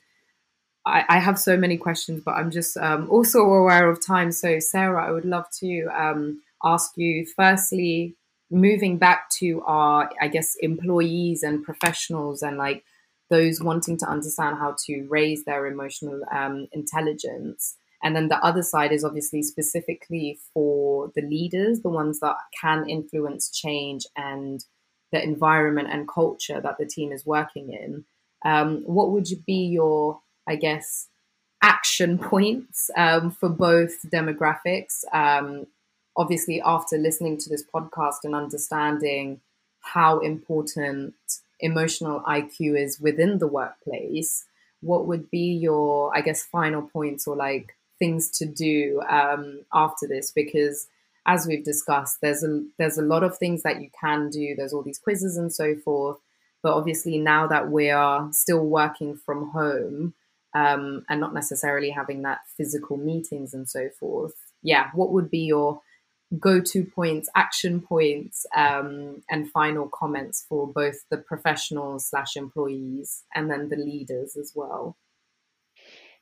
I, 0.86 1.04
I, 1.08 1.18
have 1.18 1.38
so 1.38 1.56
many 1.56 1.76
questions, 1.76 2.22
but 2.24 2.32
I'm 2.32 2.50
just 2.50 2.76
um, 2.76 3.08
also 3.10 3.40
aware 3.40 3.90
of 3.90 4.04
time. 4.04 4.32
So, 4.32 4.58
Sarah, 4.60 5.06
I 5.06 5.10
would 5.10 5.26
love 5.26 5.46
to 5.60 5.86
um, 5.94 6.42
ask 6.64 6.92
you 6.96 7.26
firstly, 7.36 8.16
moving 8.50 8.98
back 8.98 9.30
to 9.38 9.62
our, 9.66 10.10
I 10.20 10.28
guess, 10.28 10.56
employees 10.60 11.42
and 11.42 11.62
professionals 11.62 12.42
and 12.42 12.58
like 12.58 12.84
those 13.30 13.62
wanting 13.62 13.96
to 13.98 14.06
understand 14.06 14.58
how 14.58 14.74
to 14.86 15.06
raise 15.08 15.44
their 15.44 15.66
emotional 15.66 16.20
um, 16.32 16.66
intelligence. 16.72 17.76
And 18.02 18.16
then 18.16 18.28
the 18.28 18.42
other 18.44 18.62
side 18.62 18.92
is 18.92 19.04
obviously 19.04 19.42
specifically 19.42 20.38
for 20.54 21.12
the 21.14 21.22
leaders, 21.22 21.80
the 21.80 21.90
ones 21.90 22.20
that 22.20 22.36
can 22.60 22.88
influence 22.88 23.50
change 23.50 24.06
and 24.16 24.64
the 25.12 25.22
environment 25.22 25.88
and 25.90 26.08
culture 26.08 26.60
that 26.60 26.78
the 26.78 26.86
team 26.86 27.12
is 27.12 27.26
working 27.26 27.72
in. 27.72 28.04
Um, 28.44 28.82
what 28.86 29.10
would 29.10 29.28
be 29.46 29.66
your, 29.66 30.20
I 30.48 30.56
guess, 30.56 31.08
action 31.62 32.18
points 32.30 32.90
um, 32.96 33.30
for 33.30 33.48
both 33.48 34.02
demographics? 34.10 35.04
Um, 35.12 35.66
obviously, 36.16 36.62
after 36.62 36.96
listening 36.96 37.38
to 37.38 37.50
this 37.50 37.64
podcast 37.74 38.24
and 38.24 38.34
understanding 38.34 39.40
how 39.80 40.20
important 40.20 41.14
emotional 41.58 42.20
IQ 42.20 42.78
is 42.78 43.00
within 43.00 43.38
the 43.38 43.46
workplace, 43.46 44.46
what 44.80 45.06
would 45.06 45.30
be 45.30 45.52
your, 45.52 46.16
I 46.16 46.22
guess, 46.22 46.42
final 46.44 46.82
points 46.82 47.26
or 47.26 47.36
like 47.36 47.74
things 48.00 48.28
to 48.38 48.46
do 48.46 49.00
um, 49.08 49.60
after 49.72 50.08
this 50.08 50.32
because 50.32 50.88
as 51.26 51.46
we've 51.46 51.64
discussed 51.64 52.16
there's 52.20 52.42
a 52.42 52.64
there's 52.78 52.98
a 52.98 53.02
lot 53.02 53.22
of 53.22 53.38
things 53.38 53.62
that 53.62 53.80
you 53.80 53.90
can 54.00 54.30
do. 54.30 54.56
There's 54.56 54.72
all 54.72 54.82
these 54.82 54.98
quizzes 54.98 55.36
and 55.36 55.52
so 55.52 55.76
forth. 55.76 56.18
But 56.62 56.74
obviously 56.74 57.18
now 57.18 57.46
that 57.46 57.70
we 57.70 57.90
are 57.90 58.28
still 58.32 58.66
working 58.66 59.16
from 59.16 59.50
home 59.50 60.14
um, 60.54 61.04
and 61.08 61.20
not 61.20 61.32
necessarily 61.32 61.90
having 61.90 62.22
that 62.22 62.40
physical 62.56 62.96
meetings 62.96 63.54
and 63.54 63.68
so 63.68 63.88
forth 63.98 64.34
yeah 64.62 64.90
what 64.94 65.12
would 65.12 65.30
be 65.30 65.40
your 65.40 65.80
go-to 66.38 66.84
points 66.84 67.28
action 67.34 67.80
points 67.80 68.46
um, 68.56 69.22
and 69.30 69.50
final 69.50 69.88
comments 69.88 70.44
for 70.48 70.66
both 70.66 71.04
the 71.10 71.16
professionals 71.16 72.06
slash 72.06 72.36
employees 72.36 73.24
and 73.34 73.50
then 73.50 73.68
the 73.68 73.76
leaders 73.76 74.36
as 74.36 74.52
well 74.54 74.96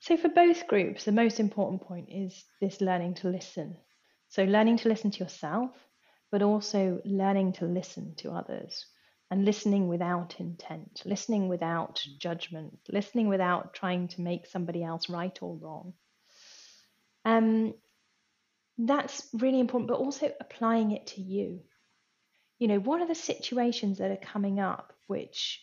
so, 0.00 0.16
for 0.16 0.28
both 0.28 0.66
groups, 0.66 1.04
the 1.04 1.12
most 1.12 1.40
important 1.40 1.82
point 1.82 2.08
is 2.10 2.44
this 2.60 2.80
learning 2.80 3.14
to 3.14 3.28
listen. 3.28 3.76
So, 4.28 4.44
learning 4.44 4.78
to 4.78 4.88
listen 4.88 5.10
to 5.10 5.18
yourself, 5.24 5.70
but 6.30 6.42
also 6.42 7.00
learning 7.04 7.54
to 7.54 7.64
listen 7.64 8.14
to 8.16 8.30
others 8.30 8.86
and 9.30 9.44
listening 9.44 9.88
without 9.88 10.40
intent, 10.40 11.02
listening 11.04 11.48
without 11.48 12.02
judgment, 12.18 12.78
listening 12.88 13.28
without 13.28 13.74
trying 13.74 14.08
to 14.08 14.20
make 14.20 14.46
somebody 14.46 14.82
else 14.82 15.08
right 15.08 15.36
or 15.42 15.56
wrong. 15.56 15.92
Um, 17.24 17.74
that's 18.78 19.28
really 19.34 19.60
important, 19.60 19.88
but 19.88 19.98
also 19.98 20.32
applying 20.40 20.92
it 20.92 21.08
to 21.08 21.20
you. 21.20 21.60
You 22.58 22.68
know, 22.68 22.78
what 22.78 23.00
are 23.00 23.08
the 23.08 23.14
situations 23.14 23.98
that 23.98 24.10
are 24.10 24.16
coming 24.16 24.60
up 24.60 24.92
which 25.08 25.60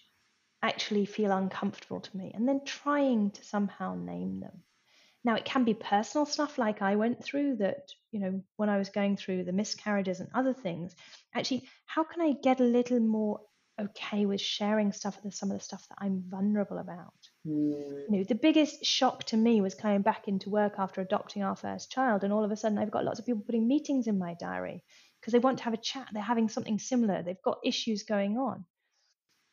actually 0.67 1.05
feel 1.05 1.31
uncomfortable 1.31 2.01
to 2.01 2.17
me, 2.17 2.31
and 2.33 2.47
then 2.47 2.61
trying 2.65 3.31
to 3.31 3.43
somehow 3.43 3.95
name 3.95 4.39
them. 4.39 4.63
Now, 5.23 5.35
it 5.35 5.45
can 5.45 5.63
be 5.63 5.73
personal 5.73 6.25
stuff 6.25 6.57
like 6.57 6.81
I 6.81 6.95
went 6.95 7.23
through 7.23 7.55
that, 7.57 7.89
you 8.11 8.19
know, 8.19 8.43
when 8.57 8.69
I 8.69 8.77
was 8.77 8.89
going 8.89 9.17
through 9.17 9.43
the 9.43 9.51
miscarriages 9.51 10.19
and 10.19 10.29
other 10.35 10.53
things. 10.53 10.95
Actually, 11.33 11.67
how 11.87 12.03
can 12.03 12.21
I 12.21 12.33
get 12.43 12.59
a 12.59 12.63
little 12.63 12.99
more 12.99 13.41
okay 13.81 14.25
with 14.25 14.39
sharing 14.39 14.91
stuff 14.91 15.19
with 15.23 15.33
some 15.33 15.49
of 15.49 15.57
the 15.57 15.63
stuff 15.63 15.87
that 15.89 15.97
I'm 15.99 16.23
vulnerable 16.29 16.77
about? 16.77 17.13
Mm. 17.45 18.03
You 18.09 18.17
know, 18.17 18.23
the 18.23 18.35
biggest 18.35 18.85
shock 18.85 19.23
to 19.25 19.37
me 19.37 19.61
was 19.61 19.73
coming 19.73 20.03
back 20.03 20.27
into 20.27 20.51
work 20.51 20.75
after 20.77 21.01
adopting 21.01 21.41
our 21.41 21.55
first 21.55 21.91
child, 21.91 22.23
and 22.23 22.31
all 22.31 22.43
of 22.43 22.51
a 22.51 22.55
sudden 22.55 22.77
I've 22.77 22.91
got 22.91 23.05
lots 23.05 23.19
of 23.19 23.25
people 23.25 23.43
putting 23.43 23.67
meetings 23.67 24.05
in 24.05 24.19
my 24.19 24.35
diary 24.39 24.83
because 25.19 25.33
they 25.33 25.39
want 25.39 25.57
to 25.57 25.63
have 25.63 25.73
a 25.73 25.77
chat. 25.91 26.07
They're 26.13 26.21
having 26.21 26.49
something 26.49 26.77
similar. 26.77 27.23
They've 27.23 27.41
got 27.43 27.57
issues 27.63 28.03
going 28.03 28.37
on 28.37 28.65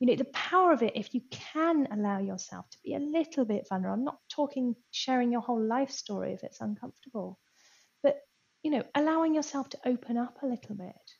you 0.02 0.08
know, 0.08 0.16
the 0.16 0.24
power 0.24 0.72
of 0.72 0.82
it, 0.82 0.96
if 0.96 1.14
you 1.14 1.20
can 1.30 1.86
allow 1.92 2.18
yourself 2.18 2.68
to 2.68 2.78
be 2.82 2.96
a 2.96 2.98
little 2.98 3.44
bit 3.44 3.68
vulnerable, 3.68 3.94
I'm 3.94 4.04
not 4.04 4.18
talking 4.28 4.74
sharing 4.90 5.30
your 5.30 5.42
whole 5.42 5.64
life 5.64 5.92
story 5.92 6.32
if 6.32 6.42
it's 6.42 6.60
uncomfortable, 6.60 7.38
but, 8.02 8.16
you 8.64 8.72
know, 8.72 8.82
allowing 8.96 9.32
yourself 9.32 9.68
to 9.68 9.78
open 9.86 10.16
up 10.18 10.42
a 10.42 10.46
little 10.46 10.74
bit, 10.74 11.12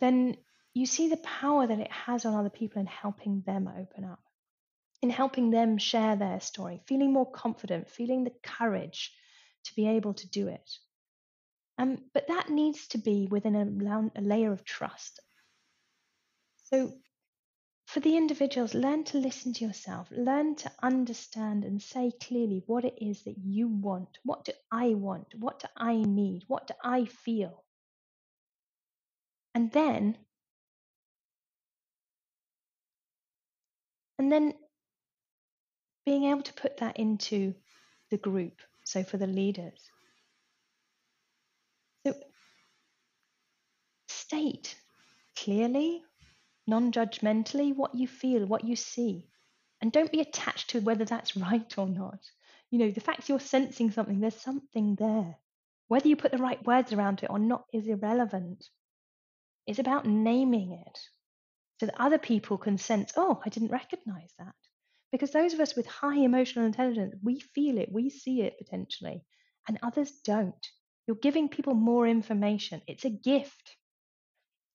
then 0.00 0.36
you 0.72 0.86
see 0.86 1.08
the 1.08 1.16
power 1.16 1.66
that 1.66 1.80
it 1.80 1.90
has 1.90 2.24
on 2.24 2.34
other 2.36 2.48
people 2.48 2.80
in 2.80 2.86
helping 2.86 3.42
them 3.44 3.66
open 3.66 4.04
up, 4.04 4.22
in 5.02 5.10
helping 5.10 5.50
them 5.50 5.76
share 5.76 6.14
their 6.14 6.38
story, 6.38 6.80
feeling 6.86 7.12
more 7.12 7.28
confident, 7.28 7.90
feeling 7.90 8.22
the 8.22 8.34
courage 8.44 9.12
to 9.64 9.74
be 9.74 9.88
able 9.88 10.14
to 10.14 10.30
do 10.30 10.46
it. 10.46 10.70
Um, 11.76 11.98
but 12.14 12.28
that 12.28 12.50
needs 12.50 12.86
to 12.88 12.98
be 12.98 13.26
within 13.28 13.56
a, 13.56 14.20
a 14.20 14.22
layer 14.22 14.52
of 14.52 14.64
trust. 14.64 15.18
So, 16.66 16.92
for 17.92 18.00
the 18.00 18.16
individuals, 18.16 18.74
learn 18.74 19.04
to 19.04 19.18
listen 19.18 19.52
to 19.52 19.64
yourself, 19.64 20.08
learn 20.10 20.54
to 20.56 20.70
understand 20.82 21.64
and 21.64 21.82
say 21.82 22.12
clearly 22.22 22.62
what 22.66 22.84
it 22.84 22.94
is 23.00 23.22
that 23.24 23.36
you 23.44 23.68
want. 23.68 24.18
What 24.22 24.44
do 24.44 24.52
I 24.70 24.94
want? 24.94 25.34
What 25.34 25.58
do 25.60 25.66
I 25.76 25.96
need? 25.96 26.44
What 26.46 26.68
do 26.68 26.74
I 26.82 27.04
feel? 27.04 27.64
And 29.54 29.72
then 29.72 30.16
And 34.20 34.30
then 34.30 34.52
being 36.04 36.24
able 36.24 36.42
to 36.42 36.52
put 36.52 36.76
that 36.76 36.98
into 36.98 37.54
the 38.10 38.18
group, 38.18 38.60
so 38.84 39.02
for 39.02 39.16
the 39.16 39.26
leaders. 39.26 39.80
So 42.06 42.12
state 44.08 44.76
clearly, 45.38 46.02
non 46.70 46.92
judgmentally, 46.92 47.74
what 47.76 47.94
you 47.94 48.08
feel, 48.08 48.46
what 48.46 48.64
you 48.64 48.76
see. 48.76 49.28
And 49.82 49.92
don't 49.92 50.12
be 50.12 50.20
attached 50.20 50.70
to 50.70 50.80
whether 50.80 51.04
that's 51.04 51.36
right 51.48 51.78
or 51.78 51.88
not. 51.88 52.20
You 52.70 52.78
know, 52.78 52.90
the 52.90 53.00
fact 53.00 53.28
you're 53.28 53.40
sensing 53.40 53.90
something, 53.90 54.20
there's 54.20 54.40
something 54.40 54.94
there. 54.94 55.36
Whether 55.88 56.08
you 56.08 56.16
put 56.16 56.32
the 56.32 56.38
right 56.38 56.64
words 56.64 56.92
around 56.92 57.22
it 57.22 57.30
or 57.30 57.38
not 57.38 57.64
is 57.72 57.88
irrelevant. 57.88 58.64
It's 59.66 59.80
about 59.80 60.06
naming 60.06 60.72
it 60.72 60.98
so 61.80 61.86
that 61.86 62.00
other 62.00 62.18
people 62.18 62.58
can 62.58 62.78
sense, 62.78 63.12
oh, 63.16 63.40
I 63.44 63.48
didn't 63.48 63.72
recognize 63.72 64.32
that. 64.38 64.54
Because 65.10 65.32
those 65.32 65.54
of 65.54 65.60
us 65.60 65.74
with 65.74 65.86
high 65.86 66.18
emotional 66.18 66.66
intelligence, 66.66 67.16
we 67.22 67.40
feel 67.40 67.78
it, 67.78 67.90
we 67.90 68.10
see 68.10 68.42
it 68.42 68.58
potentially, 68.58 69.24
and 69.66 69.78
others 69.82 70.12
don't. 70.24 70.66
You're 71.06 71.16
giving 71.16 71.48
people 71.48 71.74
more 71.74 72.06
information. 72.06 72.82
It's 72.86 73.04
a 73.04 73.10
gift, 73.10 73.76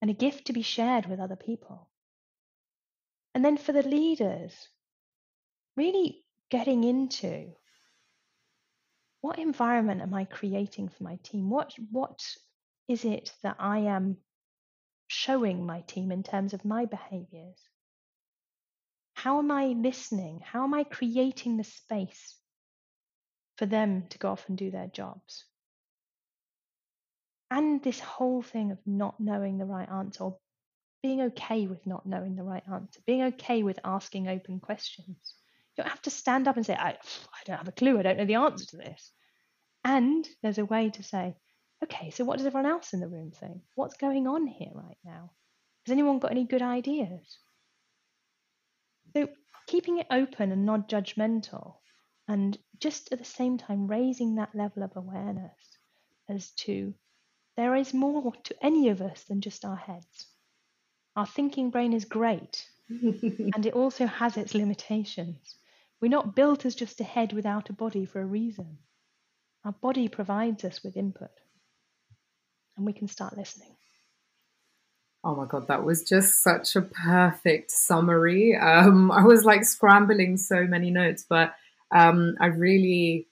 and 0.06 0.12
a 0.12 0.14
gift 0.14 0.46
to 0.46 0.54
be 0.54 0.62
shared 0.62 1.08
with 1.08 1.20
other 1.20 1.36
people. 1.36 1.90
And 3.34 3.44
then 3.44 3.58
for 3.58 3.72
the 3.72 3.82
leaders, 3.82 4.54
really 5.76 6.24
getting 6.52 6.84
into 6.84 7.54
what 9.22 9.40
environment 9.40 10.04
am 10.04 10.14
I 10.14 10.26
creating 10.26 10.90
for 10.90 11.02
my 11.02 11.16
team? 11.24 11.50
What 11.50 11.74
what 11.90 12.24
is 12.88 13.04
it 13.04 13.34
that 13.42 13.56
I 13.58 13.80
am 13.80 14.18
showing 15.08 15.66
my 15.66 15.82
team 15.82 16.12
in 16.12 16.22
terms 16.22 16.54
of 16.54 16.64
my 16.64 16.86
behaviors? 16.86 17.58
How 19.16 19.40
am 19.40 19.50
I 19.50 19.70
listening? 19.70 20.40
How 20.46 20.66
am 20.66 20.76
I 20.76 20.84
creating 20.84 21.58
the 21.58 21.64
space 21.64 22.36
for 23.58 23.66
them 23.66 24.06
to 24.12 24.20
go 24.20 24.30
off 24.30 24.48
and 24.50 24.56
do 24.56 24.70
their 24.70 24.86
jobs? 24.86 25.46
And 27.56 27.82
this 27.82 28.02
whole 28.02 28.42
thing 28.42 28.72
of 28.72 28.80
not 28.86 29.18
knowing 29.18 29.58
the 29.58 29.66
right 29.66 29.90
answer 29.90 30.26
or 30.26 30.38
being 31.02 31.22
okay 31.22 31.68
with 31.68 31.88
not 31.88 32.06
knowing 32.06 32.36
the 32.36 32.44
right 32.44 32.64
answer, 32.70 33.00
being 33.08 33.24
okay 33.24 33.64
with 33.64 33.80
asking 33.86 34.28
open 34.28 34.60
questions. 34.60 35.36
You 35.78 35.84
don't 35.84 35.90
have 35.90 36.02
to 36.02 36.10
stand 36.10 36.50
up 36.50 36.58
and 36.58 36.66
say, 36.66 36.76
I, 36.76 36.90
I 36.90 37.44
don't 37.46 37.56
have 37.58 37.70
a 37.70 37.72
clue, 37.72 37.98
I 37.98 38.02
don't 38.02 38.18
know 38.18 38.26
the 38.26 38.36
answer 38.36 38.66
to 38.66 38.78
this. 38.78 39.10
And 39.86 40.28
there's 40.44 40.58
a 40.58 40.66
way 40.66 40.90
to 40.90 41.02
say, 41.04 41.38
okay, 41.82 42.10
so 42.10 42.26
what 42.26 42.40
does 42.40 42.46
everyone 42.46 42.70
else 42.70 42.92
in 42.92 43.00
the 43.00 43.08
room 43.08 43.32
think? 43.32 43.62
What's 43.76 43.96
going 43.96 44.28
on 44.28 44.48
here 44.48 44.72
right 44.74 44.98
now? 45.06 45.32
Has 45.86 45.94
anyone 45.94 46.20
got 46.20 46.32
any 46.32 46.44
good 46.44 46.62
ideas? 46.62 47.38
So 49.16 49.30
keeping 49.68 50.00
it 50.00 50.08
open 50.12 50.52
and 50.52 50.66
not 50.66 50.90
judgmental, 50.90 51.76
and 52.28 52.58
just 52.82 53.14
at 53.14 53.20
the 53.20 53.24
same 53.24 53.58
time 53.58 53.88
raising 53.88 54.36
that 54.36 54.54
level 54.54 54.84
of 54.84 54.92
awareness 54.98 55.78
as 56.28 56.52
to 56.52 56.94
there 57.58 57.76
is 57.76 57.94
more 57.94 58.34
to 58.44 58.56
any 58.62 58.90
of 58.90 59.02
us 59.02 59.24
than 59.24 59.42
just 59.42 59.66
our 59.66 59.76
heads. 59.76 60.28
Our 61.16 61.26
thinking 61.26 61.70
brain 61.70 61.94
is 61.94 62.06
great, 62.06 62.68
and 62.90 63.66
it 63.66 63.74
also 63.74 64.06
has 64.06 64.38
its 64.38 64.54
limitations. 64.54 65.56
We're 66.02 66.10
not 66.10 66.36
built 66.36 66.66
as 66.66 66.76
just 66.76 67.00
a 67.02 67.06
head 67.06 67.34
without 67.34 67.70
a 67.70 67.74
body 67.74 68.06
for 68.06 68.22
a 68.22 68.26
reason. 68.26 68.78
Our 69.64 69.72
body 69.72 70.08
provides 70.08 70.64
us 70.64 70.84
with 70.84 70.98
input 70.98 71.32
and 72.78 72.86
we 72.86 72.94
can 72.94 73.08
start 73.08 73.38
listening. 73.38 73.76
Oh 75.24 75.36
my 75.36 75.46
God, 75.46 75.68
that 75.70 75.84
was 75.84 76.04
just 76.04 76.44
such 76.44 76.76
a 76.76 76.82
perfect 76.82 77.72
summary. 77.72 78.56
Um, 78.56 79.12
I 79.12 79.24
was 79.24 79.44
like 79.44 79.66
scrambling 79.66 80.38
so 80.38 80.68
many 80.68 80.92
notes, 80.92 81.26
but 81.28 81.56
um, 81.92 82.36
I 82.40 82.48
really, 82.48 83.28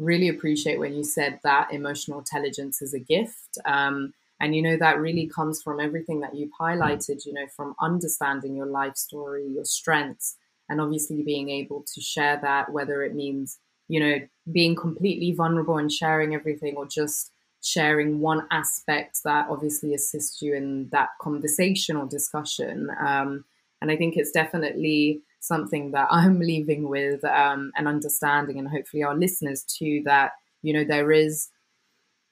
really 0.00 0.28
appreciate 0.28 0.78
when 0.78 0.94
you 0.94 1.04
said 1.04 1.38
that 1.44 1.72
emotional 1.72 2.18
intelligence 2.18 2.80
is 2.80 2.94
a 2.94 2.98
gift. 2.98 3.58
Um, 3.66 4.14
and, 4.40 4.56
you 4.56 4.62
know, 4.62 4.76
that 4.78 4.98
really 4.98 5.26
comes 5.26 5.62
from 5.62 5.78
everything 5.78 6.20
that 6.20 6.34
you've 6.34 6.52
highlighted, 6.58 7.26
you 7.26 7.34
know, 7.34 7.46
from 7.54 7.74
understanding 7.78 8.56
your 8.56 8.66
life 8.66 8.96
story, 8.96 9.46
your 9.46 9.66
strengths, 9.66 10.36
and 10.68 10.80
obviously 10.80 11.22
being 11.22 11.50
able 11.50 11.84
to 11.94 12.00
share 12.00 12.38
that, 12.40 12.72
whether 12.72 13.02
it 13.02 13.14
means, 13.14 13.58
you 13.88 14.00
know, 14.00 14.16
being 14.50 14.74
completely 14.74 15.32
vulnerable 15.32 15.76
and 15.76 15.92
sharing 15.92 16.34
everything 16.34 16.76
or 16.76 16.86
just 16.86 17.32
sharing 17.62 18.20
one 18.20 18.46
aspect 18.50 19.20
that 19.24 19.46
obviously 19.50 19.92
assists 19.92 20.40
you 20.40 20.54
in 20.54 20.88
that 20.90 21.10
conversation 21.20 21.96
or 21.96 22.06
discussion. 22.06 22.88
Um, 22.98 23.44
and 23.82 23.90
I 23.90 23.96
think 23.96 24.16
it's 24.16 24.30
definitely 24.30 25.20
something 25.40 25.92
that 25.92 26.08
I'm 26.10 26.40
leaving 26.40 26.88
with 26.88 27.24
um, 27.24 27.72
an 27.76 27.86
understanding, 27.86 28.58
and 28.58 28.68
hopefully 28.68 29.02
our 29.02 29.16
listeners 29.16 29.64
too, 29.64 30.02
that 30.04 30.32
you 30.62 30.72
know 30.72 30.84
there 30.84 31.12
is, 31.12 31.48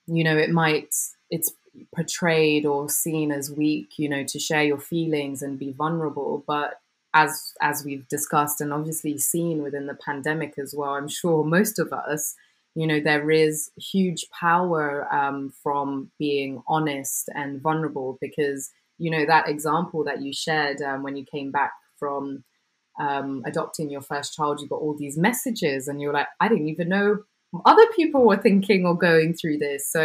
you 0.06 0.24
know, 0.24 0.36
it 0.36 0.50
might 0.50 0.94
it's 1.30 1.52
portrayed 1.94 2.66
or 2.66 2.88
seen 2.88 3.30
as 3.30 3.50
weak, 3.50 3.98
you 3.98 4.08
know, 4.08 4.24
to 4.24 4.38
share 4.38 4.64
your 4.64 4.78
feelings 4.80 5.42
and 5.42 5.58
be 5.58 5.72
vulnerable, 5.72 6.44
but 6.46 6.80
as 7.14 7.52
as 7.60 7.84
we've 7.84 8.06
discussed 8.08 8.60
and 8.60 8.72
obviously 8.72 9.16
seen 9.18 9.62
within 9.62 9.86
the 9.86 9.94
pandemic 9.94 10.54
as 10.58 10.74
well, 10.76 10.90
I'm 10.90 11.08
sure 11.08 11.44
most 11.44 11.78
of 11.78 11.92
us 11.92 12.34
you 12.74 12.86
know 12.86 13.00
there 13.00 13.30
is 13.30 13.70
huge 13.76 14.26
power 14.30 15.12
um, 15.12 15.52
from 15.62 16.10
being 16.18 16.62
honest 16.68 17.28
and 17.34 17.60
vulnerable 17.60 18.18
because 18.20 18.70
you 18.98 19.10
know 19.10 19.26
that 19.26 19.48
example 19.48 20.04
that 20.04 20.22
you 20.22 20.32
shared 20.32 20.80
um, 20.82 21.02
when 21.02 21.16
you 21.16 21.24
came 21.24 21.50
back 21.50 21.72
from 21.98 22.44
um, 22.98 23.42
adopting 23.46 23.90
your 23.90 24.00
first 24.00 24.34
child 24.34 24.60
you 24.60 24.68
got 24.68 24.80
all 24.80 24.96
these 24.96 25.16
messages 25.16 25.88
and 25.88 26.00
you're 26.00 26.12
like 26.12 26.26
i 26.40 26.48
didn't 26.48 26.68
even 26.68 26.88
know 26.88 27.18
other 27.64 27.86
people 27.96 28.26
were 28.26 28.36
thinking 28.36 28.84
or 28.84 28.96
going 28.96 29.32
through 29.34 29.56
this 29.56 29.90
so 29.90 30.02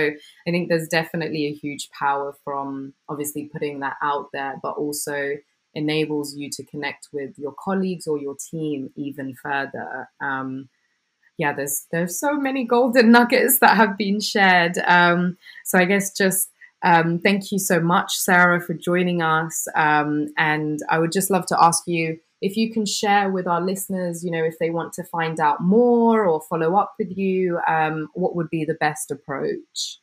i 0.48 0.52
think 0.52 0.70
there's 0.70 0.88
definitely 0.88 1.46
a 1.48 1.54
huge 1.54 1.90
power 1.92 2.34
from 2.44 2.94
obviously 3.10 3.50
putting 3.52 3.80
that 3.80 3.98
out 4.02 4.28
there 4.32 4.60
but 4.62 4.76
also 4.78 5.36
enables 5.76 6.36
you 6.36 6.50
to 6.50 6.64
connect 6.66 7.10
with 7.12 7.38
your 7.38 7.54
colleagues 7.60 8.08
or 8.08 8.18
your 8.18 8.36
team 8.50 8.90
even 8.96 9.34
further 9.34 10.08
um, 10.22 10.70
yeah, 11.38 11.54
there's 11.54 11.88
there's 11.92 12.20
so 12.20 12.34
many 12.34 12.66
golden 12.66 13.12
nuggets 13.18 13.60
that 13.60 13.76
have 13.76 13.98
been 13.98 14.20
shared. 14.20 14.78
Um, 14.86 15.38
so 15.66 15.78
I 15.78 15.86
guess 15.86 16.16
just 16.16 16.50
um, 16.84 17.20
thank 17.20 17.52
you 17.52 17.60
so 17.60 17.80
much, 17.80 18.14
Sarah, 18.14 18.62
for 18.62 18.74
joining 18.74 19.22
us. 19.22 19.68
Um, 19.76 20.28
and 20.38 20.80
I 20.90 21.00
would 21.00 21.12
just 21.12 21.32
love 21.32 21.46
to 21.48 21.64
ask 21.64 21.84
you 21.88 22.18
if 22.44 22.58
you 22.58 22.74
can 22.74 22.86
share 22.86 23.32
with 23.32 23.48
our 23.48 23.62
listeners, 23.62 24.22
you 24.24 24.30
know, 24.30 24.44
if 24.44 24.60
they 24.60 24.70
want 24.70 24.92
to 24.94 25.04
find 25.06 25.40
out 25.40 25.62
more 25.62 26.26
or 26.26 26.42
follow 26.50 26.76
up 26.76 26.94
with 27.00 27.18
you, 27.18 27.58
um, 27.68 28.10
what 28.16 28.36
would 28.36 28.50
be 28.50 28.66
the 28.66 28.74
best 28.74 29.12
approach? 29.12 30.00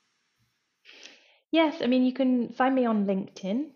Yes, 1.52 1.82
I 1.82 1.86
mean, 1.86 2.04
you 2.04 2.14
can 2.14 2.48
find 2.48 2.74
me 2.74 2.86
on 2.86 3.06
LinkedIn. 3.06 3.72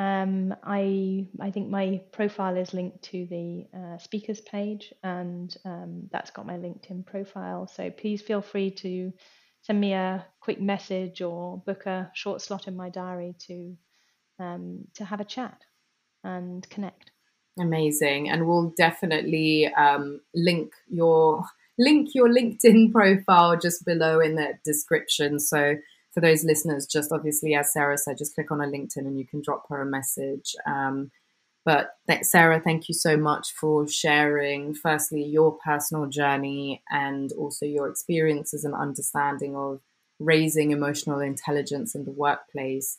Um, 0.00 0.56
I 0.64 1.28
I 1.40 1.52
think 1.52 1.68
my 1.68 2.00
profile 2.10 2.56
is 2.56 2.74
linked 2.74 3.02
to 3.12 3.26
the 3.26 3.66
uh, 3.78 3.98
speakers 3.98 4.40
page, 4.40 4.92
and 5.04 5.56
um, 5.64 6.08
that's 6.10 6.32
got 6.32 6.46
my 6.46 6.54
LinkedIn 6.54 7.06
profile. 7.06 7.68
So 7.68 7.90
please 7.90 8.20
feel 8.20 8.42
free 8.42 8.72
to 8.72 9.12
send 9.62 9.80
me 9.80 9.92
a 9.92 10.26
quick 10.40 10.60
message 10.60 11.22
or 11.22 11.58
book 11.58 11.86
a 11.86 12.10
short 12.12 12.42
slot 12.42 12.66
in 12.66 12.76
my 12.76 12.90
diary 12.90 13.36
to 13.46 13.76
um, 14.40 14.88
to 14.94 15.04
have 15.04 15.20
a 15.20 15.24
chat 15.36 15.60
and 16.24 16.68
connect. 16.70 17.12
Amazing, 17.58 18.28
and 18.30 18.48
we'll 18.48 18.70
definitely 18.76 19.72
um, 19.74 20.20
link 20.34 20.72
your 20.88 21.44
link 21.78 22.10
your 22.12 22.28
LinkedIn 22.28 22.90
profile 22.92 23.56
just 23.56 23.84
below 23.84 24.18
in 24.18 24.34
the 24.34 24.54
description. 24.64 25.38
So 25.38 25.76
for 26.12 26.20
those 26.20 26.44
listeners, 26.44 26.86
just 26.86 27.12
obviously, 27.12 27.54
as 27.54 27.72
Sarah 27.72 27.96
said, 27.96 28.18
just 28.18 28.34
click 28.34 28.50
on 28.50 28.58
her 28.60 28.66
LinkedIn 28.66 28.98
and 29.06 29.18
you 29.18 29.26
can 29.26 29.40
drop 29.40 29.68
her 29.68 29.80
a 29.80 29.86
message. 29.86 30.56
Um, 30.66 31.12
But 31.64 31.96
th- 32.08 32.24
Sarah, 32.24 32.60
thank 32.60 32.88
you 32.88 32.94
so 32.94 33.16
much 33.16 33.52
for 33.52 33.88
sharing, 33.88 34.74
firstly, 34.74 35.24
your 35.24 35.58
personal 35.64 36.06
journey 36.08 36.82
and 36.90 37.32
also 37.32 37.66
your 37.66 37.88
experiences 37.90 38.64
and 38.64 38.74
understanding 38.74 39.56
of 39.56 39.80
raising 40.20 40.70
emotional 40.72 41.20
intelligence 41.20 41.94
in 41.94 42.04
the 42.04 42.12
workplace. 42.12 42.98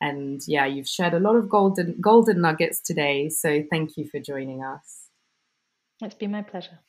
And 0.00 0.40
yeah, 0.46 0.66
you've 0.66 0.88
shared 0.88 1.14
a 1.14 1.20
lot 1.20 1.36
of 1.36 1.48
golden 1.48 2.00
golden 2.00 2.40
nuggets 2.40 2.80
today. 2.80 3.28
So 3.28 3.62
thank 3.70 3.96
you 3.96 4.06
for 4.08 4.20
joining 4.20 4.62
us. 4.62 5.08
It's 6.02 6.14
been 6.14 6.32
my 6.32 6.42
pleasure. 6.42 6.80